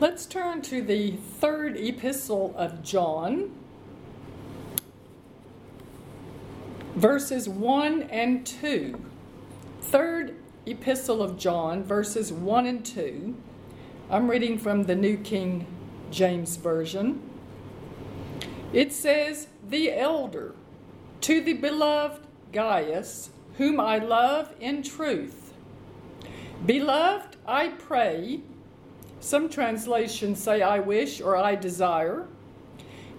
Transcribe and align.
Let's 0.00 0.26
turn 0.26 0.60
to 0.62 0.82
the 0.82 1.12
third 1.12 1.76
epistle 1.76 2.52
of 2.56 2.82
John, 2.82 3.52
verses 6.96 7.48
1 7.48 8.02
and 8.02 8.44
2. 8.44 9.00
Third 9.82 10.34
epistle 10.66 11.22
of 11.22 11.38
John, 11.38 11.84
verses 11.84 12.32
1 12.32 12.66
and 12.66 12.84
2. 12.84 13.36
I'm 14.10 14.28
reading 14.28 14.58
from 14.58 14.82
the 14.82 14.96
New 14.96 15.16
King 15.16 15.64
James 16.10 16.56
Version. 16.56 17.22
It 18.72 18.92
says, 18.92 19.46
The 19.64 19.92
elder, 19.92 20.56
to 21.20 21.40
the 21.40 21.52
beloved 21.52 22.26
Gaius, 22.52 23.30
whom 23.58 23.78
I 23.78 23.98
love 23.98 24.52
in 24.58 24.82
truth. 24.82 25.54
Beloved, 26.66 27.36
I 27.46 27.68
pray 27.68 28.40
some 29.24 29.48
translations 29.48 30.38
say, 30.38 30.60
I 30.60 30.78
wish 30.80 31.22
or 31.22 31.34
I 31.34 31.54
desire, 31.54 32.26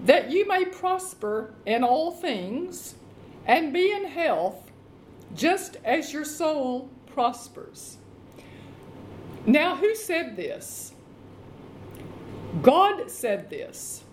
that 0.04 0.30
you 0.30 0.48
may 0.48 0.66
prosper 0.66 1.56
in 1.66 1.84
all 1.84 2.12
things 2.12 2.94
and 3.48 3.74
be 3.74 3.92
in 3.92 4.06
health, 4.06 4.72
just 5.34 5.78
as 5.84 6.14
your 6.14 6.24
soul 6.24 6.90
prospers. 7.08 7.98
Now, 9.48 9.76
who 9.76 9.96
said 9.96 10.36
this? 10.36 10.94
God 12.62 13.10
said 13.10 13.50
this. 13.50 14.04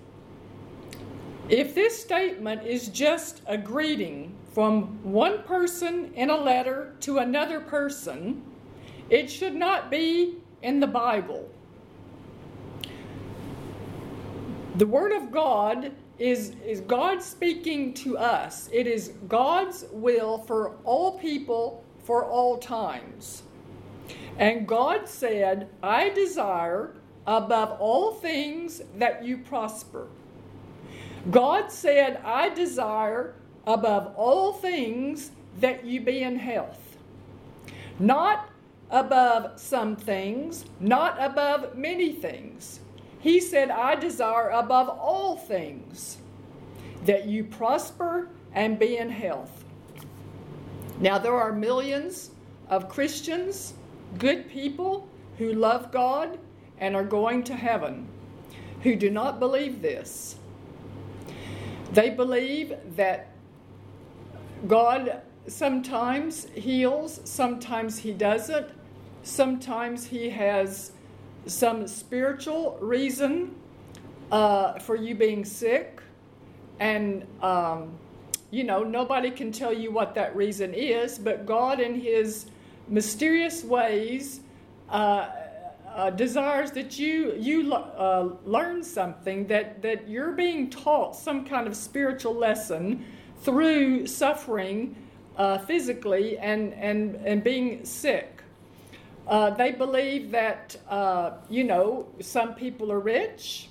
If 1.50 1.74
this 1.74 2.00
statement 2.00 2.66
is 2.66 2.88
just 2.88 3.42
a 3.46 3.58
greeting 3.58 4.34
from 4.54 5.02
one 5.02 5.42
person 5.42 6.12
in 6.14 6.30
a 6.30 6.36
letter 6.36 6.94
to 7.00 7.18
another 7.18 7.60
person, 7.60 8.42
it 9.10 9.30
should 9.30 9.54
not 9.54 9.90
be 9.90 10.38
in 10.62 10.80
the 10.80 10.86
Bible. 10.86 11.50
The 14.76 14.86
Word 14.86 15.12
of 15.12 15.30
God 15.30 15.92
is, 16.18 16.54
is 16.64 16.80
God 16.80 17.22
speaking 17.22 17.92
to 17.94 18.16
us. 18.16 18.70
It 18.72 18.86
is 18.86 19.12
God's 19.28 19.84
will 19.92 20.38
for 20.38 20.76
all 20.84 21.18
people 21.18 21.84
for 22.04 22.24
all 22.24 22.56
times. 22.58 23.42
And 24.38 24.66
God 24.66 25.08
said, 25.08 25.68
I 25.82 26.08
desire 26.08 26.94
above 27.26 27.78
all 27.80 28.12
things 28.12 28.82
that 28.96 29.24
you 29.24 29.38
prosper. 29.38 30.08
God 31.30 31.70
said, 31.70 32.20
I 32.24 32.48
desire 32.48 33.34
above 33.66 34.14
all 34.16 34.52
things 34.54 35.32
that 35.60 35.84
you 35.84 36.00
be 36.00 36.22
in 36.22 36.36
health. 36.36 36.96
Not 37.98 38.48
above 38.90 39.60
some 39.60 39.96
things, 39.96 40.64
not 40.80 41.16
above 41.22 41.76
many 41.76 42.12
things. 42.12 42.80
He 43.22 43.38
said, 43.38 43.70
I 43.70 43.94
desire 43.94 44.48
above 44.48 44.88
all 44.88 45.36
things 45.36 46.18
that 47.04 47.26
you 47.26 47.44
prosper 47.44 48.28
and 48.52 48.80
be 48.80 48.96
in 48.96 49.10
health. 49.10 49.64
Now, 50.98 51.18
there 51.18 51.34
are 51.34 51.52
millions 51.52 52.32
of 52.68 52.88
Christians, 52.88 53.74
good 54.18 54.48
people, 54.48 55.08
who 55.38 55.52
love 55.52 55.92
God 55.92 56.38
and 56.78 56.96
are 56.96 57.04
going 57.04 57.44
to 57.44 57.54
heaven, 57.54 58.08
who 58.82 58.96
do 58.96 59.08
not 59.08 59.38
believe 59.38 59.82
this. 59.82 60.36
They 61.92 62.10
believe 62.10 62.74
that 62.96 63.28
God 64.66 65.22
sometimes 65.46 66.48
heals, 66.54 67.20
sometimes 67.24 67.98
He 67.98 68.12
doesn't, 68.12 68.68
sometimes 69.22 70.06
He 70.06 70.30
has 70.30 70.91
some 71.46 71.86
spiritual 71.86 72.78
reason 72.80 73.54
uh, 74.30 74.78
for 74.78 74.96
you 74.96 75.14
being 75.14 75.44
sick, 75.44 76.02
and 76.80 77.26
um, 77.42 77.92
you 78.50 78.64
know 78.64 78.82
nobody 78.82 79.30
can 79.30 79.52
tell 79.52 79.72
you 79.72 79.90
what 79.92 80.14
that 80.14 80.34
reason 80.34 80.74
is, 80.74 81.18
but 81.18 81.46
God, 81.46 81.80
in 81.80 82.00
His 82.00 82.46
mysterious 82.88 83.64
ways, 83.64 84.40
uh, 84.88 85.28
uh, 85.94 86.10
desires 86.10 86.70
that 86.72 86.98
you 86.98 87.34
you 87.38 87.72
uh, 87.74 88.30
learn 88.44 88.82
something 88.82 89.46
that 89.46 89.82
that 89.82 90.08
you're 90.08 90.32
being 90.32 90.70
taught 90.70 91.14
some 91.14 91.44
kind 91.44 91.66
of 91.66 91.76
spiritual 91.76 92.34
lesson 92.34 93.04
through 93.42 94.06
suffering 94.06 94.96
uh, 95.36 95.58
physically 95.58 96.38
and 96.38 96.72
and 96.74 97.16
and 97.16 97.44
being 97.44 97.84
sick. 97.84 98.31
Uh, 99.26 99.50
they 99.50 99.70
believe 99.70 100.30
that, 100.30 100.76
uh, 100.88 101.32
you 101.48 101.64
know, 101.64 102.06
some 102.20 102.54
people 102.54 102.90
are 102.90 103.00
rich, 103.00 103.68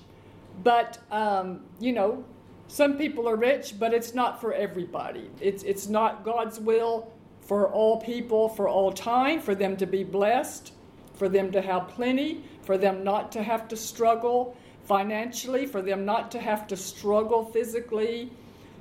but, 0.64 0.98
um, 1.12 1.62
you 1.80 1.92
know, 1.92 2.24
some 2.68 2.98
people 2.98 3.28
are 3.28 3.36
rich, 3.36 3.78
but 3.78 3.94
it's 3.94 4.14
not 4.14 4.40
for 4.40 4.54
everybody. 4.54 5.30
It's, 5.42 5.64
it's 5.64 5.88
not 5.88 6.24
God's 6.24 6.60
will 6.60 7.12
for 7.42 7.68
all 7.68 8.00
people 8.00 8.48
for 8.48 8.70
all 8.70 8.94
time, 8.94 9.42
for 9.42 9.54
them 9.56 9.76
to 9.78 9.86
be 9.86 10.04
blessed, 10.04 10.72
for 11.16 11.28
them 11.28 11.52
to 11.52 11.62
have 11.62 11.88
plenty, 11.90 12.44
for 12.62 12.78
them 12.78 13.04
not 13.04 13.32
to 13.34 13.44
have 13.44 13.68
to 13.68 13.76
struggle 13.76 14.56
financially, 14.86 15.66
for 15.66 15.82
them 15.82 16.06
not 16.06 16.32
to 16.32 16.40
have 16.40 16.66
to 16.68 16.78
struggle 16.78 17.44
physically 17.44 18.32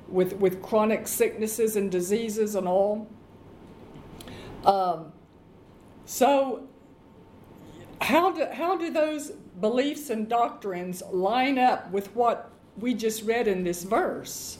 with, 0.07 0.33
with 0.33 0.61
chronic 0.61 1.07
sicknesses 1.07 1.75
and 1.75 1.91
diseases 1.91 2.55
and 2.55 2.67
all. 2.67 3.07
Um, 4.65 5.11
so, 6.11 6.67
how 8.01 8.33
do, 8.33 8.45
how 8.51 8.75
do 8.75 8.91
those 8.91 9.31
beliefs 9.61 10.09
and 10.09 10.27
doctrines 10.27 11.01
line 11.09 11.57
up 11.57 11.89
with 11.89 12.13
what 12.13 12.51
we 12.77 12.93
just 12.93 13.23
read 13.23 13.47
in 13.47 13.63
this 13.63 13.83
verse? 13.83 14.57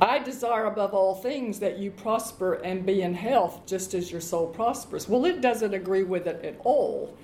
I 0.00 0.20
desire 0.20 0.64
above 0.64 0.94
all 0.94 1.16
things 1.16 1.58
that 1.58 1.76
you 1.76 1.90
prosper 1.90 2.54
and 2.54 2.86
be 2.86 3.02
in 3.02 3.12
health 3.12 3.66
just 3.66 3.92
as 3.92 4.10
your 4.10 4.22
soul 4.22 4.46
prospers. 4.46 5.06
Well, 5.06 5.26
it 5.26 5.42
doesn't 5.42 5.74
agree 5.74 6.02
with 6.04 6.26
it 6.26 6.42
at 6.42 6.58
all. 6.64 7.14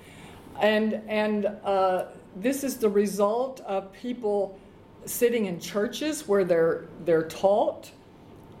And, 0.61 1.01
and 1.07 1.47
uh, 1.63 2.09
this 2.35 2.63
is 2.63 2.77
the 2.77 2.89
result 2.89 3.61
of 3.61 3.91
people 3.91 4.59
sitting 5.05 5.47
in 5.47 5.59
churches 5.59 6.27
where 6.27 6.43
they're, 6.43 6.85
they're 7.05 7.27
taught 7.27 7.89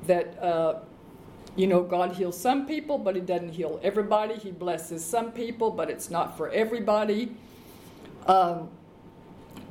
that 0.07 0.41
uh, 0.41 0.79
you 1.55 1.67
know, 1.67 1.83
God 1.83 2.13
heals 2.13 2.37
some 2.39 2.65
people, 2.65 2.97
but 2.97 3.15
He 3.15 3.21
doesn't 3.21 3.53
heal 3.53 3.79
everybody. 3.81 4.35
He 4.35 4.51
blesses 4.51 5.03
some 5.03 5.31
people, 5.31 5.71
but 5.71 5.89
it's 5.89 6.09
not 6.09 6.37
for 6.37 6.49
everybody. 6.49 7.35
Um, 8.27 8.69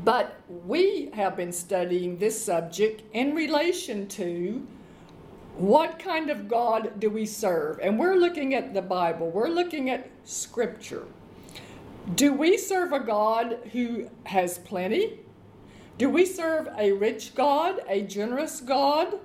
but 0.02 0.40
we 0.48 1.10
have 1.14 1.36
been 1.36 1.52
studying 1.52 2.18
this 2.18 2.42
subject 2.42 3.02
in 3.12 3.34
relation 3.34 4.06
to 4.08 4.66
what 5.56 5.98
kind 5.98 6.30
of 6.30 6.48
God 6.48 6.98
do 6.98 7.10
we 7.10 7.26
serve? 7.26 7.78
And 7.80 7.98
we're 7.98 8.16
looking 8.16 8.54
at 8.54 8.74
the 8.74 8.82
Bible, 8.82 9.30
we're 9.30 9.48
looking 9.48 9.90
at 9.90 10.10
Scripture. 10.24 11.04
Do 12.16 12.32
we 12.32 12.58
serve 12.58 12.92
a 12.92 13.00
God 13.00 13.58
who 13.72 14.10
has 14.24 14.58
plenty? 14.58 15.20
Do 15.96 16.10
we 16.10 16.26
serve 16.26 16.68
a 16.76 16.92
rich 16.92 17.34
God, 17.34 17.80
a 17.88 18.02
generous 18.02 18.60
God? 18.60 19.20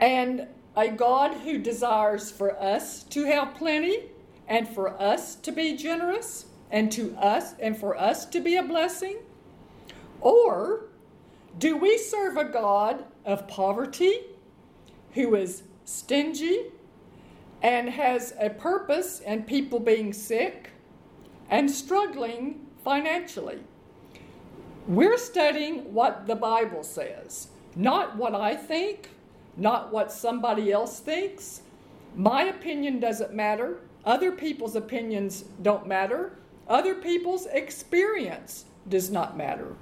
And 0.00 0.46
a 0.76 0.88
God 0.88 1.32
who 1.38 1.58
desires 1.58 2.30
for 2.30 2.60
us 2.60 3.02
to 3.04 3.24
have 3.24 3.54
plenty 3.54 4.10
and 4.46 4.68
for 4.68 5.00
us 5.00 5.34
to 5.36 5.50
be 5.50 5.76
generous 5.76 6.46
and 6.70 6.92
to 6.92 7.16
us 7.16 7.54
and 7.58 7.76
for 7.76 7.96
us 7.96 8.26
to 8.26 8.40
be 8.40 8.56
a 8.56 8.62
blessing? 8.62 9.18
Or 10.20 10.86
do 11.58 11.76
we 11.76 11.96
serve 11.96 12.36
a 12.36 12.44
God 12.44 13.04
of 13.24 13.48
poverty 13.48 14.20
who 15.12 15.34
is 15.34 15.62
stingy 15.84 16.66
and 17.62 17.88
has 17.88 18.34
a 18.38 18.50
purpose 18.50 19.20
in 19.20 19.44
people 19.44 19.80
being 19.80 20.12
sick 20.12 20.70
and 21.48 21.70
struggling 21.70 22.66
financially? 22.84 23.60
We're 24.86 25.18
studying 25.18 25.92
what 25.94 26.26
the 26.26 26.36
Bible 26.36 26.84
says, 26.84 27.48
not 27.74 28.16
what 28.16 28.34
I 28.34 28.54
think 28.54 29.10
not 29.56 29.92
what 29.92 30.12
somebody 30.12 30.72
else 30.72 31.00
thinks. 31.00 31.62
My 32.14 32.44
opinion 32.44 33.00
doesn't 33.00 33.34
matter. 33.34 33.78
Other 34.04 34.32
people's 34.32 34.76
opinions 34.76 35.44
don't 35.62 35.86
matter. 35.86 36.38
Other 36.68 36.94
people's 36.94 37.46
experience 37.46 38.66
does 38.88 39.10
not 39.10 39.36
matter. 39.36 39.74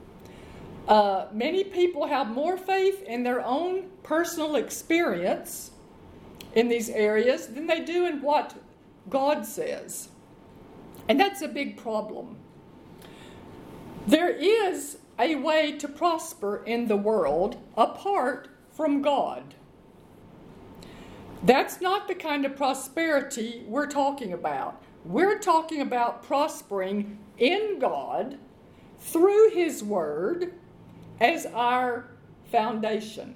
Uh, 0.86 1.26
many 1.32 1.64
people 1.64 2.06
have 2.06 2.28
more 2.28 2.56
faith 2.56 3.02
in 3.02 3.22
their 3.22 3.44
own 3.44 3.90
personal 4.02 4.56
experience 4.56 5.70
in 6.54 6.68
these 6.68 6.90
areas 6.90 7.48
than 7.48 7.66
they 7.66 7.80
do 7.80 8.06
in 8.06 8.20
what 8.20 8.54
God 9.08 9.46
says. 9.46 10.08
And 11.08 11.18
that's 11.18 11.42
a 11.42 11.48
big 11.48 11.76
problem. 11.76 12.36
There 14.06 14.30
is 14.30 14.98
a 15.18 15.36
way 15.36 15.72
to 15.72 15.88
prosper 15.88 16.62
in 16.64 16.88
the 16.88 16.96
world 16.96 17.56
apart 17.76 18.48
from 18.70 19.02
God. 19.02 19.54
That's 21.44 21.82
not 21.82 22.08
the 22.08 22.14
kind 22.14 22.46
of 22.46 22.56
prosperity 22.56 23.64
we're 23.66 23.86
talking 23.86 24.32
about. 24.32 24.82
we're 25.04 25.38
talking 25.38 25.82
about 25.82 26.22
prospering 26.22 27.18
in 27.36 27.78
God 27.78 28.38
through 28.98 29.50
His 29.50 29.84
Word 29.84 30.54
as 31.20 31.44
our 31.44 32.08
foundation. 32.50 33.34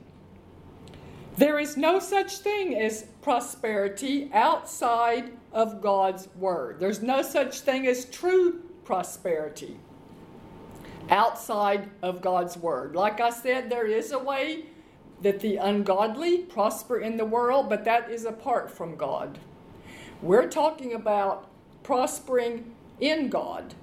There 1.37 1.59
is 1.59 1.77
no 1.77 1.99
such 1.99 2.39
thing 2.39 2.75
as 2.81 3.05
prosperity 3.21 4.31
outside 4.33 5.31
of 5.53 5.83
God's 5.83 6.29
Word. 6.37 6.81
There's 6.81 7.03
no 7.03 7.21
such 7.21 7.61
thing 7.61 7.87
as 7.87 8.07
true 8.07 8.63
prosperity 8.85 9.77
outside 11.11 11.91
of 12.01 12.23
God's 12.23 12.57
Word. 12.57 12.97
Like 12.97 13.21
I 13.21 13.29
said, 13.29 13.69
there 13.69 13.87
is 13.87 14.13
a 14.13 14.19
way 14.19 14.65
that 15.23 15.41
the 15.41 15.57
ungodly 15.57 16.39
prosper 16.39 16.99
in 16.99 17.17
the 17.17 17.25
world, 17.25 17.69
but 17.69 17.85
that 17.85 18.11
is 18.11 18.25
apart 18.25 18.71
from 18.71 18.97
God. 18.97 19.39
We're 20.23 20.49
talking 20.49 20.95
about 20.95 21.49
prospering 21.83 22.73
in 23.01 23.29
God. 23.29 23.75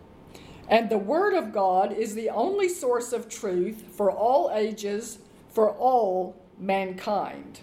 And 0.68 0.90
the 0.90 0.98
Word 0.98 1.34
of 1.34 1.54
God 1.54 1.92
is 1.94 2.16
the 2.16 2.30
only 2.30 2.70
source 2.70 3.14
of 3.14 3.30
truth 3.30 3.84
for 3.92 4.12
all 4.12 4.52
ages, 4.54 5.20
for 5.50 5.70
all 5.72 6.36
mankind. 6.58 7.60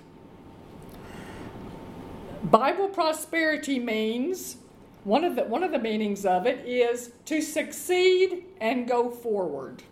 Bible 2.44 2.88
prosperity 2.88 3.78
means 3.78 4.56
one 5.04 5.24
of 5.24 5.36
the 5.36 5.44
one 5.44 5.62
of 5.62 5.72
the 5.72 5.78
meanings 5.78 6.24
of 6.24 6.46
it 6.46 6.64
is 6.66 7.12
to 7.26 7.40
succeed 7.40 8.44
and 8.60 8.86
go 8.86 9.10
forward. 9.10 9.82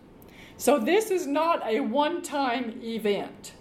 So 0.57 0.77
this 0.77 1.11
is 1.11 1.25
not 1.25 1.65
a 1.65 1.79
one-time 1.79 2.79
event. 2.83 3.53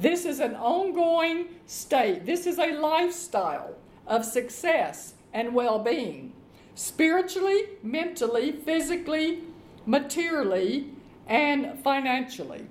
This 0.00 0.24
is 0.24 0.40
an 0.40 0.54
ongoing 0.54 1.48
state. 1.66 2.24
This 2.24 2.46
is 2.46 2.58
a 2.58 2.72
lifestyle 2.72 3.76
of 4.06 4.24
success 4.24 5.12
and 5.34 5.54
well-being. 5.54 6.32
Spiritually, 6.74 7.64
mentally, 7.82 8.52
physically, 8.52 9.40
materially, 9.84 10.94
and 11.26 11.78
financially. 11.84 12.66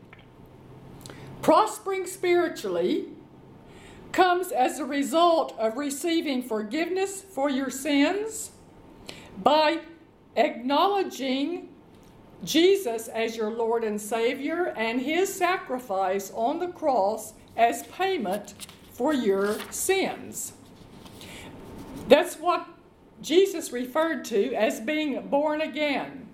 Prospering 1.43 2.07
spiritually 2.07 3.09
comes 4.11 4.51
as 4.51 4.79
a 4.79 4.85
result 4.85 5.55
of 5.59 5.77
receiving 5.77 6.41
forgiveness 6.41 7.21
for 7.21 7.47
your 7.47 7.69
sins 7.69 8.49
by 9.37 9.81
acknowledging 10.35 11.69
Jesus 12.43 13.07
as 13.09 13.35
your 13.35 13.51
Lord 13.51 13.83
and 13.83 13.99
Savior 13.99 14.73
and 14.77 15.01
His 15.01 15.33
sacrifice 15.33 16.31
on 16.33 16.59
the 16.59 16.69
cross 16.69 17.33
as 17.57 17.83
payment 17.87 18.67
for 18.91 19.13
your 19.13 19.59
sins. 19.71 20.53
That's 22.07 22.35
what 22.35 22.67
Jesus 23.21 23.71
referred 23.71 24.25
to 24.25 24.53
as 24.53 24.79
being 24.79 25.27
born 25.27 25.61
again. 25.61 26.27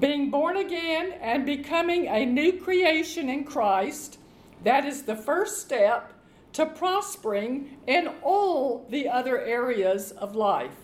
Being 0.00 0.30
born 0.30 0.56
again 0.56 1.12
and 1.20 1.44
becoming 1.44 2.06
a 2.06 2.24
new 2.24 2.52
creation 2.52 3.28
in 3.28 3.44
Christ, 3.44 4.18
that 4.64 4.86
is 4.86 5.02
the 5.02 5.16
first 5.16 5.60
step 5.60 6.12
to 6.54 6.66
prospering 6.66 7.78
in 7.86 8.08
all 8.22 8.86
the 8.90 9.08
other 9.08 9.40
areas 9.40 10.12
of 10.12 10.36
life. 10.36 10.76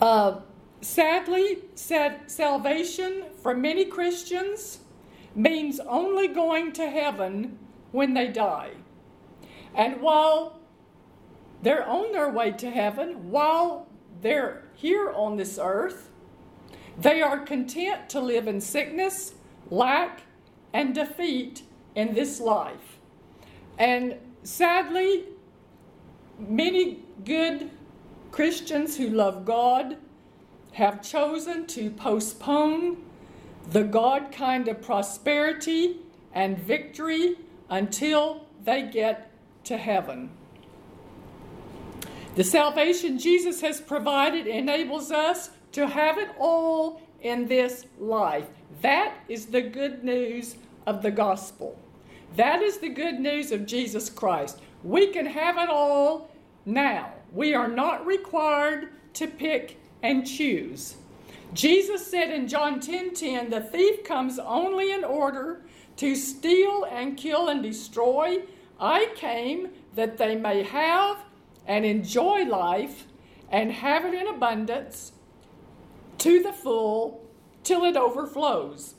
Uh, 0.00 0.40
sadly, 0.86 1.58
sad, 1.74 2.30
salvation 2.30 3.24
for 3.42 3.54
many 3.54 3.84
Christians 3.84 4.78
means 5.34 5.80
only 5.80 6.28
going 6.28 6.72
to 6.72 6.88
heaven 6.88 7.58
when 7.90 8.14
they 8.14 8.28
die. 8.28 8.70
And 9.74 10.00
while 10.00 10.60
they're 11.62 11.86
on 11.86 12.12
their 12.12 12.30
way 12.30 12.52
to 12.52 12.70
heaven, 12.70 13.30
while 13.30 13.88
they're 14.22 14.62
here 14.74 15.12
on 15.12 15.36
this 15.36 15.58
earth, 15.60 16.08
they 16.96 17.20
are 17.20 17.40
content 17.40 18.08
to 18.10 18.20
live 18.20 18.46
in 18.46 18.60
sickness, 18.60 19.34
lack, 19.70 20.22
and 20.72 20.94
defeat 20.94 21.62
in 21.94 22.14
this 22.14 22.40
life. 22.40 22.98
And 23.76 24.16
sadly, 24.44 25.24
many 26.38 27.02
good 27.24 27.70
Christians 28.30 28.96
who 28.96 29.08
love 29.08 29.44
God 29.44 29.96
have 30.76 31.00
chosen 31.00 31.66
to 31.66 31.88
postpone 31.88 32.98
the 33.70 33.82
God 33.82 34.30
kind 34.30 34.68
of 34.68 34.82
prosperity 34.82 35.96
and 36.34 36.58
victory 36.58 37.36
until 37.70 38.44
they 38.62 38.82
get 38.82 39.30
to 39.64 39.78
heaven. 39.78 40.28
The 42.34 42.44
salvation 42.44 43.18
Jesus 43.18 43.62
has 43.62 43.80
provided 43.80 44.46
enables 44.46 45.10
us 45.10 45.48
to 45.72 45.86
have 45.86 46.18
it 46.18 46.28
all 46.38 47.00
in 47.22 47.48
this 47.48 47.86
life. 47.98 48.46
That 48.82 49.14
is 49.30 49.46
the 49.46 49.62
good 49.62 50.04
news 50.04 50.56
of 50.86 51.00
the 51.00 51.10
gospel. 51.10 51.78
That 52.36 52.60
is 52.60 52.76
the 52.76 52.90
good 52.90 53.18
news 53.18 53.50
of 53.50 53.64
Jesus 53.64 54.10
Christ. 54.10 54.60
We 54.84 55.06
can 55.06 55.24
have 55.24 55.56
it 55.56 55.70
all 55.70 56.30
now. 56.66 57.14
We 57.32 57.54
are 57.54 57.68
not 57.68 58.04
required 58.04 58.90
to 59.14 59.26
pick 59.26 59.78
and 60.06 60.24
choose. 60.24 60.96
Jesus 61.52 62.06
said 62.06 62.30
in 62.30 62.46
John 62.46 62.80
10:10, 62.80 63.12
10, 63.12 63.14
10, 63.14 63.50
"The 63.50 63.60
thief 63.60 64.04
comes 64.04 64.38
only 64.38 64.92
in 64.92 65.02
order 65.04 65.62
to 65.96 66.14
steal 66.14 66.84
and 66.84 67.16
kill 67.16 67.48
and 67.48 67.62
destroy. 67.62 68.42
I 68.78 69.08
came 69.16 69.70
that 69.94 70.18
they 70.18 70.36
may 70.36 70.62
have 70.62 71.24
and 71.66 71.84
enjoy 71.84 72.44
life 72.44 73.06
and 73.50 73.72
have 73.72 74.04
it 74.04 74.14
in 74.14 74.28
abundance 74.28 75.12
to 76.18 76.42
the 76.42 76.52
full 76.52 77.24
till 77.64 77.84
it 77.84 77.96
overflows." 77.96 78.94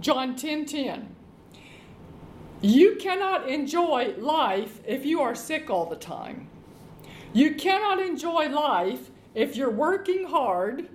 John 0.00 0.34
10:10. 0.34 0.64
10, 0.64 0.64
10. 0.66 1.16
You 2.62 2.96
cannot 2.96 3.48
enjoy 3.48 4.14
life 4.16 4.80
if 4.86 5.04
you 5.04 5.20
are 5.20 5.34
sick 5.34 5.68
all 5.68 5.86
the 5.86 5.96
time. 5.96 6.48
You 7.32 7.54
cannot 7.54 8.00
enjoy 8.00 8.48
life 8.48 9.10
if 9.36 9.54
you're 9.54 9.70
working 9.70 10.24
hard, 10.24 10.88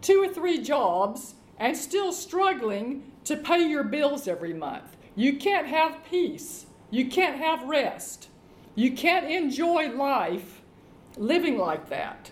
two 0.00 0.22
or 0.22 0.28
three 0.32 0.62
jobs, 0.62 1.34
and 1.58 1.76
still 1.76 2.12
struggling 2.12 3.02
to 3.24 3.36
pay 3.36 3.68
your 3.68 3.82
bills 3.82 4.28
every 4.28 4.54
month. 4.54 4.96
You 5.16 5.36
can't 5.36 5.66
have 5.66 6.04
peace. 6.08 6.66
You 6.90 7.10
can't 7.10 7.36
have 7.36 7.64
rest. 7.64 8.28
You 8.76 8.92
can't 8.92 9.28
enjoy 9.28 9.90
life 9.90 10.62
living 11.16 11.58
like 11.58 11.88
that. 11.90 12.30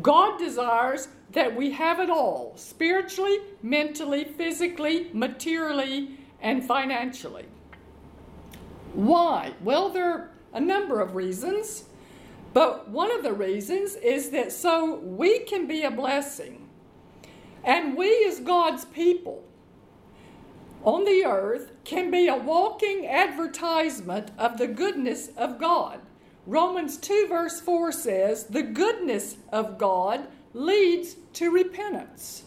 God 0.00 0.38
desires 0.38 1.08
that 1.32 1.54
we 1.56 1.72
have 1.72 1.98
it 1.98 2.08
all 2.08 2.52
spiritually, 2.54 3.38
mentally, 3.62 4.24
physically, 4.24 5.10
materially, 5.12 6.18
and 6.40 6.64
financially. 6.64 7.46
Why? 8.94 9.54
Well, 9.60 9.90
there 9.90 10.12
are 10.12 10.30
a 10.52 10.60
number 10.60 11.00
of 11.00 11.16
reasons, 11.16 11.84
but 12.52 12.88
one 12.88 13.12
of 13.12 13.22
the 13.22 13.32
reasons 13.32 13.94
is 13.96 14.30
that 14.30 14.52
so 14.52 14.96
we 14.96 15.40
can 15.40 15.66
be 15.66 15.82
a 15.82 15.90
blessing. 15.90 16.68
And 17.62 17.96
we, 17.96 18.24
as 18.26 18.40
God's 18.40 18.84
people 18.86 19.44
on 20.82 21.04
the 21.04 21.24
earth, 21.24 21.72
can 21.84 22.10
be 22.10 22.26
a 22.26 22.36
walking 22.36 23.06
advertisement 23.06 24.30
of 24.38 24.58
the 24.58 24.66
goodness 24.66 25.28
of 25.36 25.58
God. 25.58 26.00
Romans 26.46 26.96
2, 26.96 27.26
verse 27.28 27.60
4 27.60 27.92
says, 27.92 28.44
The 28.46 28.62
goodness 28.62 29.36
of 29.52 29.78
God 29.78 30.26
leads 30.52 31.16
to 31.34 31.50
repentance. 31.50 32.44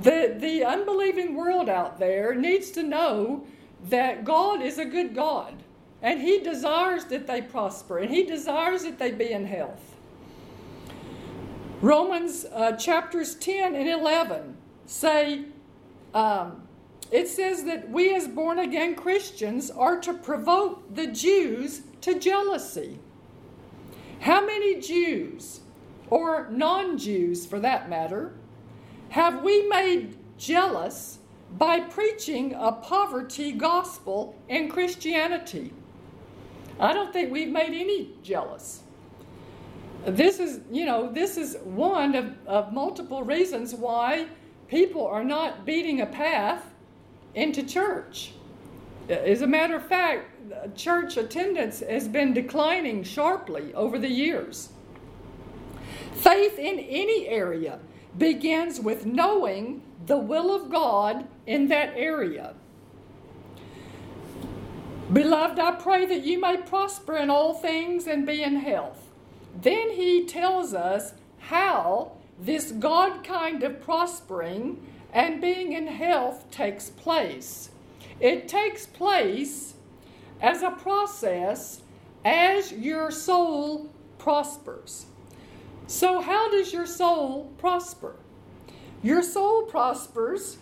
The, 0.00 0.36
the 0.38 0.64
unbelieving 0.64 1.34
world 1.34 1.68
out 1.68 1.98
there 1.98 2.34
needs 2.34 2.70
to 2.72 2.82
know 2.82 3.46
that 3.88 4.24
God 4.24 4.62
is 4.62 4.78
a 4.78 4.84
good 4.84 5.14
God 5.14 5.62
and 6.02 6.20
He 6.20 6.40
desires 6.40 7.04
that 7.06 7.26
they 7.26 7.42
prosper 7.42 7.98
and 7.98 8.10
He 8.10 8.24
desires 8.24 8.84
that 8.84 8.98
they 8.98 9.10
be 9.10 9.32
in 9.32 9.46
health. 9.46 9.96
Romans 11.80 12.46
uh, 12.52 12.72
chapters 12.72 13.34
10 13.34 13.74
and 13.74 13.88
11 13.88 14.56
say, 14.86 15.44
um, 16.14 16.62
it 17.10 17.28
says 17.28 17.64
that 17.64 17.90
we 17.90 18.14
as 18.14 18.26
born 18.26 18.58
again 18.58 18.94
Christians 18.94 19.70
are 19.70 20.00
to 20.00 20.14
provoke 20.14 20.94
the 20.94 21.06
Jews 21.06 21.82
to 22.00 22.18
jealousy. 22.18 22.98
How 24.20 24.44
many 24.44 24.80
Jews, 24.80 25.60
or 26.08 26.48
non 26.50 26.98
Jews 26.98 27.46
for 27.46 27.60
that 27.60 27.88
matter, 27.88 28.34
have 29.10 29.42
we 29.42 29.68
made 29.68 30.16
jealous 30.38 31.18
by 31.52 31.80
preaching 31.80 32.54
a 32.54 32.72
poverty 32.72 33.52
gospel 33.52 34.34
in 34.48 34.68
Christianity. 34.68 35.72
I 36.78 36.92
don't 36.92 37.12
think 37.12 37.32
we've 37.32 37.50
made 37.50 37.72
any 37.72 38.10
jealous. 38.22 38.82
This 40.04 40.38
is, 40.38 40.60
you 40.70 40.84
know, 40.84 41.10
this 41.10 41.36
is 41.36 41.56
one 41.64 42.14
of, 42.14 42.34
of 42.46 42.72
multiple 42.72 43.22
reasons 43.22 43.74
why 43.74 44.26
people 44.68 45.06
are 45.06 45.24
not 45.24 45.64
beating 45.64 46.00
a 46.00 46.06
path 46.06 46.62
into 47.34 47.62
church. 47.62 48.32
As 49.08 49.42
a 49.42 49.46
matter 49.46 49.76
of 49.76 49.86
fact, 49.86 50.76
church 50.76 51.16
attendance 51.16 51.80
has 51.80 52.08
been 52.08 52.32
declining 52.32 53.04
sharply 53.04 53.72
over 53.74 53.98
the 53.98 54.10
years. 54.10 54.70
Faith 56.14 56.58
in 56.58 56.78
any 56.78 57.28
area 57.28 57.78
begins 58.18 58.80
with 58.80 59.06
knowing 59.06 59.82
the 60.06 60.16
will 60.16 60.54
of 60.54 60.70
God 60.70 61.26
in 61.46 61.68
that 61.68 61.92
area. 61.96 62.54
Beloved, 65.12 65.60
I 65.60 65.72
pray 65.72 66.04
that 66.06 66.24
you 66.24 66.40
may 66.40 66.56
prosper 66.56 67.16
in 67.16 67.30
all 67.30 67.54
things 67.54 68.08
and 68.08 68.26
be 68.26 68.42
in 68.42 68.56
health. 68.56 69.08
Then 69.60 69.92
he 69.92 70.26
tells 70.26 70.74
us 70.74 71.12
how 71.38 72.12
this 72.40 72.72
God 72.72 73.22
kind 73.22 73.62
of 73.62 73.80
prospering 73.80 74.84
and 75.12 75.40
being 75.40 75.72
in 75.72 75.86
health 75.86 76.50
takes 76.50 76.90
place. 76.90 77.70
It 78.18 78.48
takes 78.48 78.86
place 78.86 79.74
as 80.40 80.62
a 80.62 80.70
process 80.70 81.82
as 82.24 82.72
your 82.72 83.12
soul 83.12 83.90
prospers. 84.18 85.06
So, 85.86 86.20
how 86.20 86.50
does 86.50 86.72
your 86.72 86.86
soul 86.86 87.52
prosper? 87.58 88.16
Your 89.04 89.22
soul 89.22 89.62
prospers 89.62 90.58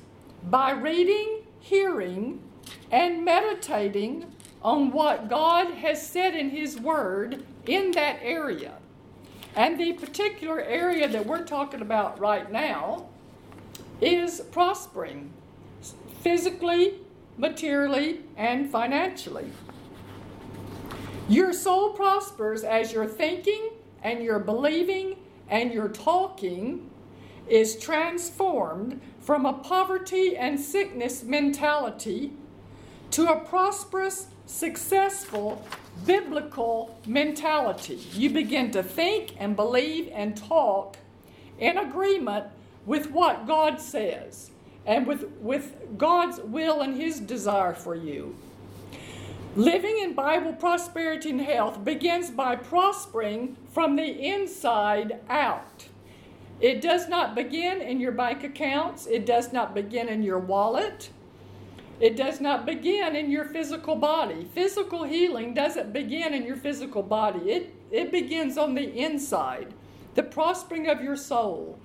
by 0.50 0.72
reading, 0.72 1.44
hearing, 1.60 2.42
and 2.90 3.24
meditating 3.24 4.32
on 4.62 4.90
what 4.90 5.28
God 5.28 5.74
has 5.74 6.04
said 6.06 6.34
in 6.34 6.50
His 6.50 6.78
Word 6.78 7.44
in 7.66 7.90
that 7.92 8.18
area. 8.22 8.74
And 9.56 9.78
the 9.78 9.92
particular 9.92 10.60
area 10.60 11.08
that 11.08 11.26
we're 11.26 11.44
talking 11.44 11.80
about 11.80 12.18
right 12.18 12.50
now 12.50 13.08
is 14.00 14.40
prospering 14.50 15.30
physically, 16.22 16.94
materially, 17.36 18.20
and 18.36 18.70
financially. 18.70 19.50
Your 21.28 21.52
soul 21.52 21.90
prospers 21.90 22.64
as 22.64 22.92
your 22.92 23.06
thinking 23.06 23.70
and 24.02 24.22
your 24.22 24.38
believing 24.38 25.16
and 25.48 25.72
your 25.72 25.88
talking 25.88 26.90
is 27.48 27.76
transformed 27.76 29.00
from 29.20 29.46
a 29.46 29.52
poverty 29.52 30.36
and 30.36 30.58
sickness 30.58 31.22
mentality 31.22 32.32
to 33.14 33.30
a 33.30 33.38
prosperous, 33.38 34.26
successful, 34.44 35.64
biblical 36.04 36.98
mentality. 37.06 37.94
You 38.12 38.30
begin 38.30 38.72
to 38.72 38.82
think 38.82 39.36
and 39.38 39.54
believe 39.54 40.10
and 40.12 40.36
talk 40.36 40.96
in 41.60 41.78
agreement 41.78 42.46
with 42.86 43.12
what 43.12 43.46
God 43.46 43.80
says 43.80 44.50
and 44.84 45.06
with, 45.06 45.28
with 45.40 45.96
God's 45.96 46.40
will 46.40 46.80
and 46.80 47.00
His 47.00 47.20
desire 47.20 47.72
for 47.72 47.94
you. 47.94 48.34
Living 49.54 50.00
in 50.00 50.14
Bible 50.14 50.52
prosperity 50.52 51.30
and 51.30 51.40
health 51.40 51.84
begins 51.84 52.32
by 52.32 52.56
prospering 52.56 53.56
from 53.70 53.94
the 53.94 54.26
inside 54.26 55.20
out. 55.28 55.86
It 56.60 56.80
does 56.80 57.08
not 57.08 57.36
begin 57.36 57.80
in 57.80 58.00
your 58.00 58.10
bank 58.10 58.42
accounts, 58.42 59.06
it 59.06 59.24
does 59.24 59.52
not 59.52 59.72
begin 59.72 60.08
in 60.08 60.24
your 60.24 60.40
wallet. 60.40 61.10
It 62.00 62.16
does 62.16 62.40
not 62.40 62.66
begin 62.66 63.14
in 63.14 63.30
your 63.30 63.44
physical 63.44 63.96
body. 63.96 64.48
Physical 64.52 65.04
healing 65.04 65.54
doesn't 65.54 65.92
begin 65.92 66.34
in 66.34 66.44
your 66.44 66.56
physical 66.56 67.02
body, 67.02 67.50
it, 67.50 67.74
it 67.90 68.10
begins 68.10 68.58
on 68.58 68.74
the 68.74 68.92
inside. 68.96 69.72
The 70.14 70.22
prospering 70.22 70.88
of 70.88 71.02
your 71.02 71.16
soul, 71.16 71.78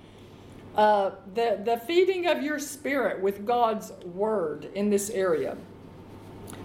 uh, 0.76 1.10
the, 1.34 1.60
the 1.64 1.78
feeding 1.78 2.26
of 2.26 2.42
your 2.42 2.58
spirit 2.58 3.20
with 3.20 3.44
God's 3.44 3.92
word 4.04 4.70
in 4.74 4.90
this 4.90 5.10
area. 5.10 5.56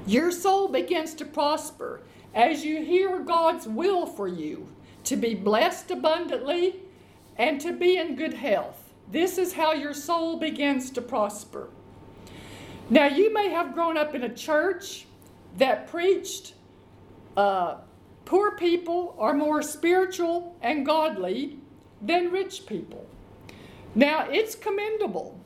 Your 0.06 0.32
soul 0.32 0.68
begins 0.68 1.14
to 1.16 1.26
prosper 1.26 2.02
as 2.34 2.64
you 2.64 2.84
hear 2.84 3.20
God's 3.20 3.68
will 3.68 4.06
for 4.06 4.28
you 4.28 4.68
to 5.06 5.16
be 5.16 5.34
blessed 5.34 5.92
abundantly 5.92 6.82
and 7.38 7.62
to 7.62 7.74
be 7.74 7.98
in 7.98 8.16
good 8.16 8.34
health. 8.34 8.94
This 9.12 9.38
is 9.38 9.54
how 9.54 9.74
your 9.74 9.94
soul 9.94 10.38
begins 10.38 10.90
to 10.92 11.02
prosper. 11.02 11.70
Now, 12.90 13.08
you 13.08 13.34
may 13.34 13.50
have 13.50 13.74
grown 13.74 13.98
up 13.98 14.14
in 14.14 14.24
a 14.24 14.34
church 14.34 15.06
that 15.58 15.88
preached 15.88 16.54
uh, 17.36 17.78
poor 18.26 18.56
people 18.56 19.16
are 19.18 19.34
more 19.34 19.62
spiritual 19.62 20.56
and 20.62 20.86
godly 20.86 21.58
than 22.02 22.32
rich 22.32 22.66
people. 22.66 23.08
Now, 23.96 24.28
it's 24.30 24.56
commendable. 24.56 25.40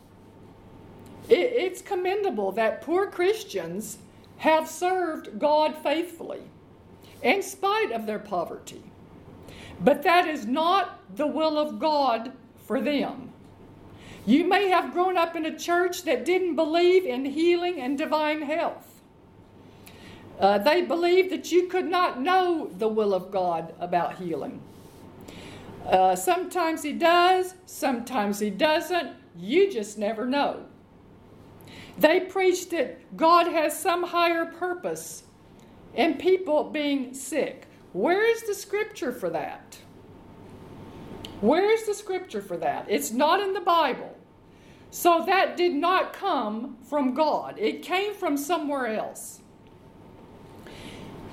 It, 1.29 1.39
it's 1.39 1.81
commendable 1.81 2.51
that 2.53 2.81
poor 2.81 3.08
Christians 3.08 4.00
have 4.38 4.67
served 4.67 5.39
God 5.39 5.75
faithfully 5.75 6.41
in 7.22 7.41
spite 7.41 7.91
of 7.91 8.05
their 8.05 8.19
poverty. 8.19 8.84
But 9.81 10.03
that 10.03 10.27
is 10.27 10.46
not 10.46 11.00
the 11.15 11.27
will 11.27 11.58
of 11.58 11.79
God 11.79 12.34
for 12.65 12.81
them. 12.81 13.28
You 14.29 14.48
may 14.48 14.69
have 14.69 14.93
grown 14.93 15.17
up 15.17 15.36
in 15.36 15.48
a 15.48 15.57
church 15.57 16.03
that 16.03 16.24
didn't 16.24 16.55
believe 16.55 17.03
in 17.03 17.25
healing 17.25 17.81
and 17.81 17.98
divine 17.98 18.43
health. 18.43 19.01
Uh, 20.39 20.59
they 20.59 20.83
believed 20.83 21.31
that 21.31 21.51
you 21.51 21.65
could 21.65 21.88
not 21.88 22.21
know 22.21 22.69
the 22.77 22.88
will 22.88 23.15
of 23.15 23.31
God 23.31 23.74
about 23.79 24.17
healing. 24.17 24.62
Uh, 25.83 26.15
sometimes 26.15 26.83
He 26.83 26.93
does, 26.93 27.55
sometimes 27.65 28.38
He 28.38 28.51
doesn't. 28.51 29.15
You 29.36 29.71
just 29.71 29.98
never 29.98 30.27
know. 30.27 30.65
They 31.98 32.19
preached 32.19 32.69
that 32.69 33.17
God 33.17 33.48
has 33.48 33.79
some 33.81 34.03
higher 34.03 34.45
purpose 34.45 35.24
in 35.95 36.19
people 36.19 36.65
being 36.65 37.15
sick. 37.15 37.65
Where 37.93 38.24
is 38.29 38.43
the 38.43 38.53
scripture 38.53 39.12
for 39.12 39.31
that? 39.31 39.79
Where 41.41 41.71
is 41.74 41.88
the 41.88 41.95
scripture 41.95 42.43
for 42.43 42.57
that? 42.57 42.86
It's 42.88 43.09
not 43.09 43.39
in 43.39 43.53
the 43.53 43.62
Bible. 43.62 44.17
So 44.91 45.24
that 45.25 45.55
did 45.55 45.74
not 45.74 46.13
come 46.13 46.77
from 46.84 47.13
God, 47.13 47.58
it 47.58 47.84
came 47.84 48.13
from 48.13 48.38
somewhere 48.38 48.88
else. 48.88 49.41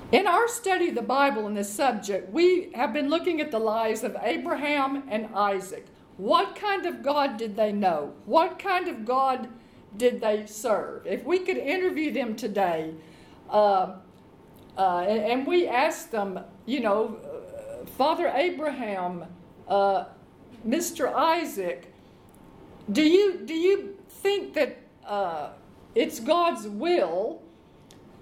In 0.09 0.25
our 0.25 0.47
study 0.47 0.89
of 0.89 0.95
the 0.95 1.01
Bible 1.01 1.47
in 1.47 1.53
this 1.53 1.69
subject, 1.69 2.31
we 2.31 2.71
have 2.73 2.93
been 2.93 3.09
looking 3.09 3.41
at 3.41 3.51
the 3.51 3.59
lives 3.59 4.03
of 4.03 4.15
Abraham 4.21 5.03
and 5.09 5.27
Isaac. 5.35 5.85
What 6.15 6.55
kind 6.55 6.85
of 6.85 7.03
God 7.03 7.35
did 7.35 7.57
they 7.57 7.73
know? 7.73 8.13
What 8.25 8.57
kind 8.57 8.87
of 8.87 9.03
God 9.03 9.49
did 9.97 10.21
they 10.21 10.45
serve? 10.45 11.05
If 11.05 11.25
we 11.25 11.39
could 11.39 11.57
interview 11.57 12.13
them 12.13 12.37
today, 12.37 12.93
uh, 13.49 13.95
uh, 14.77 14.99
and, 14.99 15.45
we 15.45 15.67
asked 15.67 16.11
them, 16.11 16.39
you 16.65 16.79
know, 16.79 17.17
Father 17.97 18.31
Abraham, 18.33 19.25
uh, 19.67 20.05
Mr. 20.65 21.13
Isaac, 21.13 21.93
do 22.91 23.03
you 23.03 23.39
do 23.45 23.53
you 23.53 23.97
think 24.09 24.53
that 24.53 24.77
uh, 25.05 25.49
it's 25.95 26.19
God's 26.19 26.67
will 26.67 27.41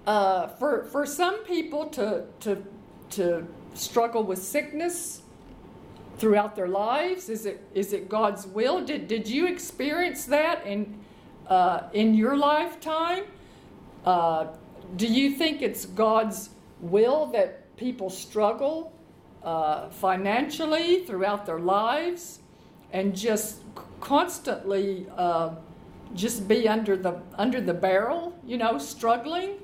uh, 0.06 0.48
for 0.48 0.84
for 0.84 1.06
some 1.06 1.44
people 1.44 1.86
to 1.90 2.24
to 2.40 2.62
to 3.10 3.46
struggle 3.74 4.22
with 4.22 4.42
sickness 4.42 5.22
throughout 6.18 6.56
their 6.56 6.68
lives? 6.68 7.28
Is 7.28 7.46
it 7.46 7.64
is 7.74 7.92
it 7.92 8.08
God's 8.08 8.46
will? 8.46 8.84
Did 8.84 9.06
did 9.06 9.28
you 9.28 9.46
experience 9.46 10.24
that 10.26 10.66
in 10.66 10.98
uh, 11.46 11.84
in 11.92 12.14
your 12.14 12.36
lifetime? 12.36 13.24
Uh, 14.04 14.48
do 14.96 15.06
you 15.06 15.30
think 15.30 15.62
it's 15.62 15.86
God's 15.86 16.50
will 16.80 17.26
that 17.26 17.76
people 17.76 18.10
struggle 18.10 18.92
uh, 19.42 19.88
financially 19.90 21.04
throughout 21.04 21.46
their 21.46 21.58
lives 21.58 22.40
and 22.92 23.14
just 23.14 23.60
constantly 24.00 25.06
uh, 25.16 25.54
just 26.14 26.46
be 26.48 26.68
under 26.68 26.96
the 26.96 27.20
under 27.34 27.60
the 27.60 27.74
barrel, 27.74 28.38
you 28.46 28.56
know, 28.56 28.78
struggling? 28.78 29.58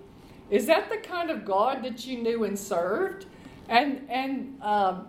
Is 0.51 0.67
that 0.67 0.91
the 0.91 0.99
kind 0.99 1.31
of 1.31 1.45
God 1.45 1.83
that 1.83 2.07
you 2.07 2.19
knew 2.19 2.45
and 2.45 2.59
served? 2.59 3.27
And 3.69 4.07
and 4.11 4.61
um, 4.62 5.09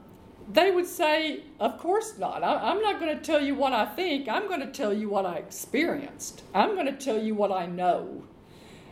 they 0.51 0.71
would 0.71 0.87
say, 0.87 1.43
Of 1.59 1.77
course 1.77 2.17
not. 2.17 2.43
I, 2.43 2.71
am 2.71 2.81
not 2.81 2.99
going 2.99 3.15
to 3.15 3.23
tell 3.23 3.41
you 3.41 3.55
what 3.55 3.73
I 3.73 3.85
think. 3.85 4.27
I'm 4.27 4.47
going 4.47 4.59
to 4.59 4.71
tell 4.71 4.93
you 4.93 5.09
what 5.09 5.25
I 5.25 5.35
experienced. 5.35 6.43
I'm 6.53 6.75
going 6.75 6.85
to 6.85 6.93
tell 6.93 7.21
you 7.21 7.35
what 7.35 7.51
I 7.51 7.65
know. 7.65 8.23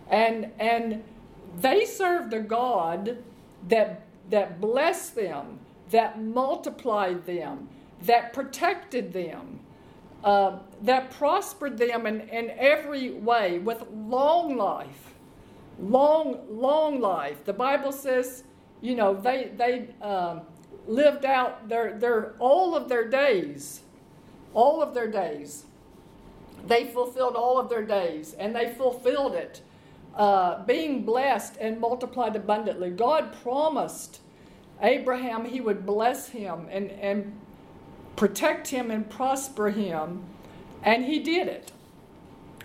And, 0.09 0.51
and 0.59 1.03
they 1.57 1.85
served 1.85 2.33
a 2.33 2.41
God 2.41 3.17
that, 3.67 4.03
that 4.29 4.59
blessed 4.59 5.15
them, 5.15 5.59
that 5.89 6.21
multiplied 6.21 7.25
them, 7.25 7.69
that 8.03 8.33
protected 8.33 9.13
them, 9.13 9.59
uh, 10.23 10.59
that 10.83 11.11
prospered 11.11 11.77
them 11.77 12.05
in, 12.05 12.21
in 12.29 12.51
every 12.51 13.11
way 13.11 13.59
with 13.59 13.83
long 13.91 14.55
life. 14.57 15.13
Long, 15.79 16.39
long 16.49 16.99
life. 16.99 17.43
The 17.45 17.53
Bible 17.53 17.91
says, 17.91 18.43
you 18.81 18.95
know, 18.95 19.13
they, 19.15 19.51
they, 19.57 19.87
um, 20.01 20.41
lived 20.87 21.25
out 21.25 21.69
their, 21.69 21.97
their 21.97 22.33
all 22.39 22.75
of 22.75 22.89
their 22.89 23.07
days. 23.07 23.81
All 24.53 24.81
of 24.81 24.93
their 24.93 25.09
days. 25.09 25.65
They 26.67 26.85
fulfilled 26.85 27.35
all 27.35 27.57
of 27.57 27.69
their 27.69 27.83
days, 27.83 28.33
and 28.37 28.55
they 28.55 28.73
fulfilled 28.73 29.33
it, 29.33 29.61
uh, 30.15 30.63
being 30.65 31.03
blessed 31.03 31.57
and 31.59 31.79
multiplied 31.79 32.35
abundantly. 32.35 32.91
God 32.91 33.33
promised 33.41 34.19
Abraham 34.81 35.45
he 35.45 35.59
would 35.59 35.85
bless 35.85 36.29
him 36.29 36.67
and, 36.69 36.91
and 36.91 37.39
protect 38.21 38.67
him 38.67 38.91
and 38.91 39.09
prosper 39.09 39.71
him. 39.71 40.23
And 40.83 41.05
he 41.05 41.17
did 41.17 41.47
it. 41.47 41.71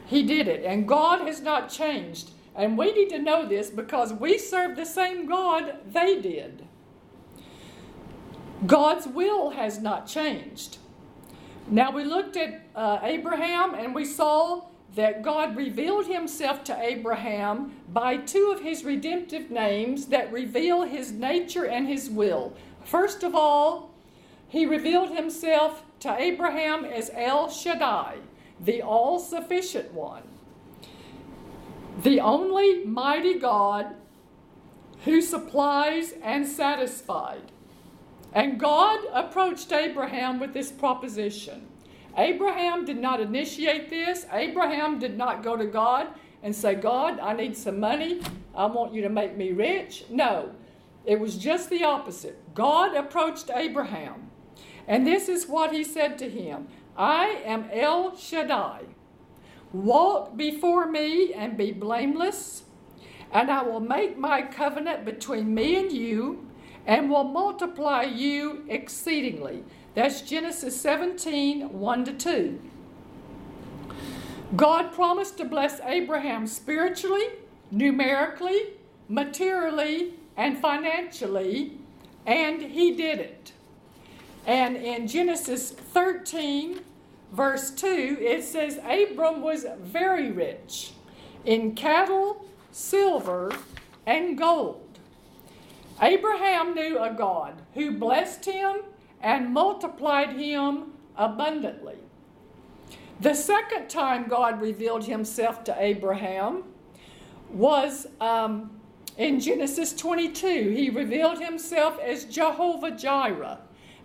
He 0.05 0.23
did 0.23 0.49
it. 0.49 0.67
And 0.67 0.87
God 0.87 1.27
has 1.27 1.41
not 1.41 1.71
changed. 1.71 2.33
And 2.55 2.77
we 2.77 2.93
need 2.93 3.09
to 3.09 3.19
know 3.19 3.49
this 3.49 3.71
because 3.71 4.13
we 4.13 4.37
serve 4.37 4.77
the 4.77 4.85
same 4.85 5.25
God 5.25 5.79
they 5.91 6.21
did. 6.21 6.67
God's 8.67 9.07
will 9.07 9.49
has 9.49 9.79
not 9.79 10.07
changed. 10.07 10.77
Now, 11.71 11.91
we 11.91 12.05
looked 12.05 12.37
at 12.37 12.67
uh, 12.75 12.99
Abraham 13.03 13.73
and 13.73 13.95
we 13.95 14.05
saw 14.05 14.67
that 14.95 15.23
God 15.23 15.57
revealed 15.57 16.05
himself 16.07 16.65
to 16.65 16.79
Abraham 16.79 17.73
by 17.95 18.19
two 18.19 18.53
of 18.55 18.61
his 18.61 18.85
redemptive 18.85 19.51
names 19.51 20.09
that 20.09 20.31
reveal 20.31 20.83
his 20.83 21.13
nature 21.13 21.65
and 21.65 21.89
his 21.89 22.11
will. 22.11 22.53
First 22.85 23.23
of 23.23 23.35
all, 23.35 23.96
he 24.57 24.65
revealed 24.65 25.11
himself 25.11 25.83
to 26.01 26.19
Abraham 26.19 26.87
as 26.87 27.11
El 27.15 27.51
Shaddai, 27.51 28.17
the 28.59 28.81
all 28.81 29.19
sufficient 29.19 29.93
one, 29.93 30.23
the 32.03 32.21
only 32.21 32.83
mighty 32.87 33.39
God 33.39 33.95
who 35.05 35.21
supplies 35.21 36.15
and 36.23 36.47
satisfies. 36.47 37.43
And 38.33 38.59
God 38.59 39.01
approached 39.13 39.73
Abraham 39.73 40.41
with 40.41 40.55
this 40.55 40.73
proposition. 40.73 41.67
Abraham 42.17 42.87
did 42.87 42.99
not 42.99 43.21
initiate 43.21 43.91
this. 43.91 44.25
Abraham 44.33 44.99
did 44.99 45.19
not 45.19 45.43
go 45.43 45.59
to 45.59 45.67
God 45.67 46.09
and 46.43 46.57
say, 46.57 46.75
God, 46.75 47.21
I 47.21 47.35
need 47.35 47.59
some 47.59 47.79
money. 47.79 48.23
I 48.55 48.65
want 48.65 48.95
you 48.95 49.03
to 49.03 49.11
make 49.11 49.37
me 49.37 49.53
rich. 49.53 50.05
No, 50.09 50.53
it 51.05 51.21
was 51.21 51.37
just 51.37 51.69
the 51.69 51.85
opposite. 51.85 52.39
God 52.55 52.97
approached 52.97 53.51
Abraham. 53.55 54.31
And 54.87 55.07
this 55.07 55.29
is 55.29 55.47
what 55.47 55.73
he 55.73 55.85
said 55.85 56.19
to 56.19 56.31
him 56.31 56.69
I 56.97 57.43
am 57.45 57.69
El 57.73 58.17
Shaddai. 58.17 58.83
Walk 59.73 60.37
before 60.37 60.87
me 60.87 61.35
and 61.35 61.57
be 61.57 61.73
blameless, 61.73 62.65
and 63.33 63.51
I 63.51 63.63
will 63.63 63.81
make 63.81 64.17
my 64.17 64.43
covenant 64.43 65.05
between 65.05 65.55
me 65.55 65.77
and 65.77 65.93
you 65.93 66.47
and 66.87 67.11
will 67.11 67.25
multiply 67.25 68.03
you 68.03 68.65
exceedingly. 68.69 69.65
That's 69.95 70.23
Genesis 70.23 70.81
17 70.81 71.73
1 71.73 72.05
to 72.05 72.13
2. 72.13 72.61
God 74.55 74.93
promised 74.93 75.37
to 75.39 75.45
bless 75.45 75.81
Abraham 75.81 76.47
spiritually, 76.47 77.27
numerically, 77.71 78.75
materially, 79.09 80.15
and 80.37 80.59
financially, 80.59 81.79
and 82.25 82.63
he 82.63 82.93
did 82.95 83.19
it. 83.19 83.53
And 84.47 84.77
in 84.77 85.07
Genesis 85.09 85.73
13, 85.73 86.81
verse 87.33 87.71
2, 87.73 88.19
it 88.21 88.45
says 88.45 88.79
Abram 88.79 89.43
was 89.43 89.67
very 89.81 90.31
rich 90.31 90.93
in 91.45 91.75
cattle, 91.75 92.47
silver, 92.71 93.53
and 94.07 94.39
gold 94.39 94.87
Abraham 96.01 96.75
knew 96.75 96.99
a 96.99 97.13
God 97.13 97.55
who 97.75 97.93
blessed 97.93 98.45
him 98.45 98.77
and 99.23 99.53
multiplied 99.53 100.37
him 100.37 100.93
abundantly. 101.17 101.97
The 103.21 103.35
second 103.35 103.89
time 103.89 104.29
God 104.29 104.61
revealed 104.61 105.05
himself 105.05 105.65
to 105.65 105.77
Abraham 105.79 106.65
was 107.51 108.07
um, 108.21 108.79
in 109.17 109.41
Genesis 109.41 109.95
22. 109.95 110.47
He 110.47 110.91
revealed 110.91 111.41
himself 111.41 111.99
as 111.99 112.25
Jehovah 112.27 112.91
Jireh, 112.91 113.59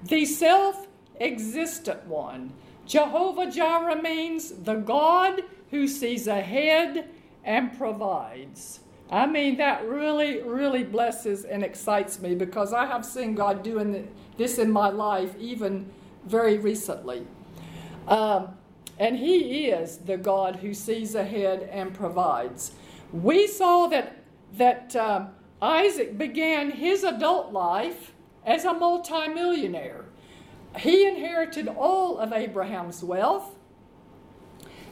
the 0.03 0.25
self 0.25 0.87
existent 1.19 2.05
one. 2.05 2.53
Jehovah 2.85 3.49
Jireh 3.49 4.01
means 4.01 4.51
the 4.51 4.75
God 4.75 5.43
who 5.69 5.87
sees 5.87 6.27
ahead 6.27 7.09
and 7.43 7.77
provides. 7.77 8.79
I 9.09 9.25
mean, 9.27 9.57
that 9.57 9.85
really, 9.85 10.41
really 10.41 10.83
blesses 10.83 11.43
and 11.43 11.63
excites 11.63 12.19
me 12.21 12.33
because 12.33 12.73
I 12.73 12.85
have 12.85 13.05
seen 13.05 13.35
God 13.35 13.61
doing 13.61 14.09
this 14.37 14.57
in 14.57 14.71
my 14.71 14.89
life 14.89 15.35
even 15.37 15.89
very 16.25 16.57
recently. 16.57 17.27
Um, 18.07 18.49
and 18.99 19.17
He 19.17 19.67
is 19.67 19.97
the 19.97 20.17
God 20.17 20.57
who 20.57 20.73
sees 20.73 21.15
ahead 21.15 21.69
and 21.71 21.93
provides. 21.93 22.71
We 23.11 23.47
saw 23.47 23.87
that, 23.87 24.23
that 24.57 24.95
um, 24.95 25.29
Isaac 25.61 26.17
began 26.17 26.71
his 26.71 27.03
adult 27.03 27.53
life 27.53 28.10
as 28.45 28.65
a 28.65 28.73
multimillionaire. 28.73 30.05
He 30.77 31.05
inherited 31.05 31.67
all 31.67 32.17
of 32.17 32.31
Abraham's 32.31 33.03
wealth. 33.03 33.55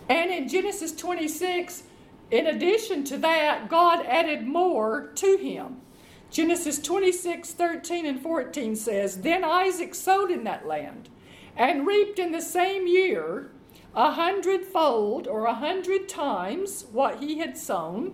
And 0.08 0.32
in 0.32 0.48
Genesis 0.48 0.92
26, 0.92 1.84
in 2.32 2.48
addition 2.48 3.04
to 3.06 3.18
that, 3.18 3.70
God 3.70 4.06
added 4.06 4.46
more 4.46 5.08
to 5.16 5.38
him. 5.38 5.82
Genesis 6.30 6.80
26, 6.80 7.54
13 7.54 8.06
and 8.06 8.22
14 8.22 8.76
says, 8.76 9.22
Then 9.22 9.44
Isaac 9.44 9.96
sowed 9.96 10.30
in 10.30 10.44
that 10.44 10.68
land 10.68 11.10
and 11.58 11.88
reaped 11.88 12.20
in 12.20 12.32
the 12.32 12.42
same 12.42 12.86
year 12.86 13.52
a 13.96 14.12
hundredfold 14.12 15.28
or 15.28 15.46
a 15.46 15.56
hundred 15.56 16.08
times 16.08 16.86
what 16.92 17.20
he 17.20 17.40
had 17.40 17.58
sown, 17.58 18.14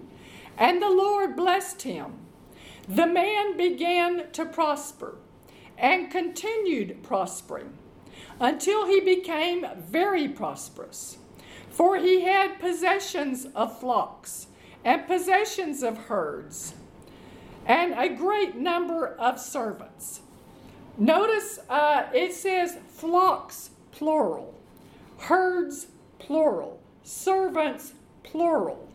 and 0.58 0.82
the 0.82 0.90
Lord 0.90 1.36
blessed 1.36 1.82
him. 1.82 2.14
The 2.88 3.08
man 3.08 3.58
began 3.58 4.32
to 4.32 4.46
prosper 4.46 5.18
and 5.78 6.12
continued 6.12 7.04
prospering 7.04 7.78
until 8.40 8.86
he 8.88 9.00
became 9.00 9.66
very 9.78 10.28
prosperous. 10.28 11.18
For 11.70 11.98
he 11.98 12.22
had 12.22 12.60
possessions 12.60 13.48
of 13.56 13.80
flocks 13.80 14.48
and 14.84 15.06
possessions 15.08 15.84
of 15.84 15.98
herds 15.98 16.74
and 17.66 17.94
a 17.94 18.10
great 18.10 18.56
number 18.56 19.08
of 19.08 19.40
servants. 19.40 20.22
Notice 20.98 21.60
uh, 21.70 22.04
it 22.14 22.34
says 22.34 22.78
flocks, 22.88 23.72
plural, 23.92 24.54
herds, 25.18 25.88
plural, 26.20 26.80
servants, 27.04 27.94
plural. 28.24 28.88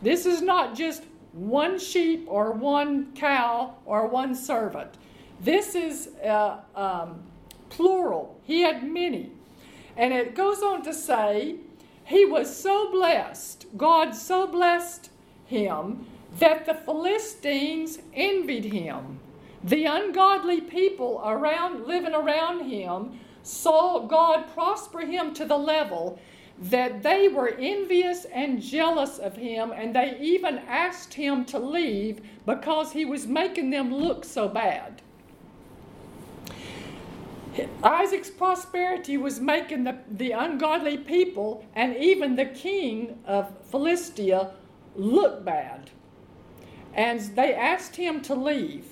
This 0.00 0.24
is 0.26 0.40
not 0.40 0.74
just 0.74 1.02
one 1.32 1.78
sheep 1.78 2.24
or 2.28 2.52
one 2.52 3.12
cow 3.14 3.74
or 3.84 4.06
one 4.06 4.34
servant. 4.34 4.94
This 5.44 5.74
is 5.74 6.08
uh, 6.24 6.60
um, 6.74 7.22
plural. 7.68 8.40
He 8.44 8.62
had 8.62 8.82
many. 8.82 9.30
And 9.94 10.14
it 10.14 10.34
goes 10.34 10.62
on 10.62 10.82
to 10.84 10.94
say 10.94 11.56
he 12.04 12.24
was 12.24 12.54
so 12.54 12.90
blessed, 12.90 13.66
God 13.76 14.14
so 14.14 14.46
blessed 14.46 15.10
him, 15.44 16.06
that 16.38 16.64
the 16.64 16.72
Philistines 16.72 17.98
envied 18.14 18.64
him. 18.64 19.20
The 19.62 19.84
ungodly 19.84 20.62
people 20.62 21.22
around 21.24 21.86
living 21.86 22.14
around 22.14 22.70
him 22.70 23.20
saw 23.42 24.06
God 24.06 24.46
prosper 24.54 25.00
him 25.00 25.34
to 25.34 25.44
the 25.44 25.58
level 25.58 26.18
that 26.58 27.02
they 27.02 27.28
were 27.28 27.50
envious 27.58 28.24
and 28.26 28.62
jealous 28.62 29.18
of 29.18 29.36
him, 29.36 29.72
and 29.72 29.94
they 29.94 30.16
even 30.20 30.58
asked 30.68 31.12
him 31.12 31.44
to 31.46 31.58
leave 31.58 32.22
because 32.46 32.92
he 32.92 33.04
was 33.04 33.26
making 33.26 33.70
them 33.70 33.94
look 33.94 34.24
so 34.24 34.48
bad. 34.48 34.93
Isaac's 37.82 38.30
prosperity 38.30 39.16
was 39.16 39.40
making 39.40 39.84
the, 39.84 39.98
the 40.10 40.32
ungodly 40.32 40.96
people 40.98 41.64
and 41.74 41.96
even 41.96 42.36
the 42.36 42.46
king 42.46 43.18
of 43.26 43.52
Philistia 43.70 44.52
look 44.96 45.44
bad. 45.44 45.90
And 46.94 47.20
they 47.36 47.54
asked 47.54 47.96
him 47.96 48.22
to 48.22 48.34
leave. 48.34 48.86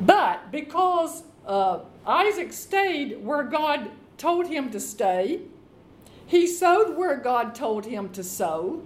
But 0.00 0.50
because 0.50 1.22
uh, 1.46 1.80
Isaac 2.06 2.52
stayed 2.52 3.24
where 3.24 3.44
God 3.44 3.90
told 4.18 4.48
him 4.48 4.70
to 4.70 4.80
stay, 4.80 5.42
he 6.26 6.46
sowed 6.46 6.96
where 6.96 7.16
God 7.16 7.54
told 7.54 7.86
him 7.86 8.08
to 8.10 8.22
sow. 8.22 8.82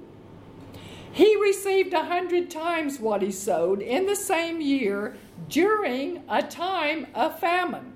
He 1.12 1.37
received 1.37 1.94
a 1.94 2.05
hundred 2.05 2.50
times 2.50 2.98
what 3.00 3.22
he 3.22 3.31
sowed 3.31 3.81
in 3.81 4.07
the 4.07 4.16
same 4.16 4.61
year 4.61 5.16
during 5.48 6.22
a 6.29 6.42
time 6.42 7.07
of 7.14 7.38
famine. 7.38 7.96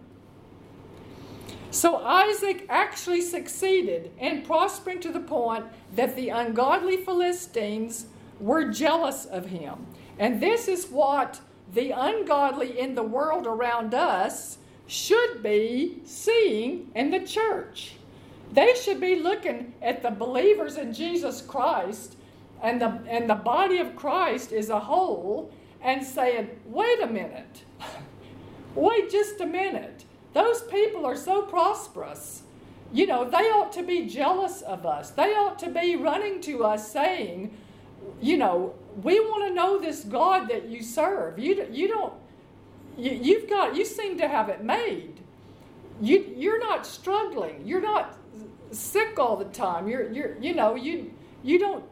So 1.71 1.99
Isaac 1.99 2.67
actually 2.69 3.21
succeeded 3.21 4.11
in 4.19 4.43
prospering 4.43 5.01
to 5.01 5.13
the 5.13 5.21
point 5.21 5.67
that 5.95 6.17
the 6.17 6.31
ungodly 6.31 6.97
Philistines 6.97 8.07
were 8.41 8.71
jealous 8.71 9.25
of 9.25 9.47
him. 9.47 9.87
And 10.19 10.41
this 10.41 10.67
is 10.67 10.87
what 10.87 11.41
the 11.73 11.93
ungodly 11.93 12.79
in 12.79 12.97
the 12.97 13.05
world 13.05 13.47
around 13.47 13.95
us 13.95 14.59
should 14.89 15.43
be 15.43 16.01
seeing 16.05 16.91
in 16.97 17.11
the 17.11 17.21
church. 17.21 17.93
They 18.51 18.75
should 18.75 19.01
be 19.01 19.21
looking 19.21 19.75
at 19.81 20.03
the 20.03 20.11
believers 20.11 20.77
in 20.77 20.93
Jesus 20.93 21.41
Christ 21.41 22.17
and 22.61 22.81
the, 22.81 23.01
and 23.07 23.31
the 23.31 23.37
body 23.37 23.79
of 23.79 23.95
Christ 23.95 24.53
as 24.53 24.71
a 24.71 24.81
whole 24.81 25.53
and 25.81 26.05
saying, 26.05 26.51
wait 26.67 27.01
a 27.01 27.07
minute, 27.07 27.65
wait 28.75 29.09
just 29.09 29.41
a 29.41 29.47
minute 29.47 30.00
those 30.33 30.63
people 30.63 31.05
are 31.07 31.17
so 31.17 31.43
prosperous. 31.43 32.43
You 32.93 33.07
know, 33.07 33.25
they 33.25 33.37
ought 33.37 33.73
to 33.73 33.83
be 33.83 34.07
jealous 34.07 34.63
of 34.63 34.85
us. 34.85 35.11
They 35.11 35.33
ought 35.35 35.59
to 35.61 35.71
be 35.71 35.97
running 35.97 36.41
to 36.43 36.65
us 36.65 36.91
saying, 36.91 37.57
you 38.21 38.37
know, 38.37 38.75
we 39.03 39.21
want 39.21 39.49
to 39.49 39.55
know 39.55 39.79
this 39.79 40.05
God 40.05 40.49
that 40.49 40.69
you 40.69 40.83
serve. 40.83 41.39
You, 41.39 41.67
you 41.71 41.89
don't, 41.89 42.13
you, 42.97 43.13
you've 43.13 43.49
got, 43.49 43.77
you 43.77 43.85
seem 43.85 44.19
to 44.19 44.29
have 44.29 44.49
it 44.49 44.65
made. 44.65 45.21
You, 46.01 46.33
you're 46.37 46.59
not 46.59 46.87
struggling. 46.87 47.63
You're 47.67 47.81
not 47.81 48.17
sick 48.73 49.19
all 49.19 49.37
the 49.37 49.45
time. 49.47 49.89
You're, 49.89 50.11
you're, 50.11 50.37
you 50.39 50.55
know, 50.55 50.75
you, 50.75 51.13
you 51.43 51.59
don't 51.59 51.85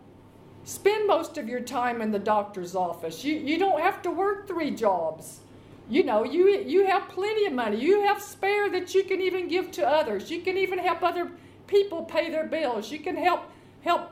spend 0.64 1.07
most 1.07 1.38
of 1.38 1.48
your 1.48 1.61
time 1.61 2.03
in 2.03 2.11
the 2.11 2.18
doctor's 2.18 2.74
office. 2.74 3.24
You, 3.24 3.35
you 3.35 3.59
don't 3.59 3.81
have 3.81 4.03
to 4.03 4.11
work 4.11 4.48
three 4.48 4.70
jobs. 4.70 5.40
You 5.88 6.05
know, 6.05 6.24
you, 6.24 6.48
you 6.48 6.87
have 6.87 7.09
plenty 7.09 7.46
of 7.46 7.53
money. 7.55 7.81
You 7.81 8.03
have 8.03 8.20
spare 8.20 8.68
that 8.70 8.94
you 8.94 9.05
can 9.05 9.20
even 9.20 9.48
give 9.48 9.70
to 9.72 9.88
others. 9.88 10.31
You 10.31 10.42
can 10.42 10.59
even 10.59 10.79
help 10.79 11.03
other 11.03 11.31
people 11.66 12.03
pay 12.03 12.31
their 12.31 12.46
bills. 12.46 12.90
You 12.90 12.98
can 12.98 13.16
help 13.16 13.51
help 13.83 14.11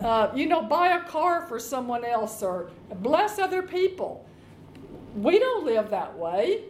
uh, 0.00 0.30
you 0.34 0.46
know, 0.46 0.62
buy 0.62 0.88
a 0.88 1.02
car 1.04 1.46
for 1.46 1.58
someone 1.58 2.04
else 2.04 2.42
or 2.42 2.70
bless 2.96 3.38
other 3.38 3.62
people. 3.62 4.24
We 5.14 5.38
don't 5.38 5.64
live 5.64 5.90
that 5.90 6.16
way. 6.16 6.64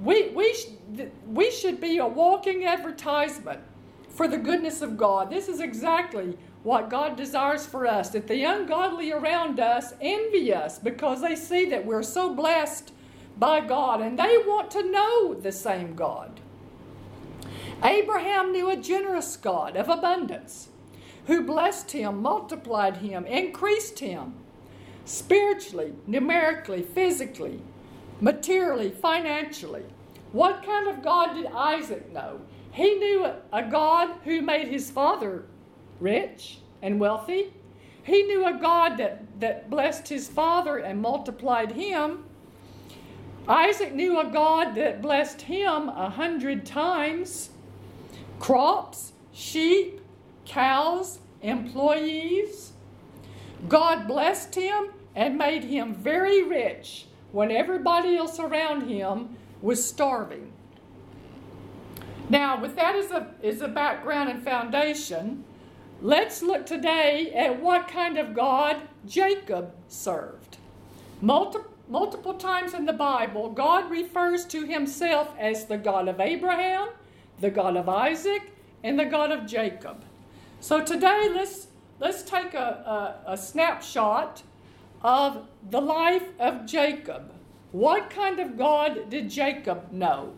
We, 0.00 0.28
we, 0.28 0.54
sh- 0.54 1.06
we 1.26 1.50
should 1.50 1.80
be 1.80 1.98
a 1.98 2.06
walking 2.06 2.64
advertisement 2.64 3.60
for 4.08 4.26
the 4.26 4.38
goodness 4.38 4.82
of 4.82 4.96
God. 4.96 5.30
This 5.30 5.48
is 5.48 5.60
exactly 5.60 6.36
what 6.62 6.90
God 6.90 7.16
desires 7.16 7.64
for 7.64 7.86
us 7.86 8.10
that 8.10 8.26
the 8.26 8.42
ungodly 8.44 9.12
around 9.12 9.60
us 9.60 9.92
envy 10.00 10.52
us 10.52 10.78
because 10.78 11.20
they 11.20 11.36
see 11.36 11.66
that 11.66 11.84
we're 11.84 12.02
so 12.02 12.34
blessed 12.34 12.92
by 13.38 13.60
God 13.60 14.00
and 14.00 14.18
they 14.18 14.38
want 14.38 14.70
to 14.72 14.90
know 14.90 15.34
the 15.34 15.52
same 15.52 15.94
God. 15.94 16.40
Abraham 17.84 18.52
knew 18.52 18.70
a 18.70 18.76
generous 18.76 19.36
God 19.36 19.76
of 19.76 19.88
abundance 19.88 20.68
who 21.26 21.44
blessed 21.44 21.90
him, 21.92 22.22
multiplied 22.22 22.96
him, 22.96 23.26
increased 23.26 23.98
him 23.98 24.34
spiritually, 25.04 25.92
numerically, 26.06 26.82
physically, 26.82 27.60
materially, 28.20 28.90
financially. 28.90 29.84
What 30.32 30.62
kind 30.64 30.88
of 30.88 31.02
God 31.02 31.34
did 31.34 31.46
Isaac 31.46 32.12
know? 32.12 32.40
He 32.72 32.94
knew 32.94 33.30
a 33.52 33.62
God 33.62 34.16
who 34.24 34.42
made 34.42 34.68
his 34.68 34.90
father 34.90 35.44
rich 36.00 36.58
and 36.82 37.00
wealthy. 37.00 37.52
He 38.02 38.22
knew 38.22 38.46
a 38.46 38.58
God 38.58 38.96
that, 38.98 39.40
that 39.40 39.70
blessed 39.70 40.08
his 40.08 40.28
father 40.28 40.78
and 40.78 41.00
multiplied 41.00 41.72
him. 41.72 42.24
Isaac 43.48 43.94
knew 43.94 44.20
a 44.20 44.26
God 44.26 44.74
that 44.74 45.00
blessed 45.00 45.42
him 45.42 45.88
a 45.88 46.10
hundred 46.10 46.66
times 46.66 47.50
crops, 48.38 49.12
sheep, 49.32 50.00
cows, 50.44 51.18
employees. 51.42 52.72
God 53.68 54.06
blessed 54.06 54.54
him 54.54 54.90
and 55.16 55.36
made 55.36 55.64
him 55.64 55.94
very 55.94 56.44
rich 56.44 57.06
when 57.32 57.50
everybody 57.50 58.16
else 58.16 58.38
around 58.38 58.88
him 58.88 59.36
was 59.60 59.84
starving. 59.84 60.52
Now, 62.28 62.60
with 62.60 62.76
that 62.76 62.94
as 62.94 63.10
a, 63.10 63.28
as 63.42 63.62
a 63.62 63.68
background 63.68 64.28
and 64.28 64.42
foundation, 64.44 65.44
let's 66.02 66.42
look 66.42 66.66
today 66.66 67.32
at 67.34 67.60
what 67.60 67.88
kind 67.88 68.18
of 68.18 68.34
God 68.34 68.76
Jacob 69.06 69.72
served. 69.88 70.58
Multi- 71.22 71.60
multiple 71.88 72.34
times 72.34 72.74
in 72.74 72.84
the 72.84 72.92
Bible, 72.92 73.50
God 73.50 73.90
refers 73.90 74.44
to 74.46 74.64
himself 74.64 75.34
as 75.38 75.66
the 75.66 75.78
God 75.78 76.08
of 76.08 76.20
Abraham, 76.20 76.88
the 77.40 77.50
God 77.50 77.76
of 77.76 77.88
Isaac, 77.88 78.52
and 78.84 78.98
the 78.98 79.04
God 79.04 79.32
of 79.32 79.46
Jacob. 79.46 80.04
So 80.60 80.84
today, 80.84 81.28
let's, 81.34 81.68
let's 82.00 82.22
take 82.22 82.54
a, 82.54 83.20
a, 83.26 83.32
a 83.32 83.36
snapshot 83.36 84.42
of 85.02 85.46
the 85.70 85.80
life 85.80 86.28
of 86.38 86.66
Jacob. 86.66 87.32
What 87.72 88.10
kind 88.10 88.40
of 88.40 88.56
God 88.56 89.10
did 89.10 89.30
Jacob 89.30 89.92
know? 89.92 90.32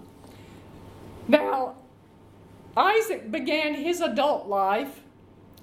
Now, 1.29 1.77
Isaac 2.77 3.31
began 3.31 3.75
his 3.75 4.01
adult 4.01 4.47
life. 4.49 5.01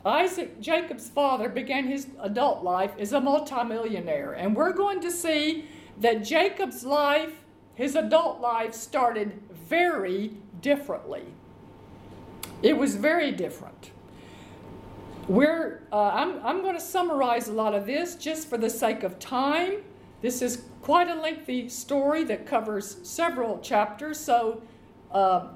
Isaac, 0.06 0.62
Jacob's 0.62 1.10
father, 1.10 1.50
began 1.50 1.88
his 1.88 2.08
adult 2.21 2.63
life 2.63 2.91
as 2.97 3.12
a 3.12 3.19
multimillionaire. 3.19 4.34
And 4.34 4.56
we're 4.56 4.71
going 4.73 5.02
to 5.02 5.12
see 5.12 5.65
that 6.00 6.24
Jacob's 6.24 6.84
life, 6.84 7.44
his 7.76 7.96
adult 7.96 8.40
life, 8.40 8.74
started 8.74 9.40
very 9.68 10.32
differently. 10.62 11.24
It 12.62 12.78
was 12.78 12.96
very 12.96 13.32
different. 13.32 13.92
We're, 15.28 15.84
uh, 15.92 16.10
I'm, 16.14 16.46
I'm 16.46 16.62
going 16.62 16.76
to 16.76 16.82
summarize 16.82 17.50
a 17.50 17.54
lot 17.54 17.74
of 17.74 17.86
this 17.86 18.16
just 18.16 18.48
for 18.50 18.58
the 18.58 18.70
sake 18.70 19.04
of 19.04 19.20
time. 19.20 19.84
This 20.22 20.42
is 20.42 20.64
quite 20.82 21.10
a 21.10 21.16
lengthy 21.16 21.70
story 21.70 22.24
that 22.26 22.46
covers 22.48 22.98
several 23.04 23.60
chapters, 23.60 24.20
so 24.20 24.62
uh, 25.12 25.50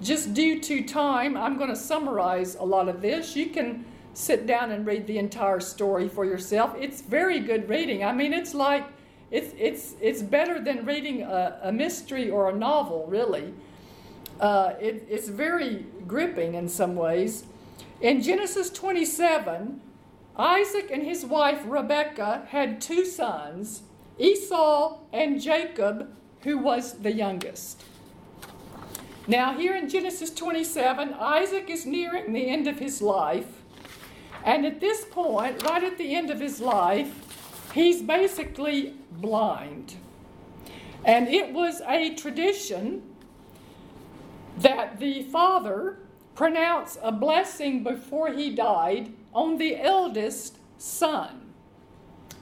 just 0.00 0.32
due 0.32 0.60
to 0.60 0.82
time, 0.82 1.36
I'm 1.36 1.58
going 1.58 1.68
to 1.68 1.76
summarize 1.76 2.54
a 2.54 2.62
lot 2.62 2.88
of 2.88 3.02
this. 3.02 3.36
You 3.36 3.46
can 3.46 3.84
sit 4.14 4.46
down 4.46 4.70
and 4.70 4.86
read 4.86 5.06
the 5.06 5.18
entire 5.18 5.60
story 5.60 6.08
for 6.08 6.24
yourself. 6.24 6.74
It's 6.78 7.02
very 7.02 7.40
good 7.40 7.68
reading. 7.68 8.04
I 8.04 8.12
mean, 8.12 8.32
it's 8.32 8.54
like 8.54 8.84
it's 9.30 9.54
it's 9.58 9.94
it's 10.00 10.22
better 10.22 10.60
than 10.60 10.84
reading 10.84 11.22
a, 11.22 11.58
a 11.62 11.72
mystery 11.72 12.30
or 12.30 12.50
a 12.50 12.54
novel, 12.54 13.06
really. 13.08 13.54
Uh, 14.40 14.74
it, 14.80 15.06
it's 15.08 15.28
very 15.28 15.86
gripping 16.06 16.54
in 16.54 16.68
some 16.68 16.96
ways. 16.96 17.44
In 18.00 18.22
Genesis 18.22 18.70
27, 18.70 19.80
Isaac 20.36 20.90
and 20.90 21.02
his 21.02 21.26
wife 21.26 21.60
Rebekah 21.66 22.46
had 22.48 22.80
two 22.80 23.04
sons, 23.04 23.82
Esau 24.18 24.98
and 25.12 25.40
Jacob, 25.40 26.10
who 26.40 26.56
was 26.56 26.94
the 26.94 27.12
youngest. 27.12 27.84
Now, 29.26 29.56
here 29.56 29.76
in 29.76 29.88
Genesis 29.88 30.30
27, 30.30 31.14
Isaac 31.14 31.68
is 31.68 31.84
nearing 31.84 32.32
the 32.32 32.48
end 32.48 32.66
of 32.66 32.78
his 32.78 33.02
life. 33.02 33.62
And 34.44 34.64
at 34.64 34.80
this 34.80 35.04
point, 35.04 35.62
right 35.62 35.84
at 35.84 35.98
the 35.98 36.14
end 36.14 36.30
of 36.30 36.40
his 36.40 36.60
life, 36.60 37.29
he's 37.72 38.02
basically 38.02 38.94
blind. 39.10 39.96
And 41.04 41.28
it 41.28 41.52
was 41.52 41.80
a 41.86 42.14
tradition 42.14 43.02
that 44.58 44.98
the 44.98 45.22
father 45.24 45.98
pronounce 46.34 46.98
a 47.02 47.12
blessing 47.12 47.82
before 47.82 48.32
he 48.32 48.54
died 48.54 49.12
on 49.34 49.58
the 49.58 49.80
eldest 49.80 50.58
son. 50.78 51.52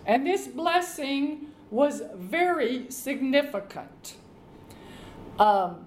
And 0.06 0.26
this 0.26 0.48
blessing 0.48 1.48
was 1.70 2.02
very 2.14 2.90
significant. 2.90 4.14
Um, 5.38 5.86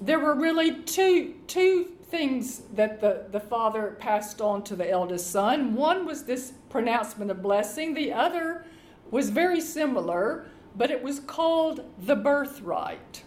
there 0.00 0.20
were 0.20 0.34
really 0.34 0.82
two, 0.82 1.34
two 1.46 1.92
things 2.10 2.62
that 2.74 3.00
the, 3.00 3.24
the 3.30 3.40
father 3.40 3.96
passed 3.98 4.40
on 4.40 4.62
to 4.64 4.76
the 4.76 4.88
eldest 4.88 5.30
son. 5.30 5.74
One 5.74 6.06
was 6.06 6.24
this 6.24 6.52
pronouncement 6.70 7.30
of 7.30 7.42
blessing, 7.42 7.94
the 7.94 8.12
other 8.12 8.64
was 9.10 9.30
very 9.30 9.60
similar, 9.60 10.46
but 10.74 10.90
it 10.90 11.02
was 11.02 11.20
called 11.20 11.84
the 11.98 12.16
birthright. 12.16 13.22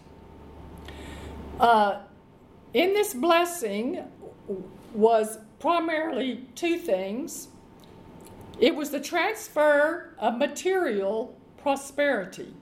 Uh, 1.58 2.00
in 2.72 2.94
this 2.94 3.12
blessing, 3.12 4.04
was 4.94 5.38
primarily 5.58 6.46
two 6.54 6.78
things. 6.78 7.48
It 8.58 8.74
was 8.74 8.90
the 8.90 9.00
transfer 9.00 10.14
of 10.18 10.36
material 10.36 11.36
prosperity, 11.58 12.54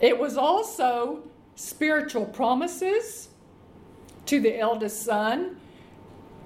it 0.00 0.18
was 0.18 0.36
also 0.36 1.22
spiritual 1.54 2.24
promises 2.24 3.28
to 4.26 4.40
the 4.40 4.58
eldest 4.58 5.02
son, 5.02 5.56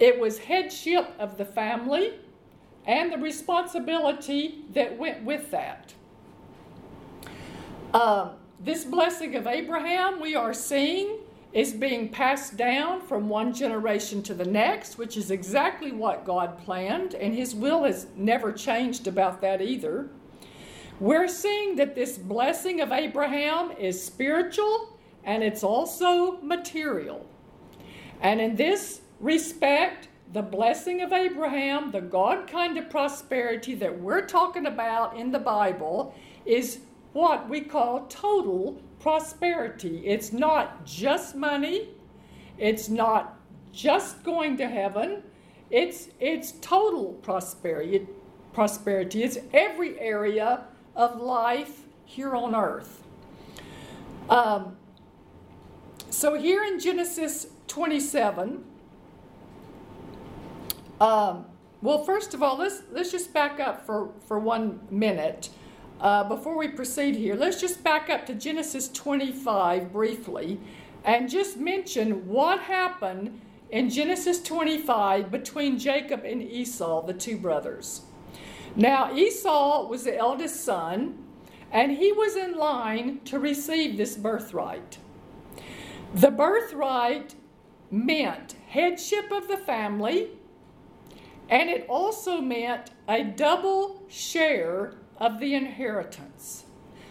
it 0.00 0.18
was 0.18 0.38
headship 0.38 1.14
of 1.18 1.38
the 1.38 1.44
family, 1.44 2.14
and 2.88 3.12
the 3.12 3.18
responsibility 3.18 4.64
that 4.72 4.96
went 4.98 5.22
with 5.22 5.50
that. 5.50 5.92
Uh, 7.92 8.30
this 8.58 8.84
blessing 8.84 9.36
of 9.36 9.46
Abraham 9.46 10.20
we 10.20 10.34
are 10.34 10.54
seeing 10.54 11.18
is 11.52 11.72
being 11.72 12.08
passed 12.08 12.56
down 12.56 13.00
from 13.02 13.28
one 13.28 13.52
generation 13.52 14.22
to 14.22 14.34
the 14.34 14.44
next, 14.44 14.98
which 14.98 15.16
is 15.16 15.30
exactly 15.30 15.92
what 15.92 16.24
God 16.24 16.58
planned, 16.58 17.14
and 17.14 17.34
His 17.34 17.54
will 17.54 17.84
has 17.84 18.06
never 18.16 18.52
changed 18.52 19.06
about 19.06 19.40
that 19.42 19.60
either. 19.60 20.08
We're 20.98 21.28
seeing 21.28 21.76
that 21.76 21.94
this 21.94 22.18
blessing 22.18 22.80
of 22.80 22.90
Abraham 22.90 23.70
is 23.72 24.02
spiritual 24.02 24.98
and 25.24 25.42
it's 25.42 25.62
also 25.62 26.40
material. 26.40 27.26
And 28.20 28.40
in 28.40 28.56
this 28.56 29.02
respect, 29.20 30.08
the 30.32 30.42
blessing 30.42 31.00
of 31.00 31.12
Abraham, 31.12 31.90
the 31.90 32.00
God 32.00 32.46
kind 32.46 32.76
of 32.76 32.90
prosperity 32.90 33.74
that 33.76 34.00
we're 34.00 34.26
talking 34.26 34.66
about 34.66 35.16
in 35.16 35.32
the 35.32 35.38
Bible, 35.38 36.14
is 36.44 36.80
what 37.12 37.48
we 37.48 37.60
call 37.60 38.06
total 38.08 38.80
prosperity. 39.00 40.02
It's 40.04 40.32
not 40.32 40.84
just 40.84 41.34
money, 41.34 41.88
it's 42.58 42.88
not 42.88 43.38
just 43.72 44.22
going 44.22 44.56
to 44.58 44.68
heaven, 44.68 45.22
it's, 45.70 46.08
it's 46.20 46.52
total 46.60 47.14
prosperity. 47.22 48.06
Prosperity. 48.52 49.22
It's 49.22 49.38
every 49.52 50.00
area 50.00 50.64
of 50.96 51.20
life 51.20 51.82
here 52.04 52.34
on 52.34 52.54
earth. 52.54 53.04
Um, 54.28 54.76
so 56.10 56.34
here 56.34 56.64
in 56.64 56.80
Genesis 56.80 57.48
27, 57.68 58.64
um, 61.00 61.44
well, 61.80 62.04
first 62.04 62.34
of 62.34 62.42
all, 62.42 62.58
let's 62.58 62.82
let's 62.90 63.12
just 63.12 63.32
back 63.32 63.60
up 63.60 63.86
for 63.86 64.10
for 64.26 64.38
one 64.38 64.80
minute 64.90 65.50
uh, 66.00 66.24
before 66.24 66.56
we 66.56 66.68
proceed 66.68 67.14
here. 67.14 67.34
Let's 67.34 67.60
just 67.60 67.84
back 67.84 68.10
up 68.10 68.26
to 68.26 68.34
Genesis 68.34 68.88
25 68.88 69.92
briefly, 69.92 70.58
and 71.04 71.28
just 71.28 71.56
mention 71.56 72.26
what 72.26 72.60
happened 72.60 73.40
in 73.70 73.90
Genesis 73.90 74.42
25 74.42 75.30
between 75.30 75.78
Jacob 75.78 76.24
and 76.24 76.42
Esau, 76.42 77.04
the 77.06 77.12
two 77.12 77.36
brothers. 77.36 78.02
Now, 78.74 79.14
Esau 79.14 79.86
was 79.88 80.04
the 80.04 80.16
eldest 80.16 80.64
son, 80.64 81.18
and 81.70 81.92
he 81.92 82.12
was 82.12 82.36
in 82.36 82.56
line 82.56 83.20
to 83.26 83.38
receive 83.38 83.96
this 83.96 84.16
birthright. 84.16 84.98
The 86.14 86.30
birthright 86.30 87.34
meant 87.90 88.54
headship 88.68 89.30
of 89.30 89.48
the 89.48 89.56
family, 89.56 90.30
and 91.48 91.70
it 91.70 91.86
also 91.88 92.40
meant 92.40 92.90
a 93.08 93.24
double 93.24 94.02
share 94.08 94.94
of 95.18 95.40
the 95.40 95.54
inheritance. 95.54 96.64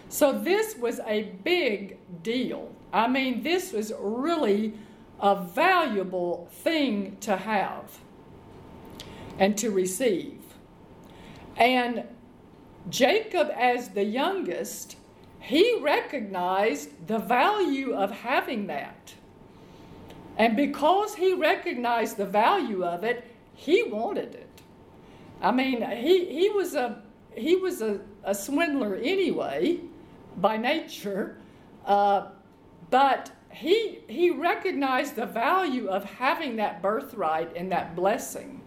So, 0.09 0.31
this 0.31 0.77
was 0.77 0.99
a 1.05 1.33
big 1.43 1.97
deal. 2.23 2.73
I 2.93 3.07
mean, 3.07 3.43
this 3.43 3.73
was 3.73 3.91
really 3.99 4.73
a 5.19 5.35
valuable 5.35 6.47
thing 6.51 7.17
to 7.21 7.35
have 7.35 7.99
and 9.37 9.57
to 9.57 9.69
receive. 9.69 10.39
And 11.57 12.03
Jacob, 12.89 13.51
as 13.55 13.89
the 13.89 14.03
youngest, 14.03 14.95
he 15.39 15.79
recognized 15.81 17.07
the 17.07 17.19
value 17.19 17.93
of 17.93 18.11
having 18.11 18.67
that. 18.67 19.13
And 20.37 20.55
because 20.55 21.15
he 21.15 21.33
recognized 21.33 22.17
the 22.17 22.25
value 22.25 22.85
of 22.85 23.03
it, 23.03 23.25
he 23.57 23.83
wanted 23.83 24.35
it. 24.35 24.61
I 25.41 25.51
mean, 25.51 25.81
he, 25.81 26.25
he 26.25 26.49
was 26.49 26.75
a 26.75 27.01
he 27.35 27.55
was 27.55 27.81
a, 27.81 27.99
a 28.23 28.33
swindler 28.33 28.95
anyway, 28.95 29.79
by 30.37 30.57
nature, 30.57 31.37
uh, 31.85 32.27
but 32.89 33.31
he 33.49 33.99
he 34.07 34.29
recognized 34.29 35.15
the 35.15 35.25
value 35.25 35.87
of 35.87 36.03
having 36.03 36.55
that 36.57 36.81
birthright 36.81 37.55
and 37.55 37.71
that 37.71 37.95
blessing. 37.95 38.61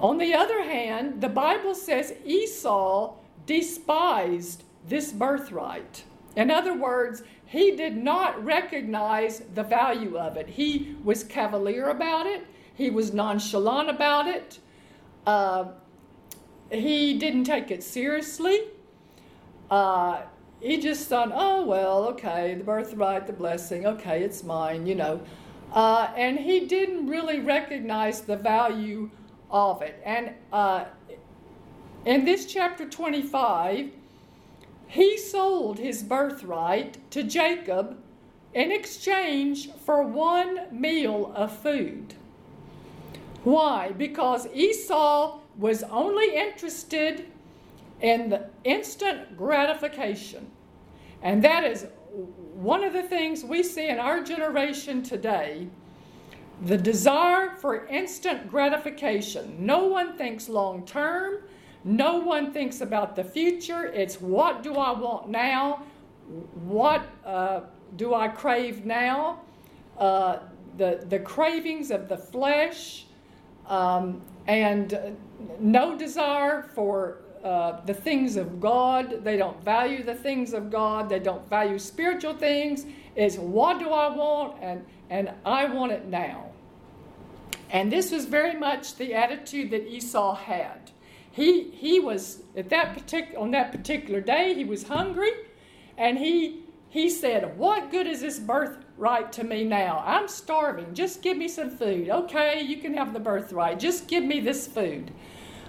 On 0.00 0.18
the 0.18 0.34
other 0.34 0.62
hand, 0.62 1.20
the 1.20 1.28
Bible 1.28 1.74
says 1.74 2.14
Esau 2.24 3.16
despised 3.44 4.62
this 4.88 5.12
birthright. 5.12 6.04
In 6.36 6.50
other 6.50 6.74
words, 6.74 7.22
he 7.44 7.72
did 7.72 7.96
not 7.96 8.42
recognize 8.44 9.42
the 9.54 9.64
value 9.64 10.16
of 10.16 10.36
it. 10.36 10.48
He 10.48 10.94
was 11.02 11.24
cavalier 11.24 11.88
about 11.88 12.26
it, 12.26 12.46
he 12.80 12.88
was 12.88 13.12
nonchalant 13.12 13.90
about 13.90 14.26
it, 14.26 14.58
uh, 15.26 15.66
he 16.70 17.18
didn't 17.18 17.44
take 17.44 17.70
it 17.70 17.82
seriously. 17.82 18.62
Uh, 19.70 20.22
he 20.60 20.78
just 20.78 21.06
thought, 21.06 21.30
oh, 21.34 21.64
well, 21.66 22.04
okay, 22.04 22.54
the 22.54 22.64
birthright, 22.64 23.26
the 23.26 23.32
blessing, 23.34 23.86
okay, 23.86 24.22
it's 24.22 24.42
mine, 24.42 24.86
you 24.86 24.94
know. 24.94 25.20
Uh, 25.72 26.10
and 26.16 26.38
he 26.38 26.66
didn't 26.66 27.06
really 27.06 27.38
recognize 27.38 28.22
the 28.22 28.36
value 28.36 29.10
of 29.50 29.82
it. 29.82 30.00
And 30.04 30.32
uh, 30.50 30.86
in 32.06 32.24
this 32.24 32.46
chapter 32.46 32.88
25, 32.88 33.90
he 34.86 35.18
sold 35.18 35.78
his 35.78 36.02
birthright 36.02 37.10
to 37.10 37.22
Jacob 37.22 37.98
in 38.54 38.72
exchange 38.72 39.70
for 39.72 40.02
one 40.02 40.66
meal 40.72 41.30
of 41.36 41.56
food. 41.56 42.14
Why? 43.44 43.92
Because 43.92 44.46
Esau 44.52 45.38
was 45.56 45.82
only 45.84 46.34
interested 46.34 47.26
in 48.00 48.30
the 48.30 48.48
instant 48.64 49.36
gratification. 49.36 50.50
And 51.22 51.42
that 51.44 51.64
is 51.64 51.86
one 52.54 52.82
of 52.82 52.92
the 52.92 53.02
things 53.02 53.44
we 53.44 53.62
see 53.62 53.88
in 53.88 53.98
our 53.98 54.22
generation 54.22 55.02
today 55.02 55.68
the 56.62 56.76
desire 56.76 57.56
for 57.56 57.86
instant 57.86 58.50
gratification. 58.50 59.56
No 59.58 59.86
one 59.86 60.16
thinks 60.16 60.48
long 60.48 60.84
term, 60.84 61.38
no 61.84 62.18
one 62.18 62.52
thinks 62.52 62.82
about 62.82 63.16
the 63.16 63.24
future. 63.24 63.86
It's 63.86 64.20
what 64.20 64.62
do 64.62 64.74
I 64.74 64.92
want 64.92 65.30
now? 65.30 65.82
What 66.66 67.06
uh, 67.24 67.60
do 67.96 68.14
I 68.14 68.28
crave 68.28 68.84
now? 68.84 69.40
Uh, 69.96 70.40
the, 70.76 71.04
the 71.08 71.18
cravings 71.18 71.90
of 71.90 72.08
the 72.08 72.16
flesh, 72.16 73.06
um, 73.70 74.20
and 74.46 75.16
no 75.58 75.96
desire 75.96 76.62
for 76.74 77.18
uh, 77.42 77.80
the 77.86 77.94
things 77.94 78.36
of 78.36 78.60
God. 78.60 79.24
They 79.24 79.38
don't 79.38 79.62
value 79.64 80.02
the 80.02 80.14
things 80.14 80.52
of 80.52 80.70
God. 80.70 81.08
They 81.08 81.20
don't 81.20 81.48
value 81.48 81.78
spiritual 81.78 82.34
things. 82.34 82.84
It's 83.16 83.36
what 83.36 83.78
do 83.78 83.90
I 83.90 84.14
want? 84.14 84.56
And, 84.60 84.84
and 85.08 85.32
I 85.46 85.64
want 85.64 85.92
it 85.92 86.06
now. 86.06 86.50
And 87.70 87.90
this 87.90 88.10
was 88.10 88.26
very 88.26 88.58
much 88.58 88.96
the 88.96 89.14
attitude 89.14 89.70
that 89.70 89.86
Esau 89.86 90.34
had. 90.34 90.90
He, 91.30 91.70
he 91.70 92.00
was, 92.00 92.42
at 92.56 92.68
that 92.70 92.96
partic- 92.96 93.38
on 93.38 93.52
that 93.52 93.70
particular 93.70 94.20
day, 94.20 94.54
he 94.54 94.64
was 94.64 94.88
hungry, 94.88 95.30
and 95.96 96.18
he, 96.18 96.64
he 96.88 97.08
said, 97.08 97.56
What 97.56 97.92
good 97.92 98.08
is 98.08 98.20
this 98.20 98.40
birthright 99.00 99.32
to 99.32 99.44
me 99.44 99.64
now? 99.64 100.02
I'm 100.06 100.28
starving. 100.28 100.94
Just 100.94 101.22
give 101.22 101.36
me 101.36 101.48
some 101.48 101.70
food. 101.70 102.10
Okay, 102.10 102.60
you 102.60 102.76
can 102.76 102.92
have 102.94 103.14
the 103.14 103.18
birthright. 103.18 103.78
Just 103.78 104.06
give 104.08 104.22
me 104.22 104.40
this 104.40 104.66
food. 104.66 105.10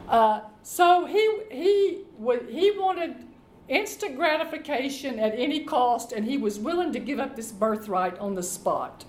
Uh, 0.09 0.41
so 0.63 1.05
he, 1.05 1.39
he, 1.49 2.03
he 2.49 2.71
wanted 2.71 3.25
instant 3.69 4.17
gratification 4.17 5.17
at 5.17 5.33
any 5.33 5.63
cost, 5.63 6.11
and 6.11 6.25
he 6.25 6.37
was 6.37 6.59
willing 6.59 6.91
to 6.91 6.99
give 6.99 7.19
up 7.19 7.37
this 7.37 7.53
birthright 7.53 8.19
on 8.19 8.35
the 8.35 8.43
spot. 8.43 9.05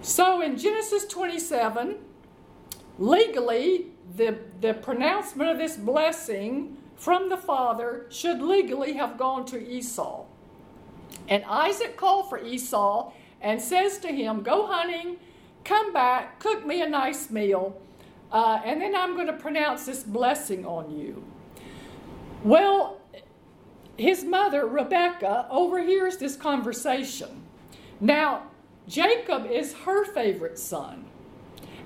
So 0.00 0.40
in 0.40 0.56
Genesis 0.56 1.04
27, 1.06 1.96
legally, 3.00 3.86
the, 4.16 4.38
the 4.60 4.74
pronouncement 4.74 5.50
of 5.50 5.58
this 5.58 5.76
blessing 5.76 6.76
from 6.94 7.28
the 7.28 7.36
father 7.36 8.06
should 8.10 8.40
legally 8.40 8.92
have 8.92 9.18
gone 9.18 9.44
to 9.46 9.58
Esau. 9.60 10.27
And 11.28 11.44
Isaac 11.44 11.96
called 11.96 12.28
for 12.28 12.42
Esau 12.42 13.12
and 13.40 13.60
says 13.60 13.98
to 13.98 14.08
him, 14.08 14.42
Go 14.42 14.66
hunting, 14.66 15.16
come 15.64 15.92
back, 15.92 16.40
cook 16.40 16.66
me 16.66 16.82
a 16.82 16.88
nice 16.88 17.30
meal, 17.30 17.80
uh, 18.32 18.60
and 18.64 18.80
then 18.80 18.94
I'm 18.94 19.14
going 19.14 19.26
to 19.26 19.32
pronounce 19.32 19.86
this 19.86 20.02
blessing 20.02 20.66
on 20.66 20.96
you. 20.98 21.24
Well, 22.44 23.00
his 23.96 24.24
mother, 24.24 24.66
Rebecca, 24.66 25.46
overhears 25.50 26.18
this 26.18 26.36
conversation. 26.36 27.42
Now, 28.00 28.44
Jacob 28.86 29.46
is 29.46 29.74
her 29.84 30.04
favorite 30.04 30.58
son. 30.58 31.04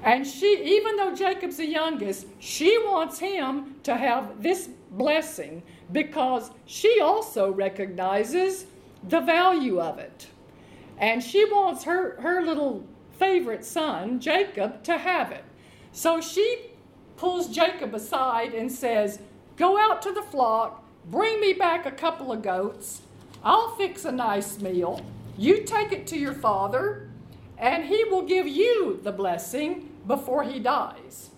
And 0.02 0.26
she, 0.26 0.76
even 0.76 0.96
though 0.96 1.14
Jacob's 1.14 1.56
the 1.56 1.66
youngest, 1.66 2.26
she 2.38 2.76
wants 2.78 3.18
him 3.18 3.76
to 3.84 3.96
have 3.96 4.42
this 4.42 4.68
blessing 4.90 5.62
because 5.92 6.50
she 6.66 7.00
also 7.00 7.52
recognizes 7.52 8.66
the 9.08 9.20
value 9.20 9.80
of 9.80 9.98
it. 9.98 10.28
And 10.98 11.22
she 11.22 11.44
wants 11.44 11.84
her, 11.84 12.20
her 12.20 12.42
little 12.42 12.86
favorite 13.18 13.64
son, 13.64 14.20
Jacob, 14.20 14.82
to 14.84 14.98
have 14.98 15.32
it. 15.32 15.44
So 15.92 16.20
she 16.20 16.70
pulls 17.16 17.48
Jacob 17.48 17.94
aside 17.94 18.54
and 18.54 18.70
says, 18.70 19.20
Go 19.56 19.78
out 19.78 20.02
to 20.02 20.12
the 20.12 20.22
flock, 20.22 20.84
bring 21.06 21.40
me 21.40 21.52
back 21.52 21.86
a 21.86 21.90
couple 21.90 22.32
of 22.32 22.42
goats. 22.42 23.02
I'll 23.44 23.74
fix 23.76 24.04
a 24.04 24.12
nice 24.12 24.60
meal. 24.60 25.04
You 25.36 25.64
take 25.64 25.92
it 25.92 26.06
to 26.08 26.18
your 26.18 26.32
father, 26.32 27.10
and 27.58 27.84
he 27.84 28.04
will 28.04 28.22
give 28.22 28.46
you 28.46 29.00
the 29.02 29.12
blessing 29.12 29.90
before 30.06 30.42
he 30.44 30.58
dies. 30.58 31.30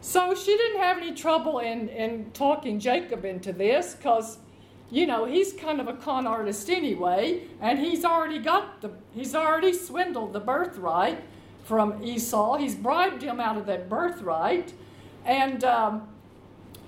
So 0.00 0.34
she 0.34 0.56
didn't 0.56 0.80
have 0.80 0.98
any 0.98 1.12
trouble 1.12 1.60
in, 1.60 1.88
in 1.88 2.30
talking 2.32 2.78
Jacob 2.78 3.24
into 3.24 3.52
this 3.52 3.94
because, 3.94 4.38
you 4.90 5.06
know, 5.06 5.24
he's 5.24 5.52
kind 5.52 5.80
of 5.80 5.88
a 5.88 5.94
con 5.94 6.26
artist 6.26 6.70
anyway, 6.70 7.42
and 7.60 7.78
he's 7.78 8.04
already 8.04 8.38
got 8.38 8.80
the, 8.80 8.90
he's 9.14 9.34
already 9.34 9.72
swindled 9.72 10.32
the 10.32 10.40
birthright 10.40 11.22
from 11.64 12.02
Esau. 12.02 12.56
He's 12.56 12.74
bribed 12.74 13.22
him 13.22 13.40
out 13.40 13.56
of 13.56 13.66
that 13.66 13.88
birthright. 13.88 14.72
And 15.24 15.64
um, 15.64 16.08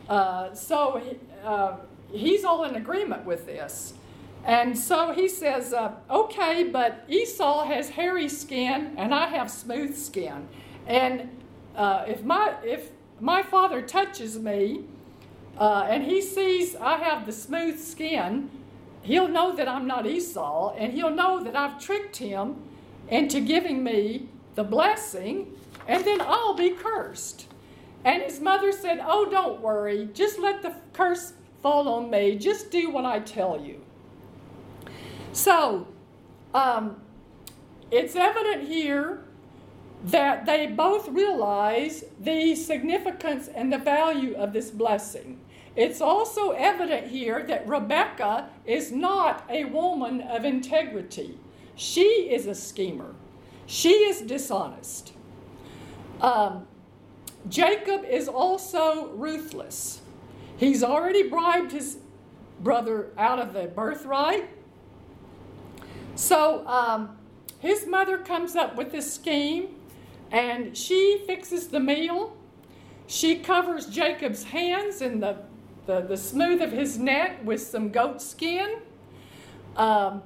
uh, 0.09 0.55
so 0.55 1.03
uh, 1.45 1.77
he's 2.13 2.45
all 2.45 2.65
in 2.65 2.75
agreement 2.77 3.25
with 3.25 3.47
this. 3.47 3.95
And 4.45 4.79
so 4.79 5.13
he 5.13 5.29
says, 5.29 5.73
uh, 5.73 5.93
okay, 6.09 6.65
but 6.65 7.05
Esau 7.09 7.65
has 7.65 7.91
hairy 7.91 8.29
skin 8.29 8.95
and 8.97 9.13
I 9.13 9.27
have 9.29 9.51
smooth 9.51 9.97
skin. 9.97 10.47
And 10.87 11.31
uh, 11.75 12.05
if, 12.07 12.23
my, 12.23 12.55
if 12.63 12.91
my 13.19 13.43
father 13.43 13.83
touches 13.83 14.39
me 14.39 14.85
uh, 15.59 15.87
and 15.89 16.05
he 16.05 16.21
sees 16.21 16.77
I 16.77 16.99
have 16.99 17.27
the 17.27 17.33
smooth 17.33 17.79
skin, 17.81 18.51
he'll 19.03 19.29
know 19.29 19.55
that 19.55 19.69
I'm 19.69 19.87
not 19.87 20.07
Esau 20.07 20.75
and 20.75 20.93
he'll 20.93 21.15
know 21.15 21.43
that 21.43 21.57
I've 21.57 21.81
tricked 21.81 22.17
him 22.17 22.57
into 23.09 23.41
giving 23.41 23.83
me 23.83 24.29
the 24.55 24.65
blessing 24.65 25.53
and 25.87 26.05
then 26.05 26.21
I'll 26.21 26.55
be 26.55 26.71
cursed. 26.71 27.47
And 28.05 28.23
his 28.23 28.41
mother 28.41 28.73
said, 28.73 29.01
Oh, 29.05 29.29
don't 29.31 29.61
worry, 29.61 30.09
just 30.13 30.39
let 30.39 30.63
the 30.63 30.75
curse 30.93 31.33
fall 31.63 31.89
on 31.89 32.11
me, 32.11 32.37
just 32.37 32.71
do 32.71 32.91
what 32.91 33.05
I 33.05 33.21
tell 33.21 33.61
you. 33.61 33.81
So, 35.33 35.89
um, 36.55 37.01
it's 37.91 38.17
evident 38.17 38.69
here 38.69 39.23
that 40.05 40.47
they 40.47 40.67
both 40.67 41.09
realize 41.09 42.05
the 42.21 42.55
significance 42.55 43.49
and 43.49 43.73
the 43.73 43.79
value 43.79 44.35
of 44.35 44.53
this 44.53 44.71
blessing. 44.71 45.41
It's 45.77 46.01
also 46.01 46.53
evident 46.53 47.09
here 47.09 47.45
that 47.45 47.69
Rebecca 47.69 48.49
is 48.65 48.91
not 48.91 49.45
a 49.51 49.65
woman 49.65 50.23
of 50.23 50.45
integrity. 50.45 51.39
She 51.75 52.31
is 52.31 52.47
a 52.47 52.55
schemer. 52.55 53.15
She 53.67 53.91
is 53.91 54.23
dishonest. 54.23 55.13
Um, 56.21 56.67
Jacob 57.49 58.05
is 58.05 58.27
also 58.27 59.09
ruthless. 59.09 60.01
He's 60.57 60.83
already 60.83 61.29
bribed 61.29 61.73
his 61.73 61.99
brother 62.61 63.13
out 63.19 63.39
of 63.39 63.53
the 63.53 63.67
birthright. 63.67 64.49
So 66.15 66.67
um, 66.67 67.19
his 67.59 67.87
mother 67.87 68.17
comes 68.19 68.57
up 68.57 68.77
with 68.77 68.91
this 68.91 69.13
scheme 69.13 69.77
and 70.33 70.77
she 70.77 71.23
fixes 71.27 71.69
the 71.69 71.81
meal. 71.81 72.37
She 73.07 73.37
covers 73.37 73.87
Jacob's 73.87 74.45
hands 74.45 75.03
in 75.03 75.21
the, 75.21 75.37
the, 75.87 76.01
the 76.01 76.17
smooth 76.17 76.61
of 76.61 76.73
his 76.73 76.99
neck 76.99 77.45
with 77.45 77.61
some 77.61 77.91
goat 77.91 78.21
skin. 78.21 78.77
Um, 79.77 80.23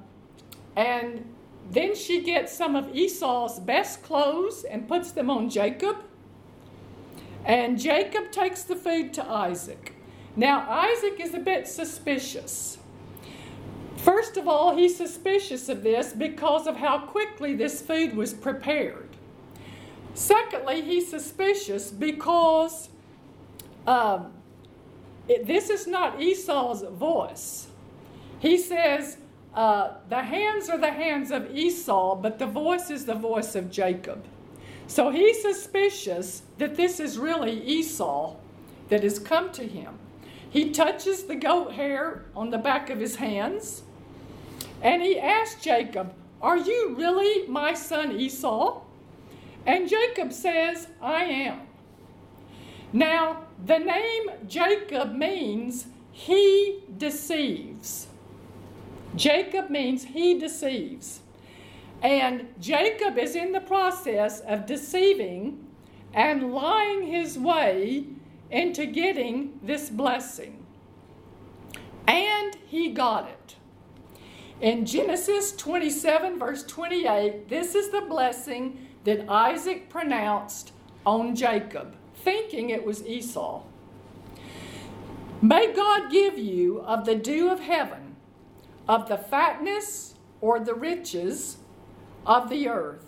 and 0.75 1.25
then 1.69 1.95
she 1.95 2.21
gets 2.21 2.51
some 2.51 2.75
of 2.75 2.95
Esau's 2.95 3.59
best 3.59 4.03
clothes 4.03 4.63
and 4.63 4.87
puts 4.87 5.11
them 5.11 5.29
on 5.29 5.49
Jacob. 5.49 5.97
And 7.45 7.79
Jacob 7.79 8.31
takes 8.31 8.63
the 8.63 8.75
food 8.75 9.13
to 9.15 9.25
Isaac. 9.25 9.93
Now, 10.35 10.69
Isaac 10.69 11.19
is 11.19 11.33
a 11.33 11.39
bit 11.39 11.67
suspicious. 11.67 12.77
First 13.97 14.37
of 14.37 14.47
all, 14.47 14.75
he's 14.75 14.95
suspicious 14.95 15.69
of 15.69 15.83
this 15.83 16.13
because 16.13 16.65
of 16.67 16.77
how 16.77 16.99
quickly 16.99 17.55
this 17.55 17.81
food 17.81 18.15
was 18.15 18.33
prepared. 18.33 19.09
Secondly, 20.13 20.81
he's 20.81 21.09
suspicious 21.09 21.91
because 21.91 22.89
um, 23.85 24.31
it, 25.27 25.47
this 25.47 25.69
is 25.69 25.87
not 25.87 26.21
Esau's 26.21 26.81
voice. 26.81 27.67
He 28.39 28.57
says, 28.57 29.17
uh, 29.53 29.95
The 30.09 30.21
hands 30.21 30.69
are 30.69 30.77
the 30.77 30.91
hands 30.91 31.31
of 31.31 31.55
Esau, 31.55 32.15
but 32.15 32.39
the 32.39 32.47
voice 32.47 32.89
is 32.89 33.05
the 33.05 33.15
voice 33.15 33.55
of 33.55 33.71
Jacob. 33.71 34.23
So 34.87 35.09
he's 35.09 35.41
suspicious 35.41 36.41
that 36.57 36.75
this 36.75 36.99
is 36.99 37.17
really 37.17 37.61
Esau 37.63 38.35
that 38.89 39.03
has 39.03 39.19
come 39.19 39.51
to 39.53 39.65
him. 39.65 39.97
He 40.49 40.71
touches 40.71 41.23
the 41.23 41.35
goat 41.35 41.71
hair 41.71 42.25
on 42.35 42.49
the 42.49 42.57
back 42.57 42.89
of 42.89 42.99
his 42.99 43.15
hands. 43.15 43.83
And 44.81 45.01
he 45.01 45.17
asks 45.17 45.63
Jacob, 45.63 46.13
Are 46.41 46.57
you 46.57 46.95
really 46.97 47.47
my 47.47 47.73
son 47.73 48.19
Esau? 48.19 48.81
And 49.65 49.87
Jacob 49.87 50.33
says, 50.33 50.87
I 51.01 51.23
am. 51.23 51.61
Now, 52.91 53.43
the 53.65 53.77
name 53.77 54.31
Jacob 54.47 55.13
means 55.13 55.87
he 56.11 56.83
deceives. 56.97 58.07
Jacob 59.15 59.69
means 59.69 60.03
he 60.05 60.39
deceives. 60.39 61.21
And 62.01 62.47
Jacob 62.59 63.17
is 63.17 63.35
in 63.35 63.51
the 63.51 63.61
process 63.61 64.39
of 64.41 64.65
deceiving 64.65 65.67
and 66.13 66.51
lying 66.53 67.03
his 67.03 67.37
way 67.37 68.05
into 68.49 68.85
getting 68.85 69.59
this 69.61 69.89
blessing. 69.89 70.65
And 72.07 72.57
he 72.67 72.91
got 72.91 73.29
it. 73.29 73.55
In 74.59 74.85
Genesis 74.85 75.53
27, 75.53 76.37
verse 76.37 76.63
28, 76.63 77.49
this 77.49 77.75
is 77.75 77.89
the 77.89 78.01
blessing 78.01 78.87
that 79.05 79.27
Isaac 79.29 79.89
pronounced 79.89 80.71
on 81.05 81.35
Jacob, 81.35 81.95
thinking 82.23 82.69
it 82.69 82.85
was 82.85 83.05
Esau. 83.05 83.63
May 85.41 85.73
God 85.73 86.11
give 86.11 86.37
you 86.37 86.81
of 86.81 87.05
the 87.05 87.15
dew 87.15 87.49
of 87.49 87.59
heaven, 87.61 88.15
of 88.87 89.07
the 89.09 89.17
fatness 89.17 90.15
or 90.39 90.59
the 90.59 90.75
riches 90.75 91.57
of 92.25 92.49
the 92.49 92.67
earth, 92.67 93.05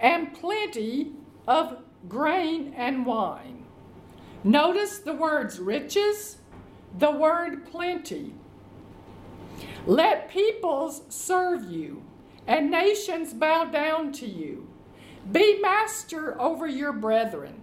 and 0.00 0.32
plenty 0.34 1.12
of 1.48 1.78
grain 2.08 2.72
and 2.76 3.04
wine. 3.06 3.64
Notice 4.44 4.98
the 4.98 5.14
words 5.14 5.58
riches, 5.58 6.38
the 6.98 7.10
word 7.10 7.64
plenty, 7.66 8.34
let 9.86 10.28
peoples 10.30 11.02
serve 11.08 11.64
you, 11.70 12.02
and 12.46 12.70
nations 12.70 13.32
bow 13.34 13.64
down 13.64 14.12
to 14.12 14.26
you. 14.26 14.68
Be 15.30 15.60
master 15.60 16.40
over 16.40 16.66
your 16.66 16.92
brethren, 16.92 17.61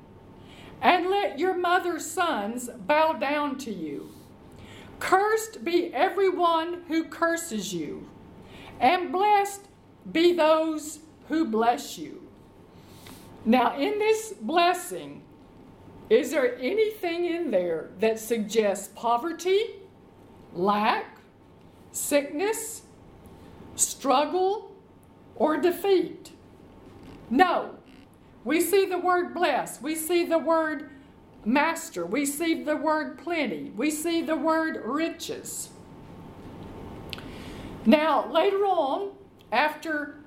and 0.82 1.10
let 1.10 1.40
your 1.40 1.58
mother's 1.58 2.06
sons 2.06 2.70
bow 2.88 3.14
down 3.14 3.58
to 3.60 3.74
you. 3.74 4.10
Cursed 5.00 5.64
be 5.64 5.94
everyone 5.94 6.84
who 6.88 7.06
curses 7.06 7.74
you, 7.74 8.10
and 8.80 9.12
blessed 9.12 9.68
be 10.12 10.34
those 10.34 11.00
who 11.28 11.46
bless 11.46 11.98
you. 11.98 12.28
Now, 13.46 13.78
in 13.78 14.00
this 14.00 14.34
blessing, 14.42 15.22
is 16.10 16.32
there 16.32 16.58
anything 16.60 17.26
in 17.26 17.52
there 17.52 17.92
that 18.00 18.20
suggests 18.20 18.90
poverty, 18.96 19.62
lack, 20.54 21.20
sickness, 21.92 22.84
struggle, 23.76 24.72
or 25.36 25.58
defeat. 25.58 26.32
No. 27.30 27.79
We 28.44 28.62
see 28.62 28.86
the 28.86 28.98
word 28.98 29.34
bless. 29.34 29.82
We 29.82 29.96
see 29.96 30.26
the 30.26 30.38
word 30.38 30.90
master. 31.46 32.06
We 32.06 32.26
see 32.26 32.64
the 32.64 32.76
word 32.76 33.18
plenty. 33.18 33.72
We 33.76 33.92
see 33.92 34.22
the 34.22 34.36
word 34.36 34.82
riches. 34.86 35.70
Now, 37.86 38.32
later 38.32 38.66
on, 38.66 39.12
after 39.52 40.20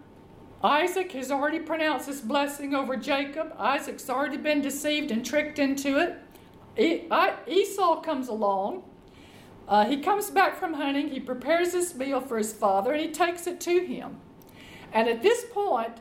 Isaac 0.62 1.12
has 1.12 1.30
already 1.30 1.58
pronounced 1.58 2.06
this 2.06 2.20
blessing 2.20 2.74
over 2.74 2.96
Jacob, 2.96 3.54
Isaac's 3.58 4.08
already 4.08 4.36
been 4.36 4.60
deceived 4.60 5.10
and 5.10 5.24
tricked 5.24 5.58
into 5.58 5.98
it. 5.98 6.18
Esau 7.48 8.00
comes 8.00 8.28
along 8.28 8.82
uh, 9.68 9.86
he 9.86 9.98
comes 9.98 10.30
back 10.30 10.58
from 10.58 10.74
hunting, 10.74 11.08
he 11.08 11.20
prepares 11.20 11.72
this 11.72 11.94
meal 11.94 12.20
for 12.20 12.36
his 12.36 12.52
father, 12.52 12.92
and 12.92 13.00
he 13.00 13.10
takes 13.10 13.46
it 13.46 13.60
to 13.60 13.80
him. 13.80 14.18
And 14.92 15.08
at 15.08 15.22
this 15.22 15.44
point, 15.50 15.98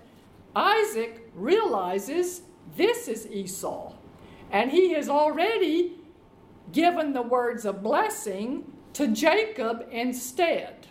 Isaac 0.56 1.30
realizes 1.36 2.42
this 2.76 3.08
is 3.08 3.28
Esau. 3.28 3.94
And 4.52 4.72
he 4.72 4.94
has 4.94 5.10
already 5.10 5.94
given 6.72 7.14
the 7.14 7.22
words 7.22 7.66
of 7.66 7.82
blessing 7.84 8.72
to 8.94 9.08
Jacob 9.08 9.88
instead. 9.91 10.88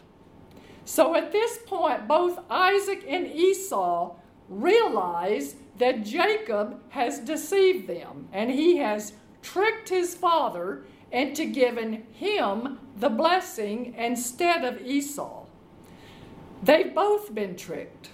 So 0.84 1.14
at 1.14 1.32
this 1.32 1.58
point, 1.66 2.08
both 2.08 2.38
Isaac 2.50 3.04
and 3.06 3.26
Esau 3.26 4.16
realize 4.48 5.56
that 5.78 6.04
Jacob 6.04 6.80
has 6.90 7.20
deceived 7.20 7.86
them 7.86 8.28
and 8.32 8.50
he 8.50 8.78
has 8.78 9.12
tricked 9.42 9.88
his 9.88 10.14
father 10.14 10.84
into 11.12 11.44
giving 11.46 12.06
him 12.12 12.78
the 12.96 13.08
blessing 13.08 13.94
instead 13.96 14.64
of 14.64 14.80
Esau. 14.80 15.46
They've 16.62 16.94
both 16.94 17.34
been 17.34 17.56
tricked. 17.56 18.10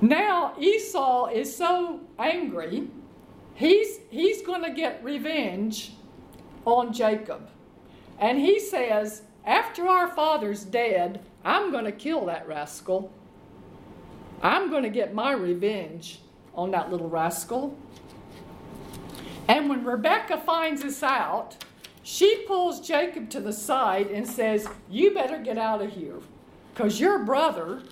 Now 0.00 0.54
Esau 0.58 1.26
is 1.26 1.54
so 1.54 2.00
angry, 2.18 2.88
he's, 3.54 3.98
he's 4.10 4.42
going 4.42 4.62
to 4.62 4.70
get 4.70 5.02
revenge 5.02 5.92
on 6.64 6.92
Jacob. 6.92 7.48
And 8.18 8.38
he 8.38 8.60
says, 8.60 9.22
After 9.44 9.86
our 9.86 10.08
father's 10.08 10.64
dead, 10.64 11.20
I'm 11.44 11.70
going 11.70 11.84
to 11.84 11.92
kill 11.92 12.26
that 12.26 12.46
rascal. 12.46 13.12
I'm 14.42 14.70
going 14.70 14.82
to 14.82 14.90
get 14.90 15.14
my 15.14 15.32
revenge 15.32 16.20
on 16.54 16.70
that 16.72 16.90
little 16.90 17.08
rascal. 17.08 17.76
And 19.48 19.68
when 19.68 19.84
Rebecca 19.84 20.38
finds 20.38 20.82
this 20.82 21.02
out, 21.02 21.56
she 22.02 22.44
pulls 22.46 22.86
Jacob 22.86 23.30
to 23.30 23.40
the 23.40 23.52
side 23.52 24.08
and 24.08 24.26
says, 24.26 24.68
You 24.90 25.14
better 25.14 25.38
get 25.38 25.58
out 25.58 25.82
of 25.82 25.92
here 25.92 26.18
because 26.74 27.00
your 27.00 27.20
brother 27.20 27.82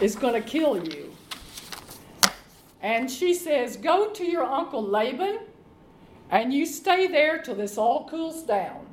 is 0.00 0.16
going 0.16 0.34
to 0.34 0.48
kill 0.48 0.86
you. 0.88 1.14
And 2.80 3.10
she 3.10 3.32
says, 3.32 3.76
Go 3.76 4.10
to 4.10 4.24
your 4.24 4.44
uncle 4.44 4.82
Laban 4.82 5.40
and 6.30 6.52
you 6.52 6.66
stay 6.66 7.06
there 7.06 7.38
till 7.38 7.54
this 7.54 7.76
all 7.76 8.08
cools 8.08 8.42
down. 8.42 8.86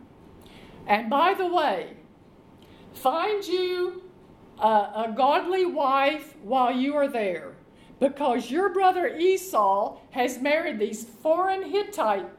And 0.88 1.10
by 1.10 1.34
the 1.34 1.48
way, 1.48 1.94
find 2.94 3.44
you 3.46 4.04
a, 4.60 4.68
a 4.68 5.14
godly 5.16 5.66
wife 5.66 6.36
while 6.44 6.72
you 6.76 6.96
are 6.96 7.08
there 7.08 7.56
because 8.00 8.52
your 8.52 8.70
brother 8.70 9.08
Esau 9.18 9.98
has 10.12 10.42
married 10.42 10.80
these 10.80 11.04
foreign 11.04 11.70
Hittite 11.70 12.30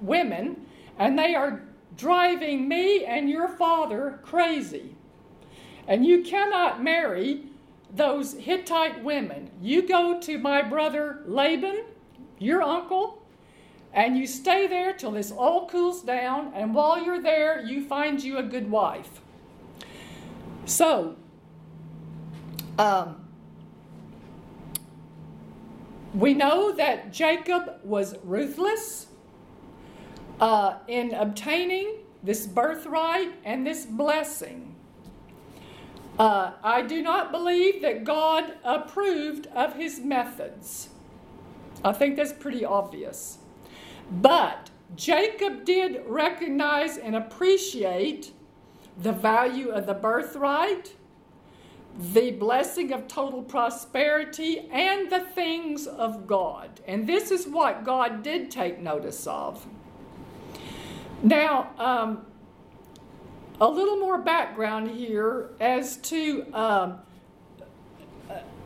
women 0.00 0.66
and 0.98 1.18
they 1.18 1.34
are 1.34 1.62
driving 1.96 2.68
me 2.68 3.04
and 3.04 3.30
your 3.30 3.48
father 3.48 4.20
crazy. 4.22 4.94
And 5.86 6.04
you 6.04 6.22
cannot 6.22 6.82
marry 6.82 7.47
those 7.94 8.34
Hittite 8.34 9.02
women. 9.02 9.50
You 9.60 9.86
go 9.86 10.20
to 10.20 10.38
my 10.38 10.62
brother 10.62 11.22
Laban, 11.26 11.84
your 12.38 12.62
uncle, 12.62 13.22
and 13.92 14.16
you 14.16 14.26
stay 14.26 14.66
there 14.66 14.92
till 14.92 15.12
this 15.12 15.30
all 15.30 15.68
cools 15.68 16.02
down. 16.02 16.52
And 16.54 16.74
while 16.74 17.02
you're 17.02 17.22
there, 17.22 17.60
you 17.64 17.84
find 17.84 18.22
you 18.22 18.38
a 18.38 18.42
good 18.42 18.70
wife. 18.70 19.20
So, 20.66 21.16
um, 22.78 23.28
we 26.14 26.34
know 26.34 26.72
that 26.72 27.12
Jacob 27.12 27.80
was 27.82 28.16
ruthless 28.22 29.06
uh, 30.40 30.74
in 30.86 31.14
obtaining 31.14 31.96
this 32.22 32.46
birthright 32.46 33.32
and 33.44 33.66
this 33.66 33.86
blessing. 33.86 34.67
Uh, 36.18 36.52
I 36.64 36.82
do 36.82 37.00
not 37.00 37.30
believe 37.30 37.80
that 37.82 38.02
God 38.02 38.54
approved 38.64 39.46
of 39.48 39.74
his 39.74 40.00
methods. 40.00 40.88
I 41.84 41.92
think 41.92 42.16
that's 42.16 42.32
pretty 42.32 42.64
obvious. 42.64 43.38
But 44.10 44.70
Jacob 44.96 45.64
did 45.64 46.02
recognize 46.06 46.96
and 46.96 47.14
appreciate 47.14 48.32
the 49.00 49.12
value 49.12 49.68
of 49.68 49.86
the 49.86 49.94
birthright, 49.94 50.94
the 51.96 52.32
blessing 52.32 52.92
of 52.92 53.06
total 53.06 53.42
prosperity, 53.42 54.68
and 54.72 55.10
the 55.10 55.20
things 55.20 55.86
of 55.86 56.26
God. 56.26 56.80
And 56.86 57.06
this 57.06 57.30
is 57.30 57.46
what 57.46 57.84
God 57.84 58.24
did 58.24 58.50
take 58.50 58.80
notice 58.80 59.24
of. 59.28 59.64
Now, 61.22 61.70
um, 61.78 62.26
a 63.60 63.68
little 63.68 63.96
more 63.96 64.18
background 64.18 64.90
here 64.90 65.50
as 65.60 65.96
to 65.96 66.46
um, 66.52 66.98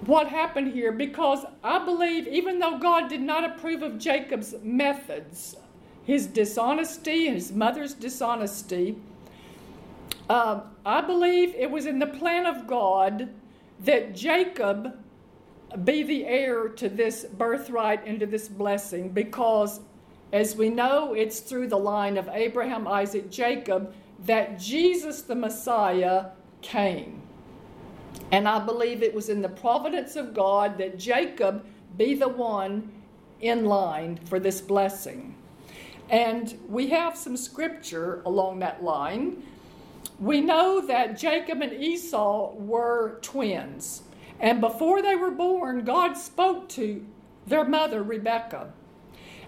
what 0.06 0.28
happened 0.28 0.72
here, 0.72 0.92
because 0.92 1.44
I 1.62 1.84
believe, 1.84 2.26
even 2.28 2.58
though 2.58 2.78
God 2.78 3.08
did 3.08 3.22
not 3.22 3.44
approve 3.44 3.82
of 3.82 3.98
Jacob's 3.98 4.54
methods, 4.62 5.56
his 6.04 6.26
dishonesty, 6.26 7.28
his 7.28 7.52
mother's 7.52 7.94
dishonesty, 7.94 8.96
uh, 10.28 10.60
I 10.84 11.00
believe 11.00 11.54
it 11.54 11.70
was 11.70 11.86
in 11.86 11.98
the 11.98 12.06
plan 12.06 12.46
of 12.46 12.66
God 12.66 13.28
that 13.84 14.14
Jacob 14.14 14.98
be 15.84 16.02
the 16.02 16.26
heir 16.26 16.68
to 16.68 16.88
this 16.88 17.24
birthright 17.24 18.06
and 18.06 18.20
to 18.20 18.26
this 18.26 18.48
blessing 18.48 19.08
because 19.08 19.80
as 20.32 20.56
we 20.56 20.70
know, 20.70 21.12
it's 21.12 21.40
through 21.40 21.68
the 21.68 21.78
line 21.78 22.16
of 22.16 22.28
Abraham, 22.32 22.88
Isaac, 22.88 23.30
Jacob 23.30 23.94
that 24.24 24.58
Jesus 24.58 25.22
the 25.22 25.34
Messiah 25.34 26.26
came. 26.60 27.22
And 28.30 28.48
I 28.48 28.58
believe 28.58 29.02
it 29.02 29.14
was 29.14 29.28
in 29.28 29.42
the 29.42 29.48
providence 29.48 30.16
of 30.16 30.34
God 30.34 30.78
that 30.78 30.98
Jacob 30.98 31.64
be 31.96 32.14
the 32.14 32.28
one 32.28 32.90
in 33.40 33.64
line 33.64 34.16
for 34.24 34.38
this 34.38 34.60
blessing. 34.60 35.34
And 36.08 36.58
we 36.68 36.88
have 36.88 37.16
some 37.16 37.36
scripture 37.36 38.22
along 38.24 38.60
that 38.60 38.82
line. 38.82 39.42
We 40.18 40.40
know 40.40 40.80
that 40.86 41.18
Jacob 41.18 41.62
and 41.62 41.72
Esau 41.72 42.54
were 42.54 43.18
twins. 43.22 44.02
And 44.40 44.60
before 44.60 45.02
they 45.02 45.16
were 45.16 45.30
born, 45.30 45.84
God 45.84 46.14
spoke 46.14 46.68
to 46.70 47.04
their 47.46 47.64
mother, 47.64 48.02
Rebekah. 48.02 48.72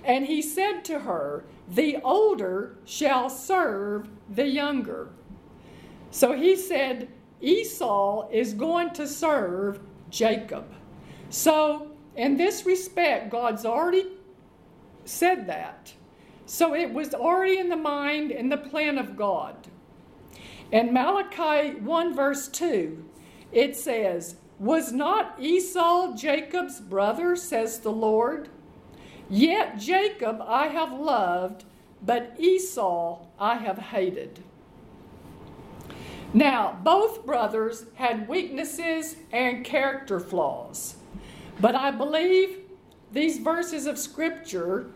And 0.05 0.27
he 0.27 0.43
said 0.43 0.85
to 0.87 1.01
her, 1.01 1.45
The 1.69 1.99
older 2.03 2.77
shall 2.85 3.31
serve 3.31 4.09
the 4.29 4.47
younger. 4.47 5.11
So 6.11 6.33
he 6.33 6.57
said, 6.57 7.09
Esau 7.41 8.29
is 8.31 8.55
going 8.55 8.91
to 8.95 9.07
serve 9.07 9.81
Jacob. 10.11 10.73
So, 11.29 11.91
in 12.17 12.37
this 12.37 12.65
respect, 12.65 13.31
God's 13.31 13.65
already 13.65 14.07
said 15.05 15.47
that. 15.49 15.93
So 16.47 16.75
it 16.75 16.93
was 16.93 17.15
already 17.15 17.59
in 17.59 17.69
the 17.69 17.77
mind 17.77 18.31
and 18.31 18.53
the 18.53 18.57
plan 18.57 18.99
of 18.99 19.17
God. 19.17 19.57
In 20.71 20.93
Malachi 20.93 21.79
1, 21.79 22.15
verse 22.15 22.49
2, 22.49 23.05
it 23.53 23.77
says, 23.77 24.37
Was 24.59 24.93
not 24.93 25.37
Esau 25.41 26.15
Jacob's 26.17 26.81
brother, 26.81 27.37
says 27.37 27.81
the 27.81 27.93
Lord? 27.93 28.49
Yet 29.31 29.79
Jacob 29.79 30.43
I 30.47 30.69
have 30.69 30.93
loved, 30.93 31.65
but 32.05 32.35
Esau 32.39 33.21
I 33.39 33.57
have 33.57 33.79
hated. 33.79 34.43
Now, 36.33 36.79
both 36.83 37.25
brothers 37.25 37.87
had 37.95 38.29
weaknesses 38.29 39.17
and 39.33 39.65
character 39.65 40.19
flaws, 40.19 40.97
but 41.61 41.75
I 41.75 41.93
believe 41.93 42.59
these 43.13 43.39
verses 43.39 43.87
of 43.87 43.99
Scripture 43.99 44.87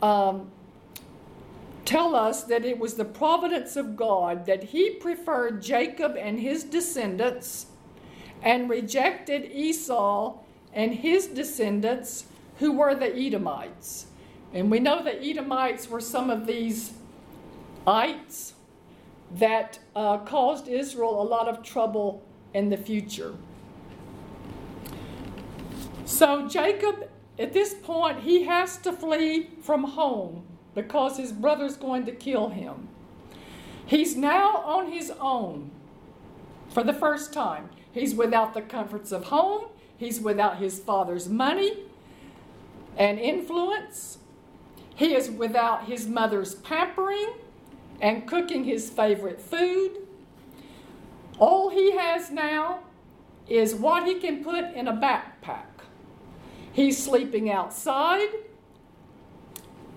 um, 0.00 0.50
tell 1.84 2.16
us 2.16 2.44
that 2.44 2.64
it 2.64 2.78
was 2.78 2.94
the 2.94 3.04
providence 3.04 3.76
of 3.76 3.96
God 3.96 4.46
that 4.46 4.64
He 4.64 4.90
preferred 4.90 5.62
Jacob 5.62 6.16
and 6.18 6.40
his 6.40 6.64
descendants 6.64 7.66
and 8.42 8.70
rejected 8.70 9.50
Esau 9.52 10.38
and 10.72 10.94
his 10.94 11.26
descendants 11.26 12.24
who 12.58 12.72
were 12.72 12.94
the 12.94 13.14
Edomites. 13.14 14.06
And 14.52 14.70
we 14.70 14.78
know 14.78 15.02
the 15.02 15.22
Edomites 15.22 15.88
were 15.88 16.00
some 16.00 16.30
of 16.30 16.46
these 16.46 16.92
ites 17.86 18.54
that 19.36 19.78
uh, 19.94 20.18
caused 20.18 20.68
Israel 20.68 21.20
a 21.20 21.24
lot 21.24 21.48
of 21.48 21.62
trouble 21.62 22.22
in 22.54 22.70
the 22.70 22.76
future. 22.76 23.34
So 26.04 26.48
Jacob, 26.48 27.08
at 27.38 27.52
this 27.52 27.74
point, 27.74 28.20
he 28.20 28.44
has 28.44 28.78
to 28.78 28.92
flee 28.92 29.50
from 29.62 29.84
home 29.84 30.44
because 30.74 31.18
his 31.18 31.32
brother's 31.32 31.76
going 31.76 32.06
to 32.06 32.12
kill 32.12 32.48
him. 32.48 32.88
He's 33.84 34.16
now 34.16 34.56
on 34.58 34.90
his 34.90 35.12
own 35.20 35.70
for 36.70 36.82
the 36.82 36.92
first 36.92 37.32
time. 37.32 37.70
He's 37.92 38.14
without 38.14 38.54
the 38.54 38.62
comforts 38.62 39.12
of 39.12 39.24
home, 39.24 39.66
he's 39.96 40.20
without 40.20 40.58
his 40.58 40.78
father's 40.78 41.28
money, 41.28 41.87
and 42.98 43.18
influence. 43.18 44.18
He 44.94 45.14
is 45.14 45.30
without 45.30 45.86
his 45.86 46.08
mother's 46.08 46.56
pampering 46.56 47.32
and 48.00 48.26
cooking 48.26 48.64
his 48.64 48.90
favorite 48.90 49.40
food. 49.40 49.92
All 51.38 51.70
he 51.70 51.96
has 51.96 52.30
now 52.30 52.80
is 53.48 53.74
what 53.74 54.06
he 54.06 54.16
can 54.16 54.42
put 54.44 54.64
in 54.74 54.88
a 54.88 54.92
backpack. 54.92 55.62
He's 56.72 57.02
sleeping 57.02 57.50
outside. 57.50 58.28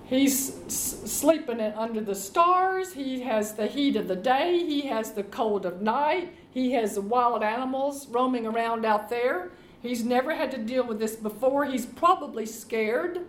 He's 0.06 0.54
sleeping 0.68 1.60
under 1.62 2.02
the 2.02 2.16
stars. 2.16 2.94
He 2.94 3.22
has 3.22 3.54
the 3.54 3.68
heat 3.68 3.96
of 3.96 4.08
the 4.08 4.16
day. 4.16 4.60
He 4.60 4.82
has 4.82 5.14
the 5.14 5.24
cold 5.24 5.66
of 5.66 5.82
night. 5.82 6.36
He 6.52 6.74
has 6.74 6.96
the 6.96 7.02
wild 7.02 7.44
animals 7.44 8.08
roaming 8.08 8.46
around 8.46 8.86
out 8.86 9.10
there. 9.10 9.52
He's 9.82 10.04
never 10.04 10.36
had 10.36 10.52
to 10.52 10.58
deal 10.58 10.86
with 10.86 11.00
this 11.00 11.16
before. 11.16 11.66
He's 11.66 11.86
probably 11.86 12.46
scared, 12.46 13.22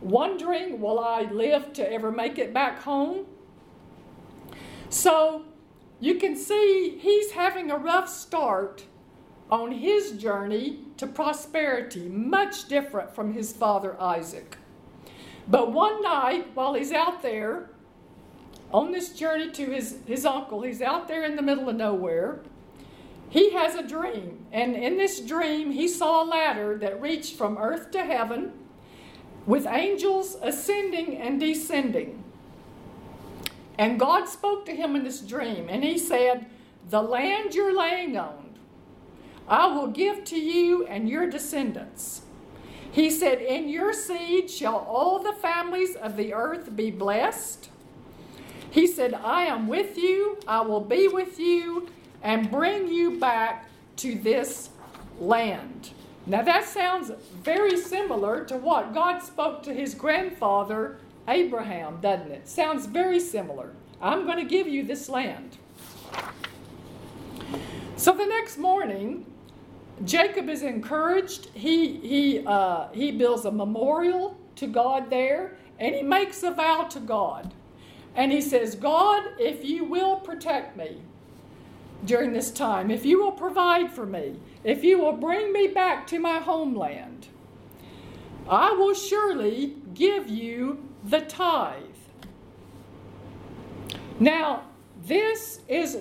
wondering, 0.00 0.80
will 0.80 0.98
I 0.98 1.22
live 1.22 1.72
to 1.74 1.92
ever 1.92 2.10
make 2.10 2.38
it 2.38 2.54
back 2.54 2.82
home? 2.82 3.26
So 4.88 5.44
you 6.00 6.14
can 6.16 6.36
see 6.36 6.98
he's 7.00 7.32
having 7.32 7.70
a 7.70 7.76
rough 7.76 8.08
start 8.08 8.84
on 9.50 9.72
his 9.72 10.12
journey 10.12 10.78
to 10.96 11.06
prosperity, 11.06 12.08
much 12.08 12.66
different 12.68 13.14
from 13.14 13.34
his 13.34 13.52
father 13.52 14.00
Isaac. 14.00 14.56
But 15.46 15.72
one 15.72 16.02
night, 16.02 16.48
while 16.54 16.74
he's 16.74 16.92
out 16.92 17.20
there 17.22 17.68
on 18.72 18.90
this 18.90 19.10
journey 19.10 19.50
to 19.52 19.66
his, 19.66 19.98
his 20.06 20.24
uncle, 20.24 20.62
he's 20.62 20.80
out 20.80 21.08
there 21.08 21.24
in 21.24 21.36
the 21.36 21.42
middle 21.42 21.68
of 21.68 21.76
nowhere 21.76 22.40
he 23.30 23.52
has 23.52 23.74
a 23.74 23.86
dream. 23.86 24.46
And 24.52 24.76
in 24.76 24.96
this 24.96 25.20
dream, 25.20 25.70
he 25.70 25.88
saw 25.88 26.22
a 26.22 26.26
ladder 26.26 26.76
that 26.78 27.00
reached 27.00 27.36
from 27.36 27.58
earth 27.58 27.90
to 27.92 28.04
heaven 28.04 28.52
with 29.46 29.66
angels 29.66 30.36
ascending 30.40 31.16
and 31.16 31.40
descending. 31.40 32.22
And 33.76 33.98
God 33.98 34.28
spoke 34.28 34.64
to 34.66 34.72
him 34.74 34.94
in 34.94 35.04
this 35.04 35.20
dream, 35.20 35.66
and 35.68 35.82
he 35.82 35.98
said, 35.98 36.46
The 36.90 37.02
land 37.02 37.54
you're 37.54 37.76
laying 37.76 38.16
on, 38.16 38.54
I 39.48 39.66
will 39.66 39.88
give 39.88 40.24
to 40.26 40.38
you 40.38 40.86
and 40.86 41.08
your 41.08 41.28
descendants. 41.28 42.22
He 42.90 43.10
said, 43.10 43.42
In 43.42 43.68
your 43.68 43.92
seed 43.92 44.48
shall 44.48 44.76
all 44.76 45.18
the 45.18 45.32
families 45.32 45.96
of 45.96 46.16
the 46.16 46.32
earth 46.32 46.76
be 46.76 46.92
blessed. 46.92 47.68
He 48.70 48.86
said, 48.86 49.14
I 49.14 49.44
am 49.44 49.66
with 49.66 49.98
you, 49.98 50.38
I 50.46 50.60
will 50.60 50.80
be 50.80 51.08
with 51.08 51.38
you, 51.38 51.88
and 52.24 52.50
bring 52.50 52.88
you 52.88 53.20
back 53.20 53.68
to 53.96 54.16
this 54.16 54.70
land. 55.20 55.90
Now 56.26 56.42
that 56.42 56.64
sounds 56.64 57.12
very 57.42 57.76
similar 57.76 58.44
to 58.46 58.56
what 58.56 58.94
God 58.94 59.20
spoke 59.20 59.62
to 59.64 59.74
his 59.74 59.94
grandfather 59.94 60.98
Abraham, 61.28 62.00
doesn't 62.00 62.32
it? 62.32 62.48
Sounds 62.48 62.86
very 62.86 63.20
similar. 63.20 63.72
I'm 64.00 64.24
going 64.24 64.38
to 64.38 64.44
give 64.44 64.66
you 64.66 64.82
this 64.82 65.08
land. 65.08 65.56
So 67.96 68.12
the 68.12 68.26
next 68.26 68.58
morning, 68.58 69.24
Jacob 70.04 70.48
is 70.48 70.62
encouraged. 70.62 71.48
He, 71.54 71.98
he, 71.98 72.46
uh, 72.46 72.88
he 72.92 73.12
builds 73.12 73.44
a 73.44 73.50
memorial 73.50 74.36
to 74.56 74.66
God 74.66 75.08
there, 75.08 75.56
and 75.78 75.94
he 75.94 76.02
makes 76.02 76.42
a 76.42 76.50
vow 76.50 76.84
to 76.90 77.00
God. 77.00 77.54
And 78.14 78.30
he 78.30 78.40
says, 78.40 78.74
God, 78.74 79.24
if 79.38 79.64
you 79.64 79.84
will 79.84 80.16
protect 80.16 80.76
me 80.76 81.00
during 82.04 82.32
this 82.32 82.50
time, 82.50 82.90
if 82.90 83.04
you 83.04 83.22
will 83.22 83.32
provide 83.32 83.90
for 83.90 84.06
me, 84.06 84.36
if 84.62 84.84
you 84.84 84.98
will 84.98 85.12
bring 85.12 85.52
me 85.52 85.68
back 85.68 86.06
to 86.08 86.18
my 86.18 86.38
homeland, 86.38 87.28
I 88.48 88.72
will 88.72 88.94
surely 88.94 89.76
give 89.94 90.28
you 90.28 90.88
the 91.02 91.20
tithe. 91.20 91.82
Now, 94.20 94.64
this 95.06 95.60
is 95.68 95.98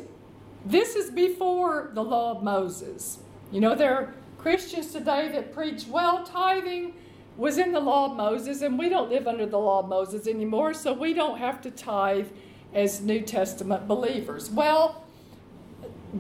this 0.66 0.96
is 0.96 1.12
before 1.12 1.92
the 1.94 2.04
law 2.04 2.32
of 2.32 2.44
Moses. 2.44 3.20
You 3.52 3.60
know, 3.60 3.76
there 3.76 3.94
are 3.96 4.14
Christians 4.38 4.94
today 4.94 5.30
that 5.30 5.54
preach, 5.54 5.88
well, 5.88 6.24
tithing 6.24 6.94
was 7.36 7.58
in 7.58 7.72
the 7.74 7.80
law 7.80 8.12
of 8.12 8.16
Moses, 8.16 8.62
and 8.62 8.80
we 8.80 8.88
don't 8.88 9.10
live 9.10 9.28
under 9.28 9.46
the 9.46 9.58
law 9.58 9.80
of 9.80 9.90
Moses 9.90 10.28
anymore, 10.28 10.74
so 10.74 10.94
we 10.94 11.14
don't 11.14 11.38
have 11.38 11.62
to 11.62 11.72
tithe 11.72 12.28
as 12.74 13.02
New 13.02 13.22
Testament 13.22 13.88
believers. 13.88 14.50
Well, 14.50 15.03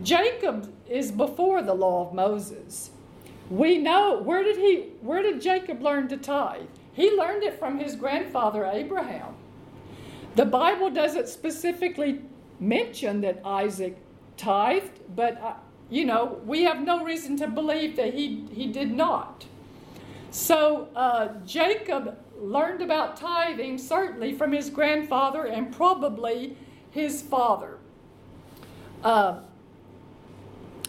Jacob 0.01 0.73
is 0.89 1.11
before 1.11 1.61
the 1.61 1.73
law 1.73 2.07
of 2.07 2.13
Moses. 2.13 2.91
We 3.49 3.77
know 3.77 4.19
where 4.21 4.43
did 4.43 4.57
he 4.57 4.91
where 5.01 5.21
did 5.21 5.41
Jacob 5.41 5.81
learn 5.81 6.07
to 6.07 6.17
tithe? 6.17 6.67
He 6.93 7.11
learned 7.11 7.43
it 7.43 7.59
from 7.59 7.77
his 7.77 7.95
grandfather 7.95 8.65
Abraham. 8.65 9.35
The 10.35 10.45
Bible 10.45 10.89
doesn't 10.89 11.27
specifically 11.27 12.21
mention 12.59 13.21
that 13.21 13.41
Isaac 13.45 13.97
tithed, 14.37 14.99
but 15.15 15.39
uh, 15.41 15.53
you 15.89 16.05
know, 16.05 16.39
we 16.45 16.63
have 16.63 16.81
no 16.81 17.03
reason 17.03 17.37
to 17.37 17.47
believe 17.47 17.95
that 17.97 18.13
he, 18.13 18.47
he 18.51 18.67
did 18.67 18.91
not. 18.91 19.45
So 20.31 20.87
uh, 20.95 21.29
Jacob 21.45 22.17
learned 22.39 22.81
about 22.81 23.15
tithing 23.15 23.77
certainly 23.77 24.33
from 24.33 24.51
his 24.51 24.69
grandfather 24.71 25.45
and 25.45 25.71
probably 25.71 26.57
his 26.89 27.21
father. 27.21 27.77
Uh, 29.03 29.41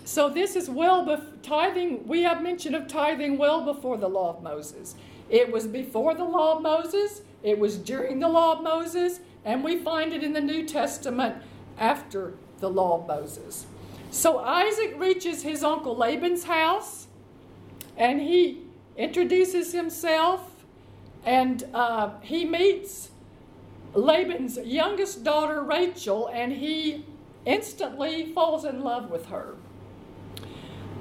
so 0.04 0.28
this 0.28 0.56
is 0.56 0.68
well 0.68 1.04
before 1.04 1.34
tithing. 1.44 2.06
We 2.06 2.22
have 2.22 2.42
mention 2.42 2.74
of 2.74 2.88
tithing 2.88 3.38
well 3.38 3.64
before 3.64 3.96
the 3.96 4.08
law 4.08 4.30
of 4.36 4.42
Moses. 4.42 4.94
It 5.28 5.52
was 5.52 5.66
before 5.66 6.14
the 6.14 6.24
law 6.24 6.56
of 6.56 6.62
Moses. 6.62 7.22
It 7.42 7.58
was 7.58 7.76
during 7.76 8.20
the 8.20 8.28
law 8.28 8.52
of 8.52 8.62
Moses, 8.62 9.20
and 9.44 9.62
we 9.62 9.78
find 9.78 10.12
it 10.12 10.24
in 10.24 10.32
the 10.32 10.40
New 10.40 10.66
Testament 10.66 11.36
after 11.78 12.34
the 12.60 12.70
law 12.70 13.00
of 13.00 13.06
Moses. 13.06 13.66
So 14.10 14.38
Isaac 14.38 14.94
reaches 14.98 15.42
his 15.42 15.62
uncle 15.62 15.96
Laban's 15.96 16.44
house, 16.44 17.08
and 17.96 18.20
he 18.20 18.62
introduces 18.96 19.72
himself, 19.72 20.64
and 21.24 21.64
uh, 21.74 22.10
he 22.22 22.44
meets 22.44 23.10
Laban's 23.92 24.56
youngest 24.58 25.24
daughter, 25.24 25.62
Rachel, 25.62 26.28
and 26.32 26.52
he 26.52 27.04
instantly 27.44 28.32
falls 28.32 28.64
in 28.64 28.82
love 28.82 29.10
with 29.10 29.26
her. 29.26 29.56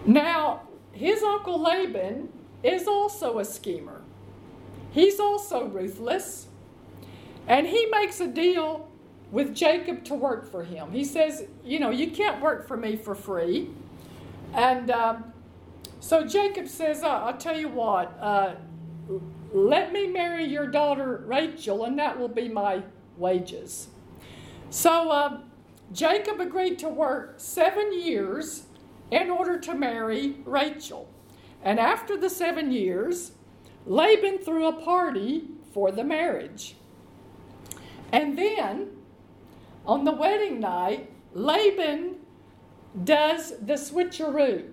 Now, 0.06 0.62
his 0.92 1.24
uncle 1.24 1.62
Laban 1.62 2.30
is 2.62 2.88
also 2.88 3.40
a 3.40 3.46
schemer. 3.46 4.02
He's 4.92 5.20
also 5.20 5.68
ruthless. 5.68 6.48
And 7.48 7.68
he 7.68 7.86
makes 7.88 8.20
a 8.20 8.28
deal 8.28 8.90
with 9.32 9.56
Jacob 9.56 10.04
to 10.06 10.14
work 10.14 10.50
for 10.50 10.64
him. 10.64 10.92
He 10.92 11.04
says, 11.04 11.46
You 11.64 11.80
know, 11.80 11.90
you 11.90 12.12
can't 12.12 12.42
work 12.42 12.68
for 12.68 12.78
me 12.78 12.96
for 12.96 13.16
free. 13.16 13.70
And 14.54 14.92
um, 14.92 15.34
so 16.00 16.26
Jacob 16.26 16.68
says, 16.68 17.02
uh, 17.02 17.08
I'll 17.08 17.38
tell 17.38 17.58
you 17.58 17.70
what, 17.70 18.16
uh, 18.20 18.56
let 19.54 19.92
me 19.92 20.08
marry 20.08 20.46
your 20.46 20.68
daughter 20.68 21.24
Rachel, 21.26 21.86
and 21.86 21.98
that 21.98 22.20
will 22.20 22.28
be 22.28 22.50
my 22.50 22.84
wages. 23.18 23.88
So 24.70 25.10
uh, 25.10 25.40
Jacob 25.92 26.40
agreed 26.40 26.78
to 26.80 26.90
work 26.90 27.36
seven 27.38 28.00
years 28.00 28.64
in 29.14 29.30
order 29.30 29.60
to 29.60 29.76
marry 29.76 30.36
Rachel. 30.44 31.08
And 31.62 31.80
after 31.80 32.18
the 32.18 32.30
seven 32.30 32.72
years, 32.72 33.34
Laban 33.86 34.40
threw 34.40 34.68
a 34.68 34.82
party 34.82 35.46
for 35.72 35.92
the 35.92 36.04
marriage. 36.04 36.76
And 38.12 38.38
then, 38.38 38.90
on 39.86 40.04
the 40.04 40.12
wedding 40.12 40.60
night, 40.60 41.12
Laban 41.34 42.16
does 43.04 43.52
the 43.60 43.74
switcheroo. 43.74 44.72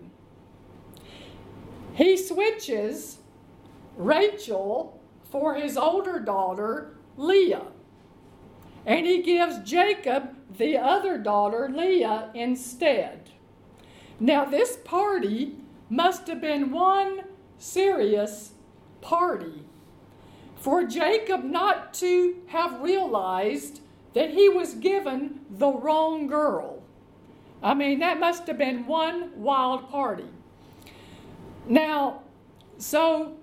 He 1.95 2.17
switches 2.17 3.19
Rachel 3.97 5.01
for 5.31 5.55
his 5.55 5.77
older 5.77 6.19
daughter, 6.19 6.97
Leah. 7.17 7.67
And 8.87 9.05
he 9.05 9.23
gives 9.23 9.59
Jacob 9.71 10.35
the 10.57 10.79
other 10.79 11.19
daughter, 11.19 11.69
Leah, 11.73 12.31
instead. 12.35 13.30
Now, 14.21 14.45
this 14.45 14.77
party 14.85 15.57
must 15.89 16.27
have 16.27 16.43
been 16.43 16.71
one 16.71 17.23
serious 17.59 18.53
party 19.01 19.65
for 20.57 20.85
Jacob 20.85 21.43
not 21.43 21.95
to 21.95 22.37
have 22.49 22.83
realized 22.83 23.81
that 24.13 24.31
he 24.31 24.49
was 24.51 24.75
given 24.75 25.41
the 25.49 25.73
wrong 25.73 26.27
girl. 26.27 26.83
I 27.63 27.73
mean, 27.73 28.01
that 28.01 28.21
must 28.21 28.47
have 28.47 28.59
been 28.59 28.87
one 28.87 29.31
wild 29.41 29.89
party. 29.89 30.29
Now, 31.67 32.23
so 32.77 33.37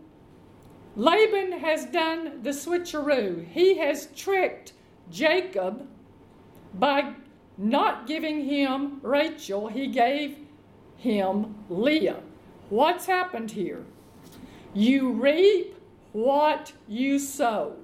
Laban 0.95 1.53
has 1.53 1.85
done 1.85 2.43
the 2.43 2.51
switcheroo. 2.51 3.47
He 3.47 3.77
has 3.77 4.09
tricked 4.15 4.73
Jacob 5.09 5.87
by 6.73 7.13
not 7.57 8.05
giving 8.05 8.45
him 8.45 8.99
Rachel, 9.01 9.67
he 9.67 9.87
gave 9.87 10.37
him 10.97 11.55
Leah. 11.69 12.21
What's 12.69 13.05
happened 13.05 13.51
here? 13.51 13.85
You 14.73 15.11
reap 15.11 15.75
what 16.11 16.73
you 16.87 17.19
sow. 17.19 17.75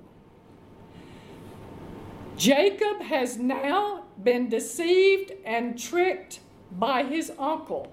Jacob 2.36 3.02
has 3.02 3.38
now 3.38 4.06
been 4.22 4.50
deceived 4.50 5.32
and 5.46 5.80
tricked 5.80 6.40
by 6.72 7.04
his 7.04 7.32
uncle. 7.38 7.92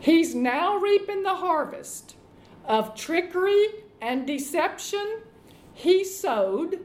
He's 0.00 0.34
now 0.34 0.76
reaping 0.76 1.22
the 1.22 1.36
harvest 1.36 2.16
of 2.64 2.94
trickery 2.94 3.66
and 4.00 4.26
deception 4.26 5.20
he 5.74 6.04
sowed 6.04 6.84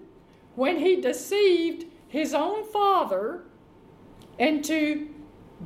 when 0.56 0.78
he 0.80 1.00
deceived 1.00 1.86
his 2.08 2.34
own 2.34 2.64
father 2.66 3.44
into 4.38 5.13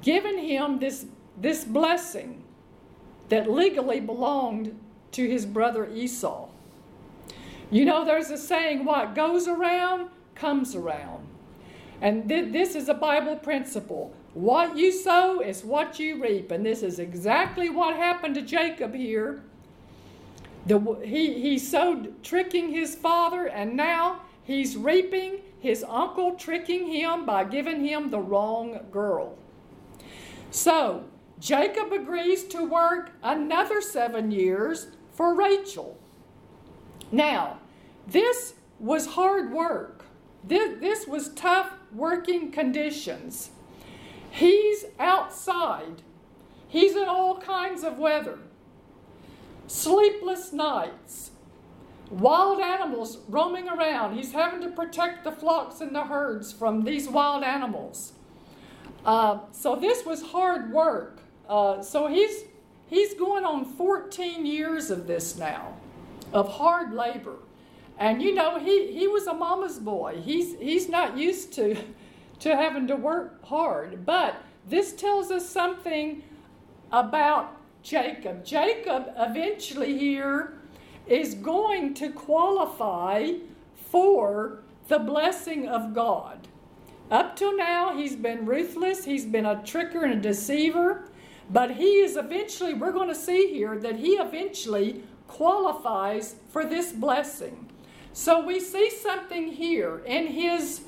giving 0.01 0.37
him 0.37 0.79
this, 0.79 1.05
this 1.39 1.63
blessing 1.63 2.43
that 3.29 3.49
legally 3.49 3.99
belonged 3.99 4.77
to 5.11 5.27
his 5.27 5.45
brother 5.45 5.89
Esau. 5.89 6.49
You 7.69 7.85
know, 7.85 8.05
there's 8.05 8.29
a 8.29 8.37
saying, 8.37 8.85
what 8.85 9.15
goes 9.15 9.47
around 9.47 10.09
comes 10.35 10.75
around. 10.75 11.27
And 12.01 12.29
th- 12.29 12.53
this 12.53 12.75
is 12.75 12.87
a 12.89 12.93
Bible 12.93 13.35
principle. 13.35 14.13
What 14.33 14.77
you 14.77 14.91
sow 14.91 15.41
is 15.41 15.65
what 15.65 15.99
you 15.99 16.21
reap. 16.21 16.51
And 16.51 16.65
this 16.65 16.83
is 16.83 16.99
exactly 16.99 17.69
what 17.69 17.95
happened 17.95 18.35
to 18.35 18.41
Jacob 18.41 18.93
here. 18.93 19.41
The, 20.67 20.79
he, 21.03 21.41
he 21.41 21.57
sowed 21.57 22.23
tricking 22.23 22.71
his 22.71 22.93
father, 22.93 23.47
and 23.47 23.75
now 23.75 24.21
he's 24.43 24.77
reaping 24.77 25.39
his 25.59 25.83
uncle 25.87 26.35
tricking 26.35 26.87
him 26.87 27.25
by 27.25 27.45
giving 27.45 27.83
him 27.83 28.09
the 28.11 28.19
wrong 28.19 28.79
girl. 28.91 29.37
So, 30.49 31.05
Jacob 31.39 31.91
agrees 31.91 32.43
to 32.45 32.63
work 32.63 33.11
another 33.21 33.81
seven 33.81 34.31
years 34.31 34.87
for 35.13 35.35
Rachel. 35.35 35.97
Now, 37.11 37.59
this 38.07 38.55
was 38.79 39.07
hard 39.07 39.51
work. 39.51 40.05
this, 40.43 40.79
this 40.79 41.07
was 41.07 41.29
tough 41.33 41.71
working 41.93 42.51
conditions. 42.51 43.49
He's 44.29 44.85
outside, 44.99 46.01
he's 46.67 46.95
in 46.95 47.07
all 47.07 47.39
kinds 47.39 47.83
of 47.83 47.97
weather, 47.97 48.39
sleepless 49.67 50.53
nights, 50.53 51.31
wild 52.09 52.59
animals 52.61 53.19
roaming 53.27 53.67
around. 53.67 54.15
He's 54.15 54.33
having 54.33 54.61
to 54.61 54.69
protect 54.69 55.23
the 55.23 55.31
flocks 55.31 55.81
and 55.81 55.95
the 55.95 56.05
herds 56.05 56.51
from 56.51 56.83
these 56.83 57.09
wild 57.09 57.43
animals. 57.43 58.13
Uh, 59.07 59.39
so 59.53 59.77
this 59.77 60.05
was 60.05 60.21
hard 60.21 60.71
work. 60.71 61.21
Uh, 61.47 61.81
so 61.81 62.07
he's 62.07 62.43
he's 62.87 63.13
going 63.13 63.45
on 63.45 63.63
14 63.63 64.45
years 64.45 64.91
of 64.91 65.07
this 65.07 65.37
now, 65.37 65.73
of 66.33 66.51
hard 66.51 66.93
labor. 66.93 67.37
And 67.97 68.21
you 68.21 68.35
know, 68.35 68.59
he, 68.59 68.91
he 68.91 69.07
was 69.07 69.25
a 69.25 69.33
mama's 69.33 69.79
boy. 69.79 70.21
He's 70.21 70.59
he's 70.59 70.89
not 70.89 71.17
used 71.17 71.53
to 71.53 71.77
to 72.39 72.55
having 72.55 72.85
to 72.87 72.97
work 72.97 73.43
hard. 73.45 74.05
But 74.05 74.35
this 74.67 74.91
tells 74.91 75.31
us 75.31 75.47
something 75.49 76.21
about 76.91 77.55
Jacob. 77.83 78.43
Jacob 78.43 79.13
eventually 79.17 79.97
here 79.97 80.53
is 81.07 81.33
going 81.33 81.93
to 81.93 82.09
qualify 82.09 83.31
for 83.89 84.59
the 84.89 84.99
blessing 84.99 85.69
of 85.69 85.93
God. 85.93 86.46
Up 87.09 87.37
till 87.37 87.55
now, 87.55 87.95
he's 87.95 88.15
been 88.15 88.45
ruthless, 88.45 89.05
he's 89.05 89.25
been 89.25 89.45
a 89.45 89.55
tricker 89.57 90.03
and 90.03 90.13
a 90.13 90.19
deceiver, 90.19 91.09
but 91.49 91.71
he 91.71 92.01
is 92.01 92.17
eventually, 92.17 92.73
we're 92.73 92.91
going 92.91 93.07
to 93.07 93.15
see 93.15 93.47
here 93.47 93.77
that 93.77 93.95
he 93.95 94.13
eventually 94.13 95.03
qualifies 95.27 96.35
for 96.49 96.65
this 96.65 96.91
blessing. 96.91 97.69
So 98.11 98.45
we 98.45 98.59
see 98.59 98.89
something 98.89 99.53
here 99.53 100.01
in 100.05 100.27
his 100.27 100.81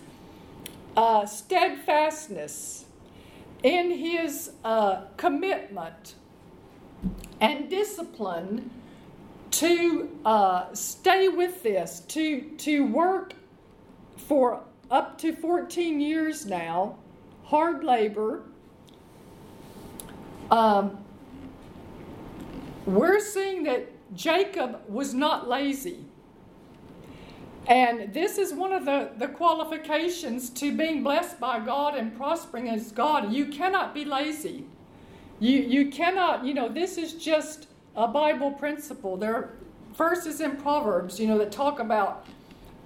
uh, 0.97 1.25
steadfastness, 1.25 2.85
in 3.63 3.91
his 3.91 4.51
uh, 4.65 5.03
commitment 5.15 6.15
and 7.39 7.69
discipline 7.69 8.71
to 9.51 10.09
uh, 10.25 10.73
stay 10.73 11.29
with 11.29 11.63
this, 11.63 12.01
to, 12.01 12.41
to 12.57 12.85
work 12.85 13.33
for 14.17 14.63
up 14.91 15.17
to 15.19 15.33
14 15.33 15.99
years 15.99 16.45
now, 16.45 16.97
hard 17.45 17.83
labor. 17.83 18.43
Um, 20.51 20.97
we're 22.85 23.19
seeing 23.19 23.63
that 23.63 23.87
Jacob 24.15 24.79
was 24.87 25.13
not 25.13 25.47
lazy. 25.47 26.05
And 27.67 28.11
this 28.13 28.39
is 28.39 28.51
one 28.51 28.73
of 28.73 28.85
the, 28.85 29.11
the 29.17 29.27
qualifications 29.27 30.49
to 30.51 30.75
being 30.75 31.03
blessed 31.03 31.39
by 31.39 31.59
God 31.59 31.95
and 31.95 32.15
prospering 32.15 32.67
as 32.67 32.91
God. 32.91 33.31
You 33.31 33.45
cannot 33.45 33.93
be 33.93 34.05
lazy. 34.05 34.65
You, 35.39 35.59
you 35.59 35.91
cannot, 35.91 36.43
you 36.43 36.55
know, 36.55 36.67
this 36.67 36.97
is 36.97 37.13
just 37.13 37.67
a 37.95 38.07
Bible 38.07 38.51
principle. 38.51 39.17
There 39.17 39.35
are 39.35 39.53
verses 39.93 40.41
in 40.41 40.57
Proverbs, 40.57 41.19
you 41.19 41.27
know, 41.27 41.37
that 41.37 41.51
talk 41.51 41.79
about 41.79 42.25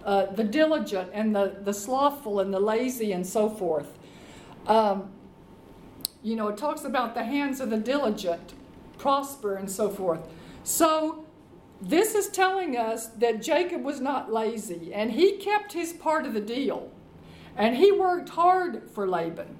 uh, 0.05 0.27
the 0.27 0.43
diligent 0.43 1.09
and 1.13 1.35
the, 1.35 1.55
the 1.63 1.73
slothful 1.73 2.39
and 2.39 2.53
the 2.53 2.59
lazy 2.59 3.11
and 3.11 3.25
so 3.25 3.49
forth. 3.49 3.97
Um, 4.67 5.11
you 6.21 6.35
know, 6.35 6.47
it 6.47 6.57
talks 6.57 6.83
about 6.83 7.15
the 7.15 7.23
hands 7.23 7.59
of 7.59 7.69
the 7.69 7.77
diligent 7.77 8.53
prosper 8.97 9.55
and 9.55 9.69
so 9.69 9.89
forth. 9.89 10.21
So, 10.63 11.25
this 11.81 12.15
is 12.15 12.29
telling 12.29 12.77
us 12.77 13.07
that 13.07 13.41
Jacob 13.41 13.83
was 13.83 13.99
not 13.99 14.31
lazy 14.31 14.93
and 14.93 15.11
he 15.11 15.33
kept 15.33 15.73
his 15.73 15.91
part 15.91 16.25
of 16.25 16.33
the 16.33 16.39
deal 16.39 16.89
and 17.57 17.75
he 17.75 17.91
worked 17.91 18.29
hard 18.29 18.89
for 18.93 19.07
Laban. 19.07 19.57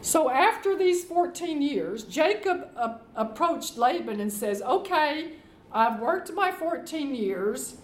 So, 0.00 0.30
after 0.30 0.76
these 0.76 1.04
14 1.04 1.62
years, 1.62 2.04
Jacob 2.04 2.70
uh, 2.76 2.98
approached 3.14 3.76
Laban 3.76 4.20
and 4.20 4.32
says, 4.32 4.62
Okay, 4.62 5.32
I've 5.72 6.00
worked 6.00 6.32
my 6.32 6.50
14 6.50 7.14
years. 7.14 7.76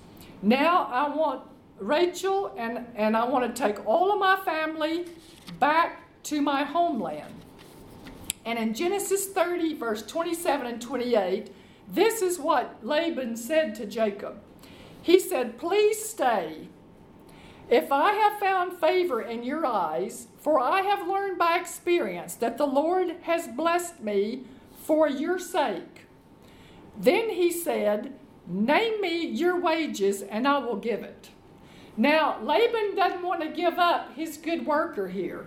Now 0.43 0.89
I 0.91 1.09
want 1.09 1.43
Rachel 1.79 2.55
and, 2.57 2.87
and 2.95 3.16
I 3.16 3.25
want 3.25 3.55
to 3.55 3.62
take 3.62 3.87
all 3.87 4.12
of 4.12 4.18
my 4.18 4.37
family 4.45 5.07
back 5.59 6.01
to 6.25 6.41
my 6.41 6.64
homeland. 6.64 7.35
And 8.45 8.59
in 8.59 8.75
Genesis 8.75 9.29
30, 9.29 9.75
verse 9.75 10.03
27 10.03 10.66
and 10.66 10.81
28, 10.81 11.51
this 11.89 12.22
is 12.22 12.39
what 12.39 12.79
Laban 12.83 13.37
said 13.37 13.75
to 13.77 13.87
Jacob. 13.87 14.41
He 15.03 15.18
said, 15.18 15.59
Please 15.59 16.03
stay. 16.05 16.68
If 17.70 17.91
I 17.91 18.12
have 18.12 18.39
found 18.39 18.79
favor 18.79 19.22
in 19.22 19.43
your 19.43 19.64
eyes, 19.64 20.29
for 20.39 20.61
I 20.61 20.83
have 20.83 21.09
learned 21.09 21.39
by 21.39 21.59
experience 21.59 22.35
that 22.37 22.59
the 22.59 22.66
Lord 22.66 23.16
has 23.22 23.49
blessed 23.49 24.01
me 24.01 24.45
for 24.83 25.09
your 25.09 25.39
sake. 25.39 26.07
Then 26.99 27.31
he 27.31 27.51
said, 27.51 28.12
Name 28.47 29.01
me 29.01 29.27
your 29.27 29.59
wages, 29.59 30.20
and 30.20 30.47
I 30.47 30.59
will 30.59 30.77
give 30.77 31.03
it. 31.03 31.31
Now, 31.97 32.38
Laban 32.42 32.97
doesn't 32.97 33.22
want 33.22 33.40
to 33.42 33.49
give 33.49 33.78
up 33.78 34.14
his 34.14 34.36
good 34.36 34.66
worker 34.66 35.09
here. 35.09 35.47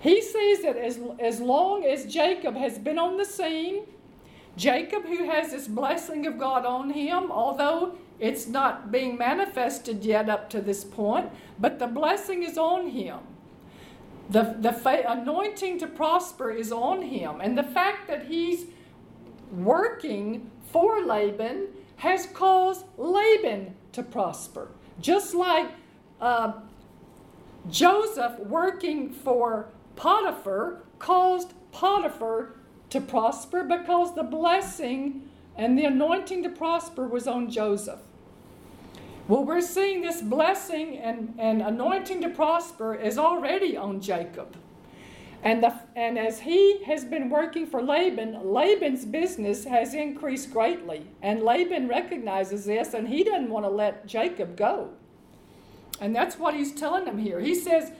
He 0.00 0.20
sees 0.20 0.62
that 0.62 0.76
as, 0.76 0.98
as 1.20 1.40
long 1.40 1.84
as 1.84 2.06
Jacob 2.06 2.56
has 2.56 2.78
been 2.78 2.98
on 2.98 3.16
the 3.16 3.24
scene, 3.24 3.84
Jacob, 4.56 5.04
who 5.04 5.24
has 5.24 5.52
this 5.52 5.68
blessing 5.68 6.26
of 6.26 6.38
God 6.38 6.66
on 6.66 6.90
him, 6.90 7.30
although 7.30 7.96
it's 8.18 8.46
not 8.46 8.90
being 8.90 9.16
manifested 9.16 10.04
yet 10.04 10.28
up 10.28 10.50
to 10.50 10.60
this 10.60 10.84
point, 10.84 11.30
but 11.58 11.78
the 11.78 11.86
blessing 11.86 12.42
is 12.42 12.58
on 12.58 12.88
him. 12.88 13.18
The, 14.30 14.56
the 14.58 14.72
fa- 14.72 15.04
anointing 15.06 15.78
to 15.80 15.86
prosper 15.86 16.50
is 16.50 16.72
on 16.72 17.02
him. 17.02 17.40
And 17.40 17.56
the 17.56 17.62
fact 17.62 18.08
that 18.08 18.26
he's 18.26 18.66
working 19.52 20.50
for 20.70 21.04
Laban 21.04 21.68
has 21.96 22.26
caused 22.26 22.86
Laban 22.96 23.74
to 23.92 24.02
prosper. 24.02 24.68
Just 25.00 25.34
like 25.34 25.70
uh, 26.22 26.52
Joseph 27.68 28.38
working 28.38 29.12
for 29.12 29.66
Potiphar 29.96 30.78
caused 30.98 31.52
Potiphar 31.72 32.54
to 32.90 33.00
prosper 33.00 33.64
because 33.64 34.14
the 34.14 34.22
blessing 34.22 35.28
and 35.56 35.78
the 35.78 35.84
anointing 35.84 36.42
to 36.44 36.48
prosper 36.48 37.06
was 37.06 37.26
on 37.26 37.50
Joseph. 37.50 38.00
Well, 39.28 39.44
we're 39.44 39.60
seeing 39.60 40.02
this 40.02 40.22
blessing 40.22 40.98
and, 40.98 41.34
and 41.38 41.60
anointing 41.60 42.20
to 42.22 42.28
prosper 42.28 42.94
is 42.94 43.18
already 43.18 43.76
on 43.76 44.00
Jacob. 44.00 44.56
And, 45.42 45.62
the, 45.62 45.74
and 45.96 46.18
as 46.18 46.40
he 46.40 46.84
has 46.84 47.04
been 47.04 47.28
working 47.28 47.66
for 47.66 47.82
Laban, 47.82 48.52
Laban's 48.52 49.04
business 49.04 49.64
has 49.64 49.94
increased 49.94 50.52
greatly. 50.52 51.06
And 51.20 51.42
Laban 51.42 51.88
recognizes 51.88 52.64
this 52.64 52.94
and 52.94 53.08
he 53.08 53.24
doesn't 53.24 53.50
want 53.50 53.64
to 53.64 53.70
let 53.70 54.06
Jacob 54.06 54.56
go. 54.56 54.90
And 56.02 56.16
that's 56.16 56.36
what 56.36 56.54
he's 56.54 56.72
telling 56.72 57.04
them 57.04 57.16
here. 57.16 57.38
He 57.38 57.54
says, 57.54 57.92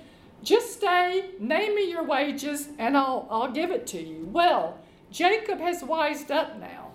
just 0.42 0.72
stay, 0.72 1.30
name 1.38 1.76
me 1.76 1.88
your 1.88 2.03
wages, 2.03 2.70
and 2.76 2.96
I'll, 2.96 3.28
I'll 3.30 3.53
give 3.53 3.70
it 3.70 3.86
to 3.88 4.03
you. 4.03 4.28
Well, 4.32 4.76
Jacob 5.12 5.61
has 5.61 5.84
wised 5.84 6.32
up 6.32 6.59
now. 6.59 6.90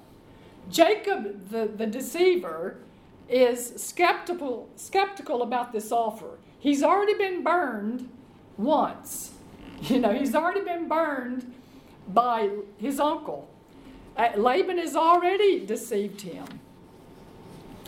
Jacob, 0.69 1.49
the, 1.49 1.65
the 1.65 1.85
deceiver, 1.85 2.79
is 3.29 3.73
skeptical, 3.77 4.67
skeptical 4.75 5.41
about 5.43 5.71
this 5.71 5.93
offer. 5.93 6.39
He's 6.59 6.83
already 6.83 7.13
been 7.13 7.41
burned 7.41 8.09
once. 8.57 9.31
You 9.83 9.99
know, 9.99 10.11
he's 10.11 10.33
already 10.33 10.61
been 10.61 10.87
burned 10.87 11.53
by 12.07 12.49
his 12.79 12.99
uncle. 12.99 13.47
Uh, 14.17 14.29
Laban 14.35 14.79
has 14.79 14.95
already 14.95 15.63
deceived 15.63 16.21
him. 16.21 16.45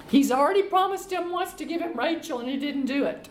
He's 0.09 0.31
already 0.31 0.63
promised 0.63 1.11
him 1.11 1.31
once 1.31 1.53
to 1.53 1.65
give 1.65 1.81
him 1.81 1.97
Rachel, 1.97 2.39
and 2.39 2.49
he 2.49 2.57
didn't 2.57 2.85
do 2.85 3.05
it. 3.05 3.29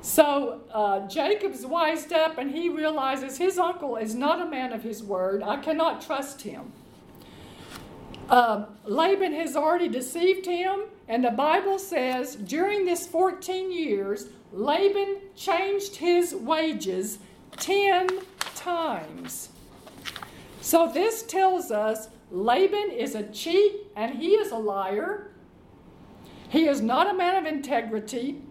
So 0.00 0.60
uh, 0.72 1.08
Jacob's 1.08 1.66
wised 1.66 2.12
up 2.12 2.38
and 2.38 2.52
he 2.52 2.68
realizes 2.68 3.38
his 3.38 3.58
uncle 3.58 3.96
is 3.96 4.14
not 4.14 4.40
a 4.40 4.46
man 4.46 4.72
of 4.72 4.84
his 4.84 5.02
word. 5.02 5.42
I 5.42 5.56
cannot 5.56 6.00
trust 6.00 6.42
him. 6.42 6.72
Uh, 8.28 8.66
Laban 8.84 9.32
has 9.32 9.56
already 9.56 9.88
deceived 9.88 10.46
him, 10.46 10.82
and 11.08 11.24
the 11.24 11.30
Bible 11.30 11.78
says 11.78 12.36
during 12.36 12.84
this 12.84 13.06
14 13.06 13.72
years, 13.72 14.26
Laban 14.52 15.18
changed 15.34 15.96
his 15.96 16.34
wages 16.34 17.18
10 17.58 18.08
times. 18.54 19.50
So 20.60 20.90
this 20.92 21.22
tells 21.22 21.70
us 21.70 22.08
Laban 22.30 22.90
is 22.90 23.14
a 23.14 23.22
cheat 23.24 23.72
and 23.94 24.14
he 24.16 24.34
is 24.34 24.50
a 24.50 24.56
liar. 24.56 25.30
He 26.48 26.66
is 26.66 26.80
not 26.80 27.10
a 27.10 27.16
man 27.16 27.36
of 27.36 27.46
integrity. 27.46 28.42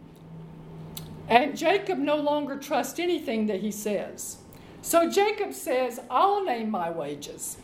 And 1.28 1.58
Jacob 1.58 1.98
no 1.98 2.18
longer 2.18 2.58
trusts 2.58 3.00
anything 3.00 3.48
that 3.48 3.62
he 3.62 3.72
says. 3.72 4.38
So 4.82 5.10
Jacob 5.10 5.54
says, 5.54 6.00
I'll 6.10 6.44
name 6.44 6.70
my 6.70 6.90
wages. 6.90 7.58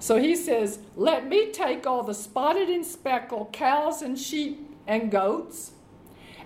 So 0.00 0.18
he 0.18 0.34
says, 0.34 0.80
Let 0.96 1.28
me 1.28 1.52
take 1.52 1.86
all 1.86 2.02
the 2.02 2.14
spotted 2.14 2.68
and 2.68 2.84
speckled 2.84 3.52
cows 3.52 4.02
and 4.02 4.18
sheep 4.18 4.68
and 4.86 5.10
goats, 5.10 5.72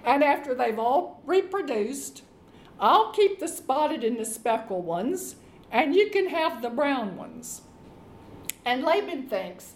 And 0.05 0.22
after 0.22 0.55
they've 0.55 0.78
all 0.78 1.22
reproduced, 1.24 2.22
I'll 2.78 3.11
keep 3.12 3.41
the 3.41 3.49
spotted 3.49 4.05
and 4.05 4.18
the 4.18 4.24
speckled 4.24 4.84
ones, 4.84 5.36
and 5.72 5.95
you 5.95 6.11
can 6.11 6.28
have 6.28 6.62
the 6.62 6.70
brown 6.70 7.16
ones. 7.16 7.62
And 8.64 8.84
Laban 8.84 9.28
thinks, 9.28 9.72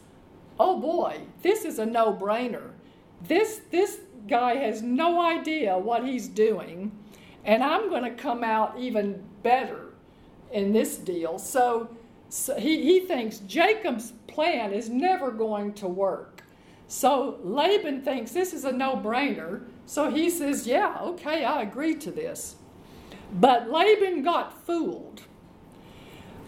oh 0.60 0.78
boy, 0.78 1.22
this 1.42 1.64
is 1.64 1.78
a 1.78 1.86
no 1.86 2.12
brainer. 2.12 2.70
This, 3.26 3.60
this 3.70 4.00
guy 4.28 4.56
has 4.56 4.82
no 4.82 5.20
idea 5.20 5.78
what 5.78 6.04
he's 6.04 6.28
doing, 6.28 6.92
and 7.44 7.62
I'm 7.62 7.88
going 7.88 8.04
to 8.04 8.10
come 8.10 8.44
out 8.44 8.78
even 8.78 9.22
better 9.42 9.92
in 10.52 10.72
this 10.72 10.96
deal. 10.96 11.38
So, 11.38 11.90
so 12.28 12.56
he, 12.56 12.82
he 12.82 13.00
thinks 13.00 13.38
Jacob's 13.38 14.12
plan 14.26 14.72
is 14.72 14.88
never 14.88 15.30
going 15.30 15.74
to 15.74 15.88
work. 15.88 16.42
So 16.88 17.38
Laban 17.42 18.02
thinks 18.02 18.32
this 18.32 18.52
is 18.52 18.64
a 18.64 18.72
no 18.72 18.96
brainer. 18.96 19.62
So 19.86 20.10
he 20.10 20.28
says, 20.28 20.66
Yeah, 20.66 20.98
okay, 21.00 21.44
I 21.44 21.62
agree 21.62 21.94
to 21.96 22.10
this. 22.10 22.56
But 23.32 23.70
Laban 23.70 24.22
got 24.22 24.66
fooled. 24.66 25.22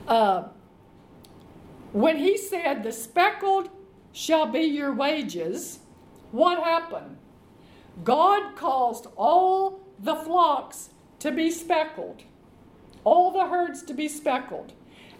Uh, 0.06 0.44
when 1.92 2.18
he 2.18 2.36
said, 2.36 2.82
The 2.82 2.92
speckled 2.92 3.70
shall 4.12 4.46
be 4.46 4.60
your 4.60 4.92
wages, 4.92 5.78
what 6.34 6.64
happened? 6.64 7.16
God 8.02 8.56
caused 8.56 9.06
all 9.16 9.86
the 10.00 10.16
flocks 10.16 10.90
to 11.20 11.30
be 11.30 11.48
speckled, 11.48 12.24
all 13.04 13.30
the 13.30 13.46
herds 13.46 13.84
to 13.84 13.94
be 13.94 14.08
speckled. 14.08 14.72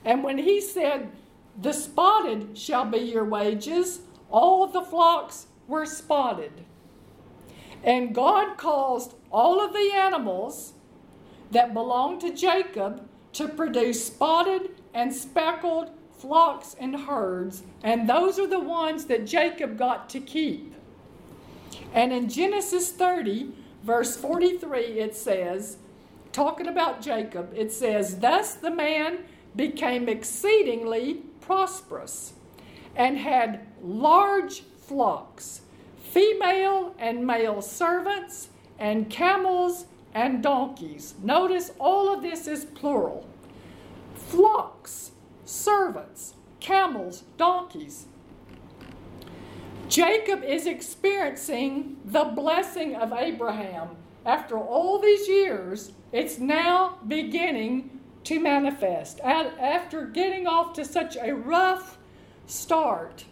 And 0.04 0.24
when 0.24 0.38
he 0.38 0.60
said, 0.60 1.12
The 1.56 1.72
spotted 1.72 2.58
shall 2.58 2.84
be 2.84 2.98
your 2.98 3.24
wages, 3.24 4.00
all 4.28 4.66
the 4.66 4.82
flocks 4.82 5.46
were 5.68 5.86
spotted. 5.86 6.64
And 7.84 8.12
God 8.12 8.58
caused 8.58 9.14
all 9.30 9.64
of 9.64 9.72
the 9.72 9.92
animals 9.94 10.72
that 11.52 11.72
belonged 11.72 12.22
to 12.22 12.34
Jacob 12.34 13.08
to 13.34 13.46
produce 13.46 14.04
spotted 14.04 14.70
and 14.92 15.14
speckled 15.14 15.90
flocks 16.18 16.74
and 16.80 16.96
herds, 16.96 17.62
and 17.84 18.08
those 18.08 18.40
are 18.40 18.48
the 18.48 18.58
ones 18.58 19.04
that 19.04 19.26
Jacob 19.26 19.78
got 19.78 20.08
to 20.10 20.18
keep. 20.18 20.74
And 21.94 22.12
in 22.12 22.28
Genesis 22.28 22.90
30, 22.90 23.52
verse 23.84 24.16
43, 24.16 25.00
it 25.00 25.16
says, 25.16 25.78
talking 26.32 26.66
about 26.66 27.00
Jacob, 27.00 27.54
it 27.56 27.70
says, 27.72 28.18
Thus 28.18 28.54
the 28.54 28.70
man 28.70 29.20
became 29.54 30.08
exceedingly 30.08 31.22
prosperous 31.40 32.34
and 32.96 33.16
had 33.16 33.66
large 33.80 34.62
flocks, 34.76 35.60
female 36.02 36.94
and 36.98 37.24
male 37.24 37.62
servants, 37.62 38.48
and 38.78 39.08
camels 39.08 39.86
and 40.12 40.42
donkeys. 40.42 41.14
Notice 41.22 41.70
all 41.78 42.12
of 42.12 42.22
this 42.22 42.48
is 42.48 42.64
plural. 42.64 43.26
Flocks, 44.16 45.12
servants, 45.44 46.34
camels, 46.60 47.22
donkeys. 47.36 48.06
Jacob 49.88 50.42
is 50.42 50.66
experiencing 50.66 51.96
the 52.04 52.24
blessing 52.24 52.96
of 52.96 53.12
Abraham. 53.12 53.96
After 54.24 54.58
all 54.58 54.98
these 54.98 55.28
years, 55.28 55.92
it's 56.12 56.38
now 56.38 56.98
beginning 57.06 58.00
to 58.24 58.40
manifest. 58.40 59.20
After 59.20 60.06
getting 60.06 60.46
off 60.46 60.72
to 60.74 60.84
such 60.84 61.16
a 61.16 61.34
rough 61.34 61.98
start, 62.46 63.24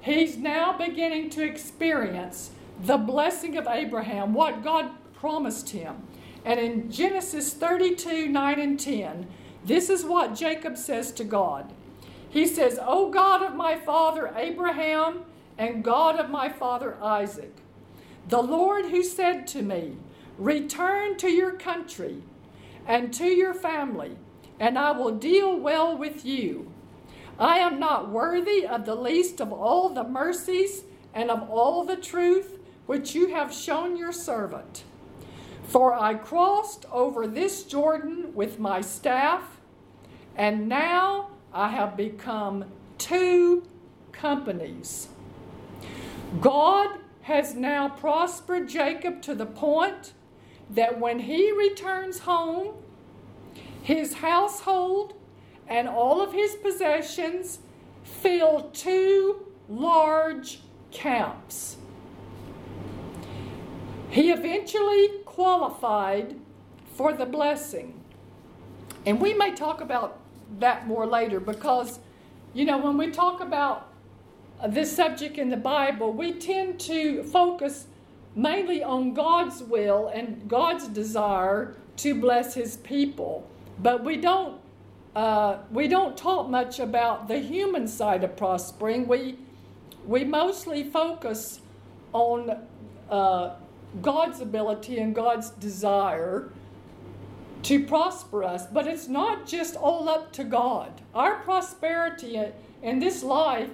he's 0.00 0.36
now 0.36 0.76
beginning 0.76 1.30
to 1.30 1.44
experience 1.44 2.50
the 2.82 2.96
blessing 2.96 3.56
of 3.56 3.68
Abraham, 3.68 4.34
what 4.34 4.64
God 4.64 4.90
promised 5.14 5.70
him. 5.70 6.02
And 6.44 6.58
in 6.58 6.90
Genesis 6.90 7.54
32 7.54 8.28
9 8.28 8.60
and 8.60 8.78
10, 8.78 9.26
this 9.64 9.88
is 9.88 10.04
what 10.04 10.34
Jacob 10.34 10.76
says 10.76 11.12
to 11.12 11.24
God. 11.24 11.72
He 12.28 12.46
says, 12.46 12.80
O 12.82 13.10
God 13.10 13.44
of 13.44 13.54
my 13.54 13.76
father 13.76 14.32
Abraham 14.36 15.20
and 15.58 15.84
God 15.84 16.16
of 16.18 16.30
my 16.30 16.48
father 16.48 16.96
Isaac, 17.02 17.52
the 18.28 18.42
Lord 18.42 18.86
who 18.86 19.02
said 19.02 19.46
to 19.48 19.62
me, 19.62 19.96
Return 20.38 21.16
to 21.18 21.28
your 21.28 21.52
country 21.52 22.22
and 22.86 23.12
to 23.14 23.26
your 23.26 23.54
family, 23.54 24.16
and 24.58 24.78
I 24.78 24.90
will 24.92 25.12
deal 25.12 25.56
well 25.56 25.96
with 25.96 26.24
you. 26.24 26.72
I 27.38 27.58
am 27.58 27.78
not 27.78 28.10
worthy 28.10 28.66
of 28.66 28.84
the 28.84 28.94
least 28.94 29.40
of 29.40 29.52
all 29.52 29.88
the 29.88 30.04
mercies 30.04 30.84
and 31.12 31.30
of 31.30 31.48
all 31.50 31.84
the 31.84 31.96
truth 31.96 32.58
which 32.86 33.14
you 33.14 33.28
have 33.28 33.52
shown 33.52 33.96
your 33.96 34.12
servant. 34.12 34.84
For 35.64 35.94
I 35.94 36.14
crossed 36.14 36.84
over 36.92 37.26
this 37.26 37.62
Jordan 37.62 38.34
with 38.34 38.58
my 38.58 38.80
staff, 38.80 39.60
and 40.36 40.68
now 40.68 41.30
I 41.52 41.68
have 41.68 41.96
become 41.96 42.66
two 42.98 43.64
companies. 44.12 45.08
God 46.40 46.98
has 47.22 47.54
now 47.54 47.88
prospered 47.88 48.68
Jacob 48.68 49.22
to 49.22 49.34
the 49.34 49.46
point 49.46 50.12
that 50.70 50.98
when 50.98 51.20
he 51.20 51.52
returns 51.52 52.20
home, 52.20 52.74
his 53.82 54.14
household 54.14 55.14
and 55.68 55.88
all 55.88 56.20
of 56.20 56.32
his 56.32 56.54
possessions 56.56 57.58
fill 58.02 58.70
two 58.72 59.46
large 59.68 60.60
camps. 60.90 61.76
He 64.10 64.30
eventually 64.30 65.08
qualified 65.24 66.36
for 66.94 67.12
the 67.12 67.26
blessing. 67.26 68.00
And 69.06 69.20
we 69.20 69.34
may 69.34 69.52
talk 69.52 69.80
about 69.80 70.20
that 70.60 70.86
more 70.86 71.06
later 71.06 71.40
because, 71.40 71.98
you 72.52 72.64
know, 72.64 72.78
when 72.78 72.96
we 72.96 73.10
talk 73.10 73.40
about 73.40 73.88
this 74.68 74.94
subject 74.94 75.38
in 75.38 75.50
the 75.50 75.56
Bible, 75.56 76.12
we 76.12 76.32
tend 76.32 76.80
to 76.80 77.22
focus 77.24 77.86
mainly 78.34 78.82
on 78.82 79.14
God's 79.14 79.62
will 79.62 80.08
and 80.08 80.48
God's 80.48 80.88
desire 80.88 81.76
to 81.98 82.20
bless 82.20 82.54
His 82.54 82.76
people. 82.78 83.48
But 83.78 84.04
we 84.04 84.16
don't 84.16 84.60
uh, 85.14 85.58
we 85.70 85.86
don't 85.86 86.16
talk 86.16 86.48
much 86.48 86.80
about 86.80 87.28
the 87.28 87.38
human 87.38 87.86
side 87.86 88.24
of 88.24 88.36
prospering. 88.36 89.06
We 89.06 89.38
we 90.06 90.24
mostly 90.24 90.84
focus 90.84 91.60
on 92.12 92.58
uh, 93.10 93.54
God's 94.02 94.40
ability 94.40 94.98
and 94.98 95.14
God's 95.14 95.50
desire 95.50 96.50
to 97.62 97.84
prosper 97.86 98.44
us. 98.44 98.66
But 98.66 98.86
it's 98.86 99.08
not 99.08 99.46
just 99.46 99.76
all 99.76 100.08
up 100.08 100.32
to 100.32 100.44
God. 100.44 101.00
Our 101.14 101.36
prosperity 101.40 102.40
in 102.82 102.98
this 102.98 103.22
life, 103.22 103.70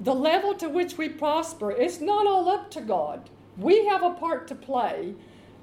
the 0.00 0.14
level 0.14 0.54
to 0.54 0.68
which 0.68 0.98
we 0.98 1.08
prosper, 1.08 1.70
it's 1.70 2.00
not 2.00 2.26
all 2.26 2.48
up 2.48 2.70
to 2.72 2.80
God. 2.80 3.30
We 3.56 3.86
have 3.86 4.02
a 4.02 4.10
part 4.10 4.48
to 4.48 4.54
play, 4.54 5.14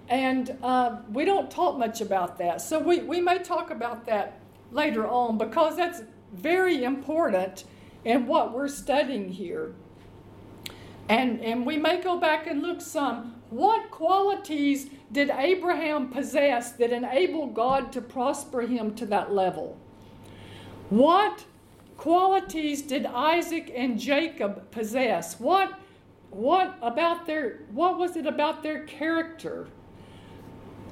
and 0.07 0.57
uh, 0.63 0.97
we 1.11 1.25
don't 1.25 1.51
talk 1.51 1.77
much 1.77 2.01
about 2.01 2.37
that. 2.37 2.61
So 2.61 2.79
we, 2.79 2.99
we 2.99 3.21
may 3.21 3.39
talk 3.39 3.71
about 3.71 4.05
that 4.05 4.39
later 4.71 5.07
on 5.07 5.37
because 5.37 5.75
that's 5.75 6.01
very 6.33 6.83
important 6.83 7.65
in 8.05 8.25
what 8.25 8.53
we're 8.53 8.69
studying 8.69 9.29
here. 9.29 9.73
And, 11.09 11.41
and 11.41 11.65
we 11.65 11.75
may 11.77 12.01
go 12.01 12.17
back 12.17 12.47
and 12.47 12.61
look 12.61 12.79
some 12.81 13.41
what 13.51 13.91
qualities 13.91 14.89
did 15.11 15.29
Abraham 15.29 16.07
possess 16.07 16.71
that 16.71 16.91
enabled 16.93 17.53
God 17.53 17.91
to 17.91 18.01
prosper 18.01 18.61
him 18.61 18.95
to 18.95 19.05
that 19.07 19.33
level? 19.33 19.77
What 20.89 21.43
qualities 22.01 22.81
did 22.81 23.05
Isaac 23.05 23.71
and 23.75 23.99
Jacob 23.99 24.71
possess? 24.71 25.39
What 25.39 25.71
what 26.31 26.75
about 26.81 27.27
their 27.27 27.59
what 27.71 27.99
was 27.99 28.15
it 28.15 28.25
about 28.25 28.63
their 28.63 28.85
character 28.85 29.67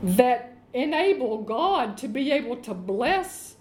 that 0.03 0.55
enabled 0.71 1.47
God 1.47 1.97
to 1.97 2.07
be 2.07 2.31
able 2.31 2.57
to 2.57 2.75
bless 2.75 3.55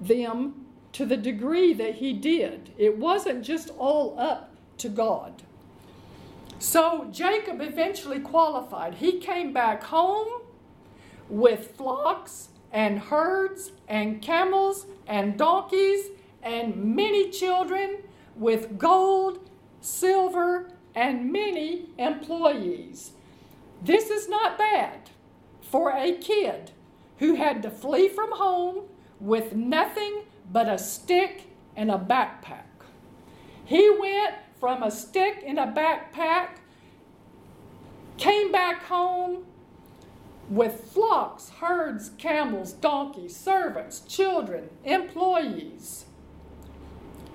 them 0.00 0.66
to 0.94 1.06
the 1.06 1.16
degree 1.16 1.72
that 1.74 1.94
he 1.94 2.12
did? 2.12 2.74
It 2.76 2.98
wasn't 2.98 3.44
just 3.44 3.70
all 3.78 4.18
up 4.18 4.56
to 4.78 4.88
God. 4.88 5.44
So 6.58 7.08
Jacob 7.12 7.60
eventually 7.60 8.18
qualified. 8.18 8.94
He 8.94 9.20
came 9.20 9.52
back 9.52 9.84
home 9.84 10.42
with 11.28 11.76
flocks 11.76 12.48
and 12.72 12.98
herds 12.98 13.70
and 13.86 14.20
camels 14.20 14.86
and 15.06 15.38
donkeys 15.38 16.10
and 16.42 16.76
many 16.96 17.30
children 17.30 17.98
with 18.36 18.78
gold, 18.78 19.50
silver, 19.80 20.70
and 20.94 21.32
many 21.32 21.86
employees. 21.98 23.12
This 23.82 24.10
is 24.10 24.28
not 24.28 24.58
bad 24.58 25.10
for 25.62 25.90
a 25.90 26.12
kid 26.12 26.72
who 27.18 27.34
had 27.34 27.62
to 27.62 27.70
flee 27.70 28.08
from 28.08 28.32
home 28.32 28.84
with 29.20 29.54
nothing 29.54 30.22
but 30.50 30.68
a 30.68 30.78
stick 30.78 31.44
and 31.76 31.90
a 31.90 31.98
backpack. 31.98 32.64
He 33.64 33.90
went 33.90 34.34
from 34.58 34.82
a 34.82 34.90
stick 34.90 35.42
and 35.46 35.58
a 35.58 35.66
backpack 35.66 36.56
came 38.18 38.52
back 38.52 38.82
home 38.84 39.44
with 40.50 40.90
flocks, 40.92 41.50
herds, 41.60 42.10
camels, 42.18 42.72
donkeys, 42.72 43.34
servants, 43.34 44.00
children, 44.00 44.68
employees. 44.84 46.06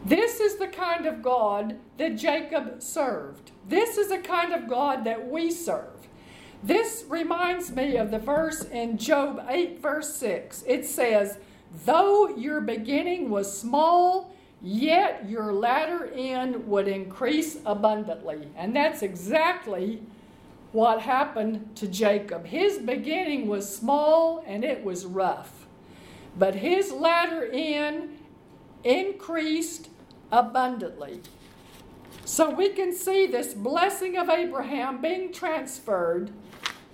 This 0.06 0.40
is 0.40 0.58
the 0.58 0.68
kind 0.68 1.08
of 1.08 1.24
God 1.24 1.80
that 1.98 2.16
Jacob 2.16 2.84
served. 2.84 3.50
This 3.68 3.98
is 3.98 4.10
the 4.10 4.20
kind 4.20 4.54
of 4.54 4.70
God 4.70 5.04
that 5.06 5.28
we 5.28 5.50
serve. 5.50 6.08
This 6.62 7.06
reminds 7.10 7.72
me 7.72 7.98
of 7.98 8.12
the 8.12 8.20
verse 8.20 8.66
in 8.66 9.00
Job 9.00 9.44
8, 9.50 9.82
verse 9.82 10.14
6. 10.16 10.64
It 10.68 10.86
says, 10.86 11.40
Though 11.86 12.30
your 12.38 12.62
beginning 12.62 13.32
was 13.32 13.56
small, 13.56 14.32
yet 14.62 15.28
your 15.28 15.52
latter 15.52 16.12
end 16.14 16.68
would 16.68 16.88
increase 16.88 17.58
abundantly. 17.66 18.48
And 18.56 18.76
that's 18.76 19.02
exactly 19.02 20.04
what 20.72 21.02
happened 21.02 21.76
to 21.78 21.88
Jacob. 21.88 22.46
His 22.46 22.78
beginning 22.78 23.48
was 23.48 23.76
small 23.76 24.44
and 24.46 24.64
it 24.64 24.84
was 24.84 25.06
rough, 25.06 25.66
but 26.38 26.54
his 26.54 26.92
latter 26.92 27.50
end 27.52 28.20
increased 28.84 29.90
abundantly. 30.32 31.22
So 32.26 32.50
we 32.50 32.70
can 32.70 32.94
see 32.94 33.28
this 33.28 33.54
blessing 33.54 34.18
of 34.18 34.30
Abraham 34.30 35.02
being 35.02 35.32
transferred 35.32 36.32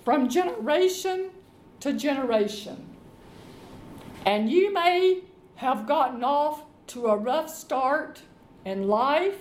from 0.04 0.28
generation 0.28 1.30
to 1.80 1.94
generation. 1.94 2.88
And 4.26 4.50
you 4.50 4.74
may 4.74 5.22
have 5.56 5.88
gotten 5.88 6.24
off 6.24 6.64
to 6.88 7.08
a 7.08 7.16
rough 7.16 7.50
start 7.50 8.22
in 8.66 8.88
life, 8.88 9.38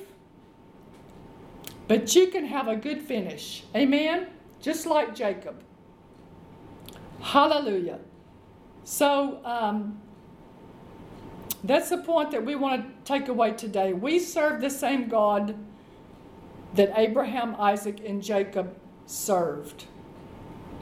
but 1.88 2.14
you 2.14 2.28
can 2.28 2.46
have 2.46 2.68
a 2.68 2.76
good 2.76 3.02
finish. 3.02 3.64
Amen? 3.74 4.28
Just 4.60 4.86
like 4.86 5.14
Jacob. 5.14 5.62
Hallelujah. 7.20 7.98
So, 8.84 9.40
um, 9.44 10.00
that's 11.64 11.90
the 11.90 11.98
point 11.98 12.30
that 12.30 12.44
we 12.44 12.54
want 12.54 12.82
to 12.82 13.12
take 13.12 13.28
away 13.28 13.52
today. 13.52 13.92
We 13.92 14.18
serve 14.18 14.60
the 14.60 14.70
same 14.70 15.08
God 15.08 15.54
that 16.74 16.92
Abraham, 16.96 17.56
Isaac, 17.58 18.00
and 18.04 18.22
Jacob 18.22 18.74
served. 19.06 19.84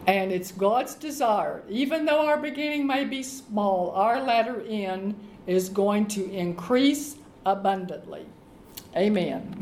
And 0.06 0.32
it's 0.32 0.52
God's 0.52 0.94
desire, 0.94 1.62
even 1.68 2.04
though 2.04 2.26
our 2.26 2.38
beginning 2.38 2.86
may 2.86 3.04
be 3.04 3.22
small, 3.22 3.90
our 3.90 4.22
latter 4.22 4.62
end 4.66 5.14
is 5.46 5.68
going 5.68 6.06
to 6.08 6.30
increase 6.30 7.16
abundantly. 7.44 8.26
Amen. 8.96 9.54